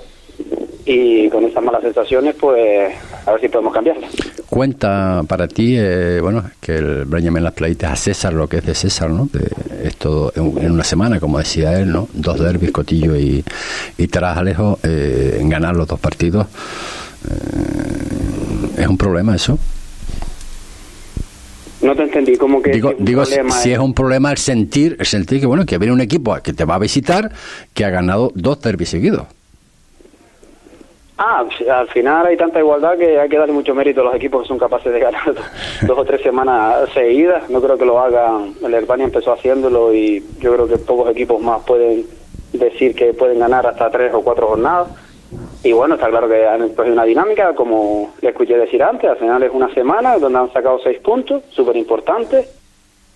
y 0.86 1.28
con 1.30 1.44
estas 1.44 1.64
malas 1.64 1.82
sensaciones, 1.82 2.36
pues 2.38 2.94
a 3.26 3.32
ver 3.32 3.40
si 3.40 3.48
podemos 3.48 3.74
cambiarlas. 3.74 4.10
Cuenta 4.48 5.24
para 5.26 5.48
ti, 5.48 5.74
eh, 5.76 6.20
bueno, 6.22 6.44
que 6.60 6.76
el 6.76 7.06
en 7.12 7.44
Las 7.44 7.52
Playitas 7.52 7.92
a 7.92 7.96
César 7.96 8.32
lo 8.32 8.48
que 8.48 8.58
es 8.58 8.66
de 8.66 8.74
César, 8.74 9.10
¿no? 9.10 9.28
es 9.82 9.96
todo 9.96 10.32
en 10.36 10.70
una 10.70 10.84
semana, 10.84 11.18
como 11.18 11.38
decía 11.38 11.78
él, 11.78 11.90
¿no? 11.90 12.08
Dos 12.12 12.38
derbis, 12.38 12.70
Cotillo 12.70 13.16
y, 13.16 13.44
y 13.98 14.06
Tarajalejo, 14.06 14.78
eh, 14.84 15.38
en 15.40 15.48
ganar 15.48 15.74
los 15.74 15.88
dos 15.88 15.98
partidos. 15.98 16.46
Eh, 17.28 18.82
¿Es 18.82 18.86
un 18.86 18.96
problema 18.96 19.34
eso? 19.34 19.58
No 21.82 21.94
te 21.94 22.04
entendí, 22.04 22.36
como 22.36 22.62
que... 22.62 22.70
Digo, 22.70 22.94
digo 22.98 23.24
si 23.24 23.72
es 23.72 23.78
un 23.78 23.92
problema 23.92 24.30
el 24.30 24.38
sentir, 24.38 24.96
el 24.98 25.06
sentir 25.06 25.40
que, 25.40 25.46
bueno, 25.46 25.66
que 25.66 25.78
viene 25.78 25.92
un 25.92 26.00
equipo 26.00 26.34
que 26.42 26.52
te 26.52 26.64
va 26.64 26.76
a 26.76 26.78
visitar 26.78 27.32
que 27.74 27.84
ha 27.84 27.90
ganado 27.90 28.32
dos 28.34 28.60
derbis 28.60 28.88
seguidos. 28.88 29.26
Ah, 31.18 31.46
al 31.72 31.88
final 31.88 32.26
hay 32.26 32.36
tanta 32.36 32.58
igualdad 32.58 32.98
que 32.98 33.18
hay 33.18 33.28
que 33.28 33.38
darle 33.38 33.54
mucho 33.54 33.74
mérito 33.74 34.02
a 34.02 34.04
los 34.04 34.14
equipos 34.14 34.42
que 34.42 34.48
son 34.48 34.58
capaces 34.58 34.92
de 34.92 35.00
ganar 35.00 35.34
dos 35.86 35.98
o 35.98 36.04
tres 36.04 36.20
semanas 36.20 36.90
seguidas. 36.92 37.48
No 37.48 37.60
creo 37.62 37.78
que 37.78 37.86
lo 37.86 37.98
hagan. 37.98 38.54
El 38.62 38.74
Herbania 38.74 39.06
empezó 39.06 39.32
haciéndolo 39.32 39.94
y 39.94 40.22
yo 40.40 40.52
creo 40.54 40.68
que 40.68 40.76
pocos 40.76 41.10
equipos 41.10 41.40
más 41.40 41.62
pueden 41.62 42.04
decir 42.52 42.94
que 42.94 43.14
pueden 43.14 43.38
ganar 43.38 43.66
hasta 43.66 43.90
tres 43.90 44.12
o 44.12 44.22
cuatro 44.22 44.48
jornadas. 44.48 44.88
y 45.64 45.72
bueno, 45.72 45.94
está 45.94 46.08
claro 46.08 46.28
que 46.28 46.46
han 46.46 46.68
pues, 46.70 46.90
una 46.90 47.04
dinámica, 47.04 47.54
como 47.54 48.12
le 48.20 48.28
escuché 48.28 48.56
decir 48.56 48.82
antes, 48.82 49.08
al 49.08 49.16
final 49.16 49.42
es 49.42 49.50
una 49.52 49.72
semana 49.72 50.18
donde 50.18 50.38
han 50.38 50.52
sacado 50.52 50.78
seis 50.84 50.98
puntos, 51.00 51.42
súper 51.50 51.76
importantes. 51.76 52.46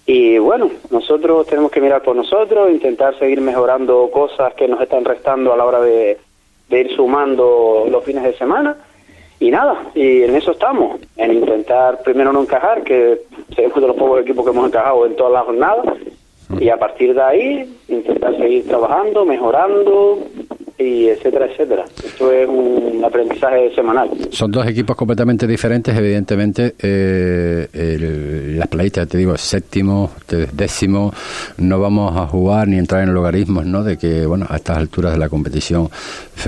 Y 0.06 0.38
bueno, 0.38 0.70
nosotros 0.90 1.46
tenemos 1.46 1.70
que 1.70 1.82
mirar 1.82 2.02
por 2.02 2.16
nosotros, 2.16 2.70
intentar 2.70 3.16
seguir 3.18 3.42
mejorando 3.42 4.10
cosas 4.10 4.54
que 4.54 4.66
nos 4.66 4.80
están 4.80 5.04
restando 5.04 5.52
a 5.52 5.56
la 5.56 5.66
hora 5.66 5.80
de, 5.80 6.18
de 6.70 6.80
ir 6.80 6.96
sumando 6.96 7.86
los 7.90 8.02
fines 8.04 8.22
de 8.22 8.32
semana. 8.34 8.76
Y 9.38 9.50
nada, 9.50 9.84
y 9.94 10.22
en 10.22 10.36
eso 10.36 10.52
estamos, 10.52 11.00
en 11.16 11.32
intentar 11.32 12.02
primero 12.02 12.32
no 12.32 12.42
encajar, 12.42 12.82
que 12.82 13.22
somos 13.56 13.74
de 13.74 13.86
los 13.86 13.96
pocos 13.96 14.20
equipos 14.20 14.44
que 14.44 14.50
hemos 14.50 14.66
encajado 14.66 15.06
en 15.06 15.16
todas 15.16 15.32
las 15.32 15.44
jornadas, 15.44 15.86
y 16.58 16.68
a 16.68 16.76
partir 16.76 17.14
de 17.14 17.22
ahí 17.22 17.76
intentar 17.88 18.36
seguir 18.36 18.66
trabajando, 18.66 19.24
mejorando, 19.24 20.18
y 20.80 21.08
etcétera, 21.08 21.46
etcétera. 21.46 21.84
Esto 22.04 22.32
es 22.32 22.48
un 22.48 23.02
aprendizaje 23.04 23.74
semanal. 23.74 24.10
Son 24.30 24.50
dos 24.50 24.66
equipos 24.66 24.96
completamente 24.96 25.46
diferentes, 25.46 25.96
evidentemente. 25.96 26.74
Eh, 26.78 27.68
el, 27.72 28.58
las 28.58 28.68
playistas, 28.68 29.06
te 29.08 29.18
digo, 29.18 29.36
séptimo, 29.36 30.10
décimo, 30.52 31.12
no 31.58 31.80
vamos 31.80 32.16
a 32.16 32.26
jugar 32.26 32.68
ni 32.68 32.78
entrar 32.78 33.02
en 33.02 33.12
logaritmos, 33.12 33.66
¿no? 33.66 33.84
De 33.84 33.98
que, 33.98 34.26
bueno, 34.26 34.46
a 34.48 34.56
estas 34.56 34.78
alturas 34.78 35.12
de 35.12 35.18
la 35.18 35.28
competición, 35.28 35.90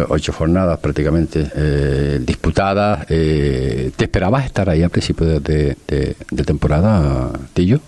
ocho 0.08 0.32
jornadas 0.32 0.78
prácticamente 0.78 1.46
eh, 1.54 2.18
disputadas. 2.20 3.06
Eh, 3.10 3.90
¿Te 3.94 4.04
esperabas 4.04 4.46
estar 4.46 4.68
ahí 4.68 4.82
a 4.82 4.88
principio 4.88 5.40
de, 5.40 5.76
de 5.86 6.44
temporada, 6.44 7.30
Tillo? 7.52 7.80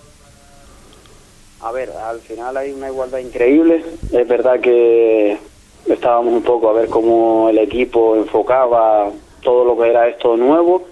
A 1.61 1.71
ver, 1.71 1.89
al 1.89 2.19
final 2.19 2.55
hay 2.57 2.71
una 2.71 2.89
igualdad 2.89 3.17
increíble. 3.17 3.83
Es 4.11 4.27
verdad 4.27 4.59
que 4.59 5.35
estábamos 5.87 6.33
un 6.33 6.43
poco 6.43 6.69
a 6.69 6.73
ver 6.73 6.89
cómo 6.89 7.49
el 7.49 7.57
equipo 7.59 8.15
enfocaba 8.15 9.09
todo 9.41 9.63
lo 9.63 9.77
que 9.77 9.89
era 9.89 10.07
esto 10.07 10.35
nuevo, 10.35 10.83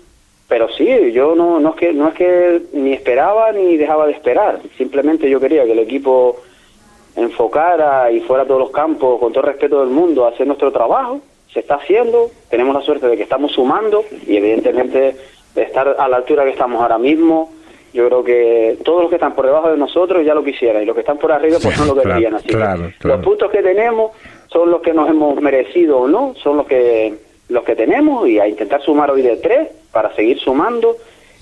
pero 0.48 0.70
sí, 0.70 1.12
yo 1.12 1.36
no, 1.36 1.60
no 1.60 1.70
es 1.70 1.76
que 1.76 1.94
no 1.94 2.10
es 2.10 2.14
que 2.14 2.62
ni 2.74 2.94
esperaba 2.94 3.52
ni 3.52 3.78
dejaba 3.78 4.06
de 4.06 4.14
esperar, 4.14 4.60
simplemente 4.78 5.30
yo 5.30 5.40
quería 5.40 5.66
que 5.66 5.72
el 5.72 5.80
equipo 5.80 6.38
enfocara 7.16 8.12
y 8.12 8.22
fuera 8.22 8.44
a 8.44 8.48
todos 8.48 8.60
los 8.60 8.72
campos 8.72 9.20
con 9.20 9.32
todo 9.32 9.42
el 9.42 9.52
respeto 9.52 9.80
del 9.80 9.90
mundo 9.90 10.26
a 10.26 10.30
hacer 10.30 10.48
nuestro 10.48 10.72
trabajo, 10.72 11.22
se 11.52 11.60
está 11.60 11.76
haciendo, 11.76 12.32
tenemos 12.50 12.74
la 12.76 12.82
suerte 12.82 13.08
de 13.08 13.18
que 13.18 13.24
estamos 13.24 13.52
sumando 13.52 14.04
y 14.28 14.38
evidentemente 14.38 15.16
de 15.56 15.62
estar 15.62 15.96
a 16.00 16.08
la 16.08 16.18
altura 16.18 16.44
que 16.44 16.50
estamos 16.52 16.82
ahora 16.82 16.98
mismo, 16.98 17.52
yo 17.94 18.08
creo 18.08 18.24
que 18.24 18.78
todos 18.84 19.02
los 19.02 19.10
que 19.10 19.18
están 19.18 19.36
por 19.36 19.46
debajo 19.46 19.70
de 19.70 19.78
nosotros 19.78 20.26
ya 20.26 20.34
lo 20.34 20.44
quisieran 20.44 20.82
y 20.82 20.86
los 20.86 20.96
que 20.96 21.02
están 21.02 21.20
por 21.20 21.32
arriba 21.32 21.60
pues 21.62 21.78
no 21.78 21.94
lo 21.94 21.96
querían. 22.02 22.34
Así 22.34 22.50
los 23.04 23.22
puntos 23.22 23.52
que 23.52 23.62
tenemos 23.62 24.12
son 24.54 24.72
los 24.72 24.82
que 24.82 24.94
nos 24.94 25.10
hemos 25.10 25.42
merecido 25.42 26.00
o 26.00 26.08
no, 26.08 26.36
son 26.36 26.58
los 26.58 26.68
que 26.68 27.16
los 27.50 27.64
que 27.64 27.76
tenemos 27.76 28.28
y 28.30 28.40
a 28.40 28.48
intentar 28.48 28.82
sumar 28.82 29.12
hoy 29.12 29.22
de 29.22 29.36
tres 29.38 29.70
para 29.92 30.16
seguir 30.16 30.40
sumando 30.40 30.96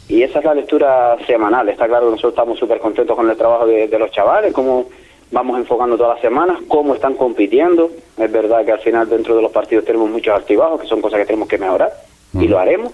y 0.07 0.23
esa 0.23 0.39
es 0.39 0.45
la 0.45 0.55
lectura 0.55 1.15
semanal. 1.27 1.69
Está 1.69 1.87
claro 1.87 2.07
que 2.07 2.11
nosotros 2.11 2.33
estamos 2.33 2.57
súper 2.57 2.79
contentos 2.79 3.15
con 3.15 3.29
el 3.29 3.37
trabajo 3.37 3.67
de, 3.67 3.87
de, 3.87 3.99
los 3.99 4.11
chavales, 4.11 4.51
cómo 4.51 4.85
vamos 5.31 5.57
enfocando 5.59 5.95
todas 5.95 6.15
las 6.15 6.21
semanas, 6.21 6.57
cómo 6.67 6.95
están 6.95 7.13
compitiendo. 7.13 7.91
Es 8.17 8.31
verdad 8.31 8.65
que 8.65 8.71
al 8.71 8.79
final 8.79 9.07
dentro 9.07 9.35
de 9.35 9.41
los 9.41 9.51
partidos 9.51 9.85
tenemos 9.85 10.09
muchos 10.09 10.35
activados, 10.35 10.81
que 10.81 10.87
son 10.87 11.01
cosas 11.01 11.19
que 11.19 11.25
tenemos 11.25 11.47
que 11.47 11.57
mejorar 11.57 11.91
y 12.33 12.47
lo 12.47 12.59
haremos. 12.59 12.91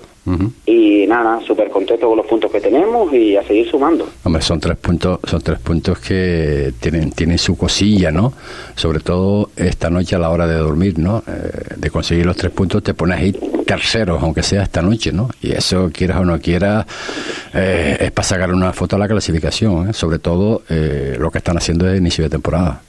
Y 0.66 1.08
nada, 1.08 1.40
súper 1.40 1.70
contento 1.70 2.10
con 2.10 2.18
los 2.18 2.26
puntos 2.26 2.52
que 2.52 2.60
tenemos 2.60 3.14
y 3.14 3.38
a 3.38 3.44
seguir 3.44 3.70
sumando. 3.70 4.10
Hombre, 4.26 4.42
son 4.42 4.60
tres 4.60 4.76
puntos, 4.76 5.20
son 5.24 5.42
tres 5.42 5.58
puntos 5.60 6.00
que 6.00 6.74
tienen, 6.82 7.12
tienen 7.12 7.38
su 7.38 7.58
cosilla, 7.58 8.12
¿no? 8.12 8.34
Sobre 8.76 9.00
todo 9.00 9.52
esta 9.56 9.90
noche 9.90 10.18
a 10.18 10.20
la 10.20 10.30
hora 10.30 10.46
de 10.46 10.56
dormir, 10.56 11.00
¿no? 11.00 11.24
Eh, 11.26 11.76
de 11.78 11.90
conseguir 11.90 12.26
los 12.26 12.36
tres 12.36 12.52
puntos 12.52 12.84
te 12.84 12.94
pones 12.94 13.20
ahí 13.20 13.32
terceros, 13.66 14.22
aunque 14.22 14.44
sea 14.44 14.64
esta 14.64 14.82
noche, 14.82 15.14
¿no? 15.14 15.30
Y 15.42 15.54
eso, 15.54 15.90
quieras 15.94 16.18
o 16.18 16.26
no 16.26 16.38
quieras, 16.42 16.86
eh, 17.54 17.96
es 17.98 18.12
para 18.12 18.28
sacar 18.28 18.54
una 18.54 18.74
foto 18.74 18.98
a 18.98 19.00
la 19.00 19.08
clasificación, 19.08 19.90
¿eh? 19.90 19.94
Sobre 19.94 20.20
todo 20.20 20.64
lo 20.68 21.32
que 21.32 21.38
están 21.38 21.56
haciendo 21.56 21.86
de 21.86 21.96
inicio 21.96 22.26
de 22.26 22.32
temporada. 22.32 22.82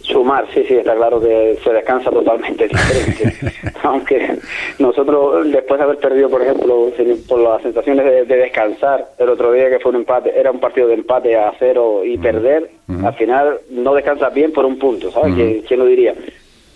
Sumar, 0.00 0.46
sí, 0.54 0.64
sí, 0.66 0.74
está 0.74 0.96
claro 0.96 1.20
que 1.20 1.58
se 1.62 1.70
descansa 1.70 2.10
totalmente 2.10 2.66
diferente. 2.66 3.52
Aunque 3.88 4.38
nosotros, 4.78 5.50
después 5.50 5.78
de 5.78 5.84
haber 5.84 5.98
perdido, 5.98 6.28
por 6.28 6.42
ejemplo, 6.42 6.90
por 7.28 7.40
las 7.40 7.62
sensaciones 7.62 8.04
de, 8.04 8.36
descansar, 8.36 9.08
el 9.18 9.28
otro 9.28 9.52
día 9.52 9.68
que 9.68 9.78
fue 9.78 9.90
un 9.90 9.96
empate, 9.96 10.38
era 10.38 10.50
un 10.50 10.60
partido 10.60 10.88
de 10.88 10.94
empate 10.94 11.36
a 11.36 11.52
cero 11.58 12.02
y 12.04 12.18
perder, 12.18 12.70
al 13.04 13.14
final 13.14 13.58
no 13.70 13.94
descansas 13.94 14.32
bien 14.32 14.52
por 14.52 14.64
un 14.64 14.78
punto, 14.78 15.10
¿sabes? 15.10 15.34
¿Quién, 15.66 15.78
lo 15.78 15.86
diría? 15.86 16.14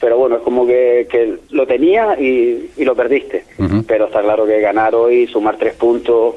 Pero 0.00 0.18
bueno, 0.18 0.36
es 0.36 0.42
como 0.42 0.66
que, 0.66 1.06
que 1.08 1.38
lo 1.50 1.66
tenías 1.66 2.18
y, 2.18 2.70
y, 2.76 2.84
lo 2.84 2.94
perdiste. 2.94 3.44
Pero 3.86 4.06
está 4.06 4.20
claro 4.22 4.46
que 4.46 4.60
ganar 4.60 4.94
hoy, 4.94 5.26
sumar 5.26 5.56
tres 5.56 5.74
puntos, 5.74 6.36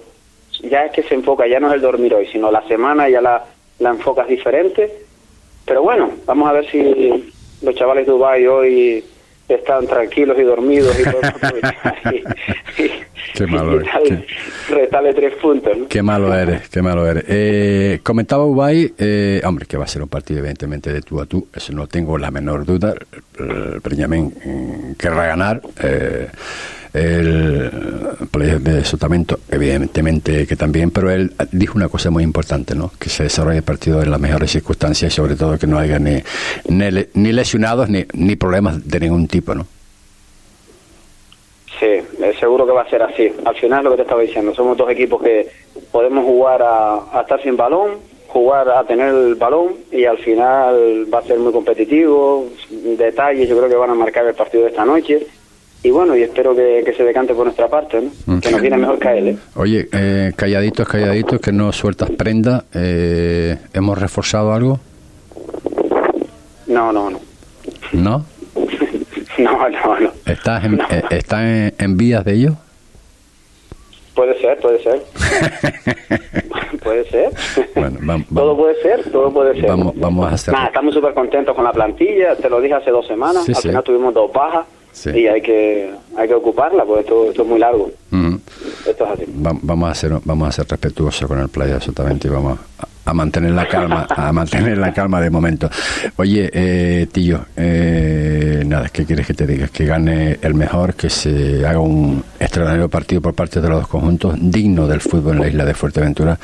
ya 0.61 0.85
es 0.85 0.91
que 0.91 1.03
se 1.03 1.15
enfoca, 1.15 1.47
ya 1.47 1.59
no 1.59 1.67
es 1.67 1.73
el 1.73 1.81
dormir 1.81 2.13
hoy, 2.13 2.27
sino 2.27 2.51
la 2.51 2.61
semana 2.67 3.09
ya 3.09 3.21
la, 3.21 3.43
la 3.79 3.89
enfocas 3.89 4.27
diferente 4.27 5.05
pero 5.65 5.81
bueno, 5.81 6.11
vamos 6.25 6.47
a 6.47 6.53
ver 6.53 6.69
si 6.69 7.33
los 7.61 7.75
chavales 7.75 8.05
de 8.05 8.11
Dubái 8.11 8.45
hoy 8.45 9.03
están 9.47 9.85
tranquilos 9.85 10.37
y 10.39 10.43
dormidos 10.43 10.99
y 10.99 11.03
todo 11.03 11.21
qué 13.35 13.47
malo 13.47 13.79
eres. 13.79 15.15
tres 15.15 15.33
puntos. 15.35 15.77
Qué 15.89 16.01
malo 16.01 16.33
eres, 16.33 16.69
qué 16.69 16.81
malo 16.81 17.07
eres. 17.07 17.25
Eh, 17.27 17.99
comentaba 18.03 18.45
Ubay, 18.45 18.93
eh, 18.97 19.41
hombre, 19.45 19.65
que 19.65 19.77
va 19.77 19.83
a 19.85 19.87
ser 19.87 20.01
un 20.01 20.09
partido 20.09 20.39
evidentemente 20.39 20.91
de 20.91 21.01
tú 21.01 21.21
a 21.21 21.25
tú, 21.25 21.47
eso 21.53 21.73
no 21.73 21.87
tengo 21.87 22.17
la 22.17 22.31
menor 22.31 22.65
duda. 22.65 22.95
El 23.37 23.81
Preñamén 23.81 24.33
mm, 24.43 24.93
querrá 24.93 25.27
ganar. 25.27 25.61
Eh, 25.81 26.27
el 26.95 27.69
player 28.31 28.61
de 28.61 28.85
Sotamento, 28.85 29.39
evidentemente 29.49 30.47
que 30.47 30.55
también, 30.55 30.91
pero 30.91 31.11
él 31.11 31.33
dijo 31.51 31.77
una 31.77 31.89
cosa 31.89 32.09
muy 32.09 32.23
importante, 32.23 32.73
¿no? 32.73 32.91
Que 32.97 33.09
se 33.09 33.23
desarrolle 33.23 33.57
el 33.57 33.63
partido 33.63 34.01
en 34.01 34.09
las 34.09 34.19
mejores 34.19 34.51
circunstancias 34.51 35.11
y 35.11 35.15
sobre 35.15 35.35
todo 35.35 35.59
que 35.59 35.67
no 35.67 35.77
haya 35.77 35.99
ni, 35.99 36.21
ni, 36.69 37.31
lesionados 37.33 37.89
ni, 37.89 38.05
ni 38.13 38.35
problemas 38.37 38.87
de 38.87 38.99
ningún 39.01 39.27
tipo, 39.27 39.53
¿no? 39.53 39.67
Sí, 41.79 42.01
seguro 42.39 42.65
que 42.65 42.71
va 42.71 42.83
a 42.83 42.89
ser 42.89 43.01
así. 43.01 43.29
Al 43.43 43.55
final 43.55 43.83
lo 43.83 43.91
que 43.91 43.97
te 43.97 44.01
estaba 44.03 44.21
diciendo, 44.21 44.53
somos 44.55 44.77
dos 44.77 44.89
equipos 44.89 45.21
que 45.21 45.49
podemos 45.91 46.23
jugar 46.23 46.61
a, 46.61 46.95
a 47.11 47.21
estar 47.21 47.41
sin 47.43 47.57
balón, 47.57 47.95
jugar 48.27 48.69
a 48.69 48.85
tener 48.85 49.13
el 49.13 49.35
balón 49.35 49.75
y 49.91 50.05
al 50.05 50.17
final 50.19 51.05
va 51.13 51.19
a 51.19 51.23
ser 51.23 51.39
muy 51.39 51.51
competitivo. 51.51 52.47
Detalles 52.69 53.49
yo 53.49 53.57
creo 53.57 53.69
que 53.69 53.75
van 53.75 53.89
a 53.89 53.95
marcar 53.95 54.25
el 54.25 54.33
partido 54.33 54.63
de 54.63 54.69
esta 54.69 54.85
noche 54.85 55.27
y 55.85 55.91
bueno, 55.91 56.17
y 56.17 56.23
espero 56.23 56.55
que, 56.55 56.93
se 56.97 57.03
decante 57.03 57.35
por 57.35 57.45
nuestra 57.45 57.67
parte, 57.67 58.01
¿no? 58.01 58.09
Mm. 58.25 58.39
Que 58.39 58.49
nos 58.49 58.59
viene 58.59 58.77
mejor 58.77 58.97
que 58.97 59.17
él, 59.19 59.27
¿eh? 59.27 59.37
Oye, 59.55 59.87
eh, 59.91 60.31
calladitos, 60.35 60.87
calladitos, 60.87 61.39
que 61.39 61.51
no 61.51 61.71
sueltas 61.71 62.09
prenda. 62.09 62.65
Eh, 62.73 63.55
¿Hemos 63.71 63.95
reforzado 63.99 64.51
algo? 64.51 64.79
No, 66.65 66.91
no, 66.91 67.11
no. 67.11 67.19
¿No? 67.91 68.25
no, 69.37 69.69
no, 69.69 69.99
no. 69.99 70.11
¿Estás 70.25 70.65
en, 70.65 70.81
eh, 70.89 71.73
en, 71.77 71.97
vías 71.97 72.25
de 72.25 72.33
ello? 72.33 72.53
Puede 74.15 74.41
ser, 74.41 74.57
puede 74.57 74.81
ser. 74.81 75.03
puede 76.83 77.07
ser. 77.11 77.31
Bueno, 77.75 77.99
vamos, 78.01 78.27
todo 78.33 78.57
puede 78.57 78.81
ser, 78.81 79.11
todo 79.11 79.31
puede 79.31 79.53
ser. 79.53 79.69
Vamos, 79.69 79.93
vamos 79.97 80.31
a 80.31 80.33
hacer. 80.33 80.51
Nada, 80.51 80.65
estamos 80.65 80.95
súper 80.95 81.13
contentos 81.13 81.55
con 81.55 81.63
la 81.63 81.71
plantilla. 81.71 82.35
Te 82.35 82.49
lo 82.49 82.59
dije 82.59 82.73
hace 82.73 82.89
dos 82.89 83.05
semanas. 83.05 83.47
Al 83.47 83.55
final 83.55 83.83
tuvimos 83.83 84.15
dos 84.15 84.33
bajas. 84.33 84.65
Y 85.05 85.27
hay 85.27 85.41
que, 85.41 85.91
hay 86.15 86.27
que 86.27 86.33
ocuparla, 86.33 86.85
porque 86.85 87.01
esto, 87.01 87.29
esto 87.29 87.41
es 87.41 87.47
muy 87.47 87.59
largo. 87.59 87.91
Esto 88.87 89.05
es 89.05 89.11
así. 89.11 89.25
vamos, 89.27 89.89
a 89.89 89.93
ser, 89.95 90.13
vamos 90.23 90.47
a 90.47 90.51
ser 90.51 90.67
respetuosos 90.67 91.27
con 91.27 91.39
el 91.39 91.49
playa, 91.49 91.75
absolutamente, 91.75 92.27
y 92.27 92.31
vamos 92.31 92.59
a, 92.79 92.87
a 93.05 93.13
mantener 93.13 93.51
la 93.51 93.67
calma, 93.67 94.07
a 94.09 94.31
mantener 94.31 94.77
la 94.77 94.91
calma 94.91 95.21
de 95.21 95.29
momento. 95.29 95.69
Oye, 96.17 96.49
eh, 96.51 97.07
tío, 97.11 97.45
eh, 97.55 98.63
nada, 98.65 98.89
¿qué 98.89 99.05
quieres 99.05 99.27
que 99.27 99.33
te 99.33 99.45
diga? 99.45 99.67
Que 99.67 99.85
gane 99.85 100.39
el 100.41 100.55
mejor, 100.55 100.95
que 100.95 101.09
se 101.09 101.65
haga 101.65 101.79
un 101.79 102.23
extraordinario 102.39 102.89
partido 102.89 103.21
por 103.21 103.35
parte 103.35 103.61
de 103.61 103.69
los 103.69 103.81
dos 103.81 103.87
conjuntos, 103.87 104.35
digno 104.39 104.87
del 104.87 105.01
fútbol 105.01 105.35
en 105.35 105.41
la 105.41 105.47
isla 105.47 105.65
de 105.65 105.73
Fuerteventura, 105.75 106.37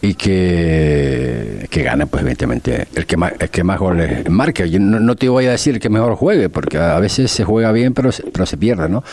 y 0.00 0.14
que, 0.14 1.66
que 1.70 1.82
gane, 1.82 2.06
pues 2.06 2.22
evidentemente, 2.22 2.86
el 2.94 3.06
que 3.06 3.16
más, 3.16 3.32
el 3.38 3.50
que 3.50 3.62
más 3.62 3.78
goles 3.78 4.28
marque. 4.30 4.68
Yo 4.70 4.80
no, 4.80 5.14
te 5.16 5.28
voy 5.28 5.46
a 5.46 5.50
decir 5.50 5.74
el 5.74 5.80
que 5.80 5.90
mejor 5.90 6.14
juegue, 6.14 6.48
porque 6.48 6.78
a 6.78 6.98
veces 6.98 7.30
se 7.30 7.44
juega 7.44 7.72
bien, 7.72 7.92
pero, 7.92 8.08
pero 8.32 8.46
se 8.46 8.56
pierde, 8.56 8.88
¿no? 8.88 9.04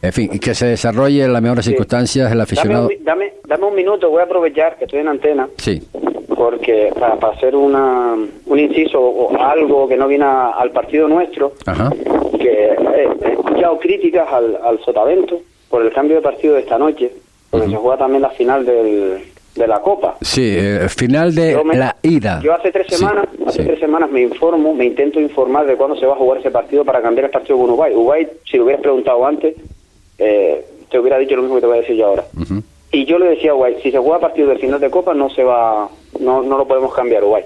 En 0.00 0.12
fin, 0.12 0.30
y 0.32 0.38
que 0.38 0.54
se 0.54 0.66
desarrolle 0.66 1.24
en 1.24 1.32
las 1.32 1.42
mejores 1.42 1.64
circunstancias 1.64 2.30
el 2.30 2.40
aficionado. 2.40 2.88
Dame, 3.00 3.32
dame 3.48 3.64
un 3.66 3.74
minuto, 3.74 4.08
voy 4.10 4.20
a 4.20 4.24
aprovechar 4.24 4.78
que 4.78 4.84
estoy 4.84 5.00
en 5.00 5.08
antena. 5.08 5.48
Sí 5.56 5.82
porque 6.36 6.92
para, 6.98 7.14
hacer 7.14 7.54
una, 7.54 8.14
un 8.46 8.58
inciso 8.58 9.00
o 9.00 9.36
algo 9.40 9.88
que 9.88 9.96
no 9.96 10.08
viene 10.08 10.24
al 10.24 10.70
partido 10.70 11.08
nuestro, 11.08 11.52
que 12.38 12.50
he, 12.50 13.32
escuchado 13.32 13.78
críticas 13.78 14.28
al, 14.32 14.58
al, 14.62 14.78
Sotavento 14.84 15.40
por 15.68 15.82
el 15.82 15.92
cambio 15.92 16.16
de 16.16 16.22
partido 16.22 16.54
de 16.54 16.60
esta 16.60 16.78
noche, 16.78 17.10
porque 17.50 17.68
se 17.68 17.76
juega 17.76 17.98
también 17.98 18.22
la 18.22 18.30
final 18.30 18.64
del, 18.64 19.22
de 19.54 19.66
la 19.66 19.80
Copa. 19.80 20.16
Sí, 20.20 20.56
eh, 20.58 20.88
final 20.88 21.34
de 21.34 21.62
la 21.74 21.96
ida. 22.02 22.40
Yo 22.42 22.54
hace 22.54 22.72
tres 22.72 22.86
semanas, 22.88 23.26
hace 23.46 23.64
tres 23.64 23.80
semanas 23.80 24.10
me 24.10 24.22
informo, 24.22 24.74
me 24.74 24.84
intento 24.84 25.20
informar 25.20 25.66
de 25.66 25.76
cuándo 25.76 25.96
se 25.96 26.06
va 26.06 26.14
a 26.14 26.16
jugar 26.16 26.38
ese 26.38 26.50
partido 26.50 26.84
para 26.84 27.02
cambiar 27.02 27.26
el 27.26 27.30
partido 27.30 27.56
con 27.56 27.66
Uruguay. 27.66 27.92
Uruguay, 27.92 28.26
si 28.50 28.56
lo 28.56 28.64
hubieras 28.64 28.82
preguntado 28.82 29.26
antes, 29.26 29.54
eh, 30.18 30.64
te 30.90 30.98
hubiera 30.98 31.18
dicho 31.18 31.36
lo 31.36 31.42
mismo 31.42 31.56
que 31.56 31.60
te 31.60 31.66
voy 31.66 31.78
a 31.78 31.80
decir 31.80 31.96
yo 31.96 32.06
ahora. 32.06 32.24
Y 32.90 33.04
yo 33.04 33.18
le 33.18 33.30
decía 33.30 33.50
a 33.50 33.54
Uruguay, 33.54 33.76
si 33.82 33.90
se 33.90 33.98
juega 33.98 34.20
partido 34.20 34.48
del 34.48 34.58
final 34.58 34.80
de 34.80 34.90
Copa 34.90 35.14
no 35.14 35.30
se 35.30 35.42
va, 35.44 35.88
no, 36.20 36.42
no 36.42 36.58
lo 36.58 36.66
podemos 36.66 36.94
cambiar 36.94 37.22
Uruguay. 37.22 37.44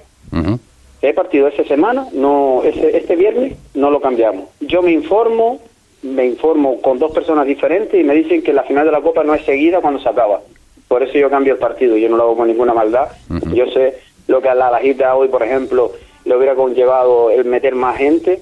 Si 1.01 1.07
hay 1.07 1.13
partido 1.13 1.47
esa 1.47 1.65
semana, 1.65 2.07
no, 2.13 2.63
ese, 2.65 2.97
este 2.97 3.17
viernes 3.17 3.57
no 3.75 3.91
lo 3.91 4.01
cambiamos. 4.01 4.49
Yo 4.61 4.83
me 4.83 4.93
informo, 4.93 5.61
me 6.03 6.27
informo 6.27 6.81
con 6.81 6.99
dos 6.99 7.13
personas 7.13 7.47
diferentes 7.47 8.01
y 8.01 8.05
me 8.05 8.15
dicen 8.15 8.43
que 8.43 8.53
la 8.53 8.63
final 8.63 8.87
de 8.87 8.93
la 8.93 9.03
Copa 9.03 9.23
no 9.23 9.35
es 9.35 9.45
seguida 9.45 9.81
cuando 9.81 10.01
se 10.01 10.09
acaba. 10.09 10.41
Por 10.89 11.03
eso 11.03 11.19
yo 11.19 11.29
cambio 11.29 11.55
el 11.55 11.59
partido, 11.59 11.97
yo 11.97 12.09
no 12.09 12.17
lo 12.17 12.23
hago 12.25 12.37
con 12.37 12.49
ninguna 12.49 12.73
maldad. 12.73 13.09
Yo 13.53 13.67
sé 13.67 13.99
lo 14.27 14.41
que 14.41 14.49
a 14.49 14.55
la 14.55 14.71
Lajita 14.71 15.15
hoy, 15.15 15.29
por 15.29 15.43
ejemplo, 15.43 15.93
le 16.25 16.37
hubiera 16.37 16.55
conllevado 16.55 17.31
el 17.31 17.45
meter 17.45 17.75
más 17.75 17.97
gente 17.99 18.41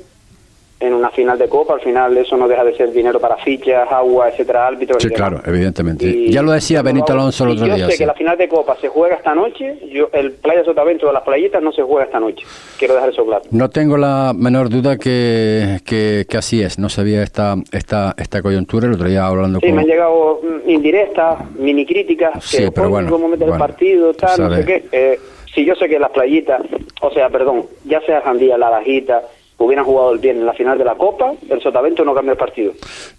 en 0.81 0.93
una 0.93 1.11
final 1.11 1.39
de 1.39 1.49
Copa. 1.49 1.75
Al 1.75 1.81
final 1.81 2.17
eso 2.17 2.37
no 2.37 2.49
deja 2.49 2.65
de 2.65 2.77
ser 2.77 2.93
dinero 2.93 3.21
para 3.21 3.37
fichas, 3.37 3.91
agua, 3.91 4.29
etcétera, 4.29 4.67
árbitros. 4.67 5.03
Sí, 5.03 5.09
claro, 5.11 5.41
evidentemente. 5.45 6.29
ya 6.31 6.43
lo 6.43 6.53
decía 6.53 6.83
Benito 6.83 7.13
Alonso 7.13 7.45
el 7.45 7.51
otro 7.51 7.67
yo 7.67 7.75
día. 7.75 7.85
Yo 7.87 7.91
sé 7.91 7.99
que 7.99 8.07
la 8.07 8.15
final 8.15 8.37
de 8.37 8.49
Copa 8.49 8.77
se 8.81 8.89
juega 8.89 9.17
esta 9.17 9.35
noche. 9.35 9.79
Yo, 9.91 10.09
el 10.13 10.33
Playa 10.33 10.65
Sotavento 10.65 11.07
de 11.07 11.13
las 11.13 11.23
playitas 11.23 11.63
no 11.63 11.73
se 11.73 11.83
juega 11.83 12.05
esta 12.05 12.21
noche. 12.21 12.45
Quiero 12.79 12.95
dejar 12.95 13.11
eso 13.11 13.25
claro. 13.25 13.43
No 13.51 13.71
tengo 13.71 13.97
la 13.97 14.33
menor 14.37 14.69
duda 14.69 14.97
que, 14.97 15.79
que, 15.85 16.27
así 16.37 16.63
es. 16.63 16.79
No 16.79 16.89
sabía 16.89 17.23
esta 17.23 17.57
esta 17.73 18.15
esta 18.19 18.43
coyuntura. 18.43 18.87
El 18.87 18.95
otro 18.95 19.09
día 19.09 19.27
hablando 19.27 19.61
sí, 19.61 19.73
me 19.73 19.83
han 19.83 19.87
llegado 19.87 20.41
mm, 20.43 20.69
indirectas, 20.69 21.51
mini 21.57 21.87
críticas. 21.87 22.45
Sí, 22.45 22.67
pero 22.75 22.91
bueno. 22.91 23.11
Cómo 23.11 23.29
meter 23.29 23.49
el 23.49 23.59
partido, 23.59 24.13
tal, 24.15 24.41
no 24.41 24.57
sé 24.57 24.65
qué. 24.65 24.85
Eh, 24.91 25.19
si 25.55 25.65
yo 25.65 25.75
sé 25.77 25.89
que 25.89 25.99
las 25.99 26.11
playitas, 26.11 26.63
o 27.01 27.11
sea, 27.11 27.29
perdón, 27.29 27.67
ya 27.85 28.01
sea 28.01 28.21
Jandía, 28.23 28.59
La 28.59 28.71
Lajita 28.71 29.23
hubieran 29.59 29.85
jugado 29.85 30.13
el 30.13 30.19
bien 30.19 30.39
en 30.39 30.47
la 30.47 30.53
final 30.53 30.77
de 30.77 30.85
la 30.85 30.95
Copa, 30.95 31.33
el 31.49 31.61
Sotavento 31.61 32.05
no 32.05 32.15
cambia 32.15 32.33
el 32.33 32.39
partido. 32.39 32.73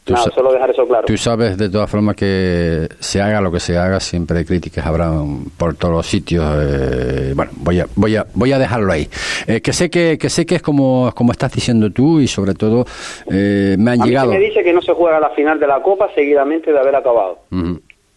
Nada, 0.07 0.29
solo 0.33 0.51
dejar 0.51 0.69
eso 0.69 0.86
claro. 0.86 1.05
Tú 1.07 1.17
sabes 1.17 1.57
de 1.57 1.69
todas 1.69 1.89
formas 1.89 2.15
que 2.15 2.88
se 2.99 3.21
haga 3.21 3.41
lo 3.41 3.51
que 3.51 3.59
se 3.59 3.77
haga, 3.77 3.99
siempre 3.99 4.45
críticas 4.45 4.86
habrá 4.86 5.11
por 5.57 5.75
todos 5.75 5.95
los 5.95 6.05
sitios. 6.05 6.45
Eh, 6.59 7.33
bueno, 7.36 7.51
voy 7.55 7.79
a, 7.79 7.88
voy 7.95 8.15
a, 8.15 8.25
voy 8.33 8.51
a 8.51 8.59
dejarlo 8.59 8.91
ahí. 8.91 9.07
Eh, 9.47 9.61
que 9.61 9.73
sé 9.73 9.89
que, 9.89 10.17
que 10.19 10.29
sé 10.29 10.45
que 10.45 10.55
es 10.55 10.61
como, 10.61 11.11
como 11.15 11.31
estás 11.31 11.53
diciendo 11.53 11.89
tú 11.91 12.19
y 12.19 12.27
sobre 12.27 12.53
todo 12.53 12.86
eh, 13.31 13.75
me 13.79 13.91
han 13.91 14.01
a 14.01 14.05
llegado. 14.05 14.31
Mí 14.31 14.38
me 14.38 14.45
dice 14.45 14.63
que 14.63 14.73
no 14.73 14.81
se 14.81 14.93
juega 14.93 15.19
la 15.19 15.29
final 15.29 15.59
de 15.59 15.67
la 15.67 15.81
Copa 15.81 16.09
seguidamente 16.13 16.71
de 16.71 16.79
haber 16.79 16.95
acabado. 16.95 17.39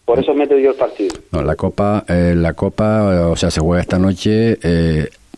Por 0.05 0.19
eso 0.19 0.33
mete 0.33 0.61
yo 0.61 0.71
el 0.71 0.75
partido. 0.75 1.15
No, 1.31 1.41
la 1.43 1.55
Copa, 1.55 2.03
la 2.07 2.53
Copa, 2.53 3.29
o 3.29 3.35
sea, 3.35 3.51
se 3.51 3.61
juega 3.61 3.81
esta 3.81 3.99
noche 3.99 4.57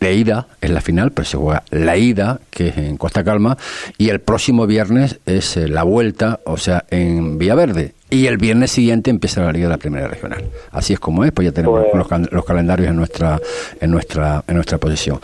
de 0.02 0.14
ida 0.14 0.46
es 0.60 0.70
la 0.70 0.80
final, 0.80 1.12
pero 1.12 1.24
se 1.24 1.36
juega 1.36 1.62
la 1.70 1.96
ida, 1.96 2.40
que 2.50 2.68
es 2.68 2.76
en 2.76 2.96
Costa 2.96 3.22
Calma, 3.22 3.56
y 3.98 4.08
el 4.08 4.20
próximo 4.20 4.66
viernes 4.66 5.20
es 5.26 5.56
eh, 5.56 5.68
la 5.68 5.84
vuelta, 5.84 6.40
o 6.44 6.56
sea, 6.56 6.84
en 6.90 7.38
Villaverde. 7.38 7.94
Y 8.10 8.26
el 8.26 8.36
viernes 8.36 8.70
siguiente 8.70 9.08
empieza 9.08 9.42
la 9.42 9.52
Liga 9.52 9.68
de 9.68 9.74
la 9.74 9.78
Primera 9.78 10.06
Regional. 10.06 10.44
Así 10.70 10.92
es 10.92 11.00
como 11.00 11.24
es, 11.24 11.32
pues 11.32 11.46
ya 11.46 11.52
tenemos 11.52 11.86
pues- 11.90 12.30
los, 12.30 12.44
calendarios 12.44 12.88
en 12.88 12.96
nuestra, 12.96 13.40
en 13.80 13.90
nuestra, 13.90 14.44
en 14.46 14.56
nuestra 14.56 14.76
posición. 14.76 15.18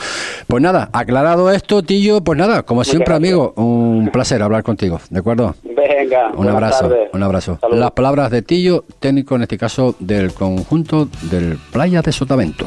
Pues 0.47 0.63
nada, 0.63 0.89
aclarado 0.93 1.51
esto, 1.51 1.83
Tillo, 1.83 2.23
pues 2.23 2.39
nada, 2.39 2.63
como 2.63 2.85
siempre, 2.85 3.15
amigo, 3.15 3.53
un 3.57 4.09
placer 4.11 4.43
hablar 4.43 4.63
contigo, 4.63 5.01
¿de 5.11 5.19
acuerdo? 5.19 5.55
Venga, 5.65 6.31
un 6.35 6.49
abrazo, 6.49 6.91
un 7.13 7.23
abrazo. 7.23 7.59
Las 7.71 7.91
palabras 7.91 8.31
de 8.31 8.41
Tillo, 8.41 8.85
técnico 9.01 9.37
en 9.37 9.43
este 9.43 9.59
caso 9.59 9.95
del 9.99 10.33
conjunto 10.33 11.09
del 11.31 11.59
Playa 11.71 12.01
de 12.01 12.13
Sotavento. 12.13 12.67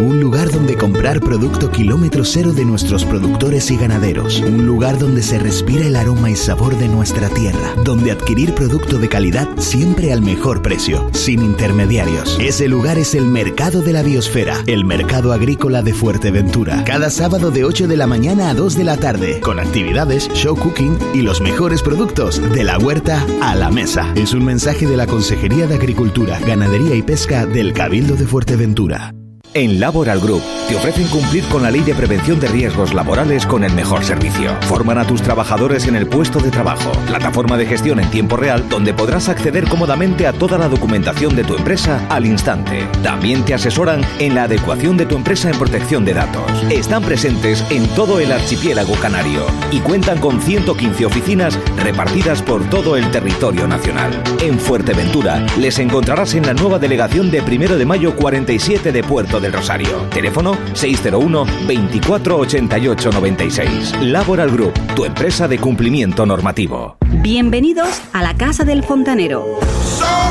Un 0.00 0.18
lugar 0.18 0.50
donde 0.50 0.78
comprar 0.78 1.20
producto 1.20 1.70
kilómetro 1.70 2.24
cero 2.24 2.54
de 2.54 2.64
nuestros 2.64 3.04
productores 3.04 3.70
y 3.70 3.76
ganaderos. 3.76 4.40
Un 4.40 4.64
lugar 4.64 4.98
donde 4.98 5.22
se 5.22 5.38
respira 5.38 5.84
el 5.84 5.94
aroma 5.94 6.30
y 6.30 6.36
sabor 6.36 6.78
de 6.78 6.88
nuestra 6.88 7.28
tierra. 7.28 7.74
Donde 7.84 8.10
adquirir 8.10 8.54
producto 8.54 8.98
de 8.98 9.10
calidad 9.10 9.46
siempre 9.58 10.10
al 10.10 10.22
mejor 10.22 10.62
precio, 10.62 11.10
sin 11.12 11.42
intermediarios. 11.42 12.38
Ese 12.40 12.66
lugar 12.66 12.96
es 12.96 13.14
el 13.14 13.26
Mercado 13.26 13.82
de 13.82 13.92
la 13.92 14.02
Biosfera, 14.02 14.56
el 14.66 14.86
Mercado 14.86 15.34
Agrícola 15.34 15.82
de 15.82 15.92
Fuerteventura. 15.92 16.82
Cada 16.84 17.10
sábado 17.10 17.50
de 17.50 17.66
8 17.66 17.86
de 17.86 17.98
la 17.98 18.06
mañana 18.06 18.48
a 18.48 18.54
2 18.54 18.78
de 18.78 18.84
la 18.84 18.96
tarde, 18.96 19.40
con 19.40 19.60
actividades, 19.60 20.30
show 20.32 20.56
cooking 20.56 20.96
y 21.12 21.20
los 21.20 21.42
mejores 21.42 21.82
productos 21.82 22.40
de 22.54 22.64
la 22.64 22.78
huerta 22.78 23.26
a 23.42 23.54
la 23.54 23.70
mesa. 23.70 24.10
Es 24.16 24.32
un 24.32 24.46
mensaje 24.46 24.86
de 24.86 24.96
la 24.96 25.06
Consejería 25.06 25.66
de 25.66 25.74
Agricultura, 25.74 26.40
Ganadería 26.40 26.94
y 26.94 27.02
Pesca 27.02 27.44
del 27.44 27.74
Cabildo 27.74 28.16
de 28.16 28.26
Fuerteventura. 28.26 29.12
En 29.52 29.80
Laboral 29.80 30.20
Group 30.20 30.42
te 30.68 30.76
ofrecen 30.76 31.08
cumplir 31.08 31.42
con 31.46 31.64
la 31.64 31.72
ley 31.72 31.80
de 31.80 31.92
prevención 31.92 32.38
de 32.38 32.46
riesgos 32.46 32.94
laborales 32.94 33.44
con 33.44 33.64
el 33.64 33.72
mejor 33.72 34.04
servicio. 34.04 34.56
Forman 34.68 34.98
a 34.98 35.04
tus 35.04 35.20
trabajadores 35.20 35.88
en 35.88 35.96
el 35.96 36.06
puesto 36.06 36.38
de 36.38 36.52
trabajo, 36.52 36.92
plataforma 37.08 37.56
de 37.56 37.66
gestión 37.66 37.98
en 37.98 38.08
tiempo 38.10 38.36
real 38.36 38.68
donde 38.68 38.94
podrás 38.94 39.28
acceder 39.28 39.68
cómodamente 39.68 40.28
a 40.28 40.32
toda 40.32 40.56
la 40.56 40.68
documentación 40.68 41.34
de 41.34 41.42
tu 41.42 41.56
empresa 41.56 42.06
al 42.08 42.26
instante. 42.26 42.86
También 43.02 43.44
te 43.44 43.54
asesoran 43.54 44.02
en 44.20 44.36
la 44.36 44.44
adecuación 44.44 44.96
de 44.96 45.06
tu 45.06 45.16
empresa 45.16 45.50
en 45.50 45.58
protección 45.58 46.04
de 46.04 46.14
datos. 46.14 46.44
Están 46.70 47.02
presentes 47.02 47.64
en 47.70 47.88
todo 47.96 48.20
el 48.20 48.30
archipiélago 48.30 48.94
canario 48.94 49.44
y 49.72 49.80
cuentan 49.80 50.20
con 50.20 50.40
115 50.40 51.06
oficinas 51.06 51.58
repartidas 51.82 52.42
por 52.42 52.62
todo 52.70 52.96
el 52.96 53.10
territorio 53.10 53.66
nacional. 53.66 54.22
En 54.40 54.60
Fuerteventura 54.60 55.44
les 55.58 55.80
encontrarás 55.80 56.34
en 56.34 56.46
la 56.46 56.54
nueva 56.54 56.78
delegación 56.78 57.32
de 57.32 57.40
1 57.40 57.76
de 57.76 57.86
mayo 57.86 58.14
47 58.14 58.92
de 58.92 59.02
Puerto 59.02 59.39
del 59.40 59.52
Rosario. 59.52 60.06
Teléfono 60.10 60.56
601 60.74 61.46
24 61.66 62.36
88 62.38 63.10
96. 63.12 64.02
Laboral 64.02 64.50
Group, 64.50 64.74
tu 64.94 65.04
empresa 65.04 65.48
de 65.48 65.58
cumplimiento 65.58 66.26
normativo. 66.26 66.96
Bienvenidos 67.22 68.00
a 68.12 68.22
la 68.22 68.34
Casa 68.34 68.64
del 68.64 68.82
Fontanero. 68.82 69.58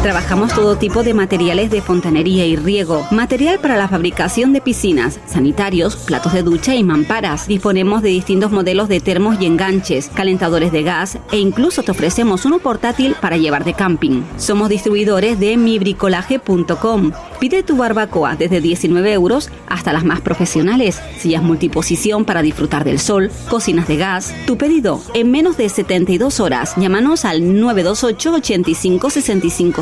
Trabajamos 0.01 0.55
todo 0.55 0.77
tipo 0.77 1.03
de 1.03 1.13
materiales 1.13 1.69
de 1.71 1.81
fontanería 1.81 2.45
y 2.45 2.55
riego, 2.55 3.05
material 3.11 3.59
para 3.59 3.75
la 3.75 3.89
fabricación 3.89 4.53
de 4.53 4.61
piscinas, 4.61 5.19
sanitarios, 5.25 5.97
platos 5.97 6.31
de 6.31 6.41
ducha 6.41 6.73
y 6.73 6.85
mamparas. 6.85 7.47
Disponemos 7.47 8.01
de 8.01 8.07
distintos 8.07 8.49
modelos 8.49 8.87
de 8.87 9.01
termos 9.01 9.41
y 9.41 9.45
enganches, 9.45 10.07
calentadores 10.07 10.71
de 10.71 10.83
gas 10.83 11.17
e 11.33 11.37
incluso 11.37 11.83
te 11.83 11.91
ofrecemos 11.91 12.45
uno 12.45 12.59
portátil 12.59 13.15
para 13.19 13.35
llevar 13.35 13.65
de 13.65 13.73
camping. 13.73 14.23
Somos 14.37 14.69
distribuidores 14.69 15.37
de 15.37 15.57
mibricolaje.com. 15.57 17.11
Pide 17.39 17.63
tu 17.63 17.75
barbacoa 17.75 18.37
desde 18.37 18.61
19 18.61 18.98
euros 19.07 19.49
hasta 19.67 19.93
las 19.93 20.03
más 20.03 20.21
profesionales, 20.21 21.01
sillas 21.17 21.43
multiposición 21.43 22.25
para 22.25 22.41
disfrutar 22.41 22.83
del 22.83 22.99
sol, 22.99 23.31
cocinas 23.49 23.87
de 23.87 23.97
gas. 23.97 24.33
Tu 24.45 24.57
pedido 24.57 25.01
en 25.13 25.31
menos 25.31 25.57
de 25.57 25.69
72 25.69 26.39
horas. 26.39 26.73
Llámanos 26.77 27.25
al 27.25 27.59
928 27.59 28.33
85 28.33 29.09
65 29.09 29.81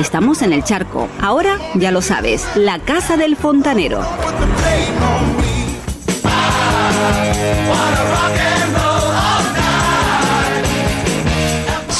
Estamos 0.00 0.42
en 0.42 0.52
el 0.52 0.64
charco. 0.64 1.08
Ahora 1.20 1.58
ya 1.74 1.90
lo 1.90 2.02
sabes, 2.02 2.46
la 2.56 2.78
casa 2.78 3.16
del 3.16 3.36
fontanero. 3.36 4.00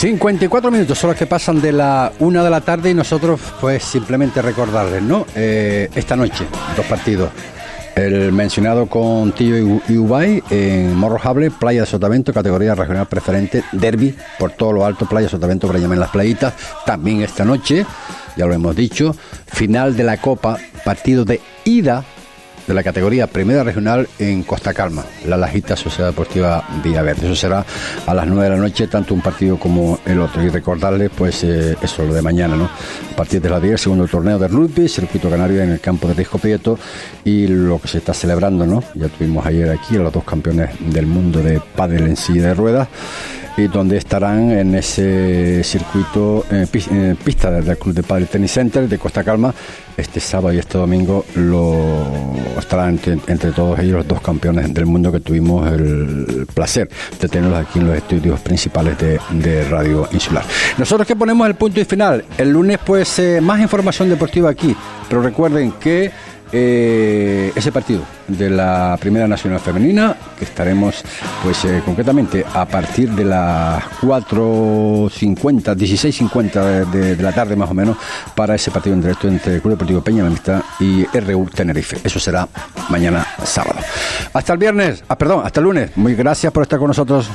54 0.02 0.72
minutos 0.72 0.98
son 0.98 1.10
los 1.10 1.16
que 1.16 1.28
pasan 1.28 1.60
de 1.60 1.70
la 1.70 2.10
una 2.18 2.42
de 2.42 2.50
la 2.50 2.60
tarde 2.60 2.90
y 2.90 2.94
nosotros 2.94 3.40
pues 3.60 3.84
simplemente 3.84 4.42
recordarles, 4.42 5.00
¿no? 5.00 5.24
Eh, 5.36 5.88
esta 5.94 6.16
noche, 6.16 6.44
dos 6.76 6.84
partidos. 6.86 7.30
El 7.94 8.32
mencionado 8.32 8.86
con 8.86 9.30
Tío 9.30 9.80
y 9.88 9.96
Ubay 9.96 10.42
en 10.50 10.96
Morrojable, 10.96 11.52
Playa 11.52 11.82
de 11.82 11.86
Sotavento, 11.86 12.32
categoría 12.32 12.74
regional 12.74 13.06
preferente, 13.06 13.62
Derby, 13.70 14.12
por 14.40 14.50
todo 14.50 14.72
lo 14.72 14.84
alto, 14.84 15.06
Playa 15.06 15.26
de 15.26 15.30
Sotavento, 15.30 15.72
llamar 15.72 15.98
las 15.98 16.10
playitas. 16.10 16.52
También 16.84 17.22
esta 17.22 17.44
noche, 17.44 17.86
ya 18.36 18.46
lo 18.46 18.54
hemos 18.54 18.74
dicho, 18.74 19.14
final 19.46 19.96
de 19.96 20.02
la 20.02 20.16
Copa, 20.16 20.58
partido 20.84 21.24
de 21.24 21.40
ida 21.64 22.04
de 22.66 22.74
la 22.74 22.82
categoría 22.82 23.26
Primera 23.26 23.64
Regional 23.64 24.08
en 24.18 24.42
Costa 24.42 24.72
Calma, 24.72 25.04
la 25.26 25.36
Lajita 25.36 25.76
Sociedad 25.76 26.10
Deportiva 26.10 26.64
Villaverde. 26.82 27.26
Eso 27.26 27.36
será 27.36 27.64
a 28.06 28.14
las 28.14 28.26
9 28.26 28.44
de 28.44 28.50
la 28.50 28.56
noche, 28.56 28.86
tanto 28.86 29.14
un 29.14 29.20
partido 29.20 29.58
como 29.58 29.98
el 30.04 30.20
otro. 30.20 30.42
Y 30.42 30.48
recordarles, 30.48 31.10
pues, 31.16 31.44
eh, 31.44 31.76
eso, 31.80 32.04
lo 32.04 32.14
de 32.14 32.22
mañana, 32.22 32.56
¿no? 32.56 32.64
A 32.64 33.16
partir 33.16 33.40
de 33.40 33.50
las 33.50 33.62
10, 33.62 33.80
segundo 33.80 34.06
torneo 34.06 34.38
de 34.38 34.48
rugby, 34.48 34.88
circuito 34.88 35.28
canario 35.28 35.62
en 35.62 35.70
el 35.70 35.80
campo 35.80 36.08
de 36.08 36.14
Risco 36.14 36.38
Prieto 36.38 36.78
y 37.24 37.46
lo 37.46 37.80
que 37.80 37.88
se 37.88 37.98
está 37.98 38.14
celebrando, 38.14 38.66
¿no? 38.66 38.82
Ya 38.94 39.08
tuvimos 39.08 39.44
ayer 39.46 39.70
aquí 39.70 39.96
a 39.96 40.00
los 40.00 40.12
dos 40.12 40.24
campeones 40.24 40.70
del 40.80 41.06
mundo 41.06 41.40
de 41.40 41.60
pádel 41.76 42.06
en 42.06 42.16
silla 42.16 42.48
de 42.48 42.54
ruedas 42.54 42.88
y 43.56 43.68
donde 43.68 43.96
estarán 43.96 44.50
en 44.50 44.74
ese 44.74 45.62
circuito, 45.64 46.44
en 46.50 47.16
pista 47.16 47.50
del 47.50 47.76
Club 47.78 47.94
de 47.94 48.02
Padre 48.02 48.26
Tennis 48.26 48.52
Center 48.52 48.88
de 48.88 48.98
Costa 48.98 49.22
Calma, 49.22 49.54
este 49.96 50.20
sábado 50.20 50.54
y 50.54 50.58
este 50.58 50.78
domingo 50.78 51.24
lo 51.34 52.34
estarán 52.58 52.98
entre, 53.26 53.52
todos 53.52 53.78
ellos 53.78 53.98
los 53.98 54.08
dos 54.08 54.20
campeones 54.20 54.72
del 54.72 54.86
mundo 54.86 55.12
que 55.12 55.20
tuvimos 55.20 55.70
el 55.70 56.46
placer 56.52 56.88
de 57.20 57.28
tenerlos 57.28 57.66
aquí 57.66 57.78
en 57.78 57.88
los 57.88 57.96
estudios 57.96 58.40
principales 58.40 58.96
de, 58.98 59.18
Radio 59.68 60.08
Insular. 60.12 60.44
Nosotros 60.78 61.06
que 61.06 61.16
ponemos 61.16 61.46
el 61.46 61.54
punto 61.54 61.80
y 61.80 61.84
final, 61.84 62.24
el 62.38 62.50
lunes 62.50 62.78
pues 62.84 63.18
eh, 63.18 63.40
más 63.40 63.60
información 63.60 64.08
deportiva 64.08 64.50
aquí, 64.50 64.74
pero 65.08 65.22
recuerden 65.22 65.72
que 65.72 66.10
eh, 66.52 67.52
ese 67.54 67.72
partido 67.72 68.02
de 68.28 68.50
la 68.50 68.96
Primera 69.00 69.26
Nacional 69.26 69.60
Femenina, 69.60 70.16
que 70.38 70.44
estaremos, 70.44 71.02
pues 71.42 71.64
eh, 71.64 71.82
concretamente 71.84 72.44
a 72.54 72.66
partir 72.66 73.10
de 73.10 73.24
las 73.24 73.82
4.50, 74.00 75.74
16.50 75.74 76.90
de, 76.90 77.16
de, 77.16 77.22
la 77.22 77.32
tarde 77.32 77.56
más 77.56 77.70
o 77.70 77.74
menos, 77.74 77.96
para 78.34 78.54
ese 78.54 78.70
partido 78.70 78.94
en 78.94 79.02
directo 79.02 79.28
entre 79.28 79.54
el 79.54 79.62
Club 79.62 79.72
Deportivo 79.72 80.02
Peña 80.02 80.26
Amistad 80.26 80.62
y 80.80 81.04
RU 81.06 81.48
Tenerife. 81.54 81.98
Eso 82.04 82.20
será 82.20 82.46
mañana 82.90 83.26
sábado. 83.44 83.80
Hasta 84.32 84.52
el 84.52 84.58
viernes, 84.58 85.04
ah, 85.08 85.16
perdón, 85.16 85.42
hasta 85.44 85.60
el 85.60 85.64
lunes. 85.64 85.96
Muy 85.96 86.14
gracias 86.14 86.52
por 86.52 86.62
estar 86.62 86.78
con 86.78 86.88
nosotros. 86.88 87.28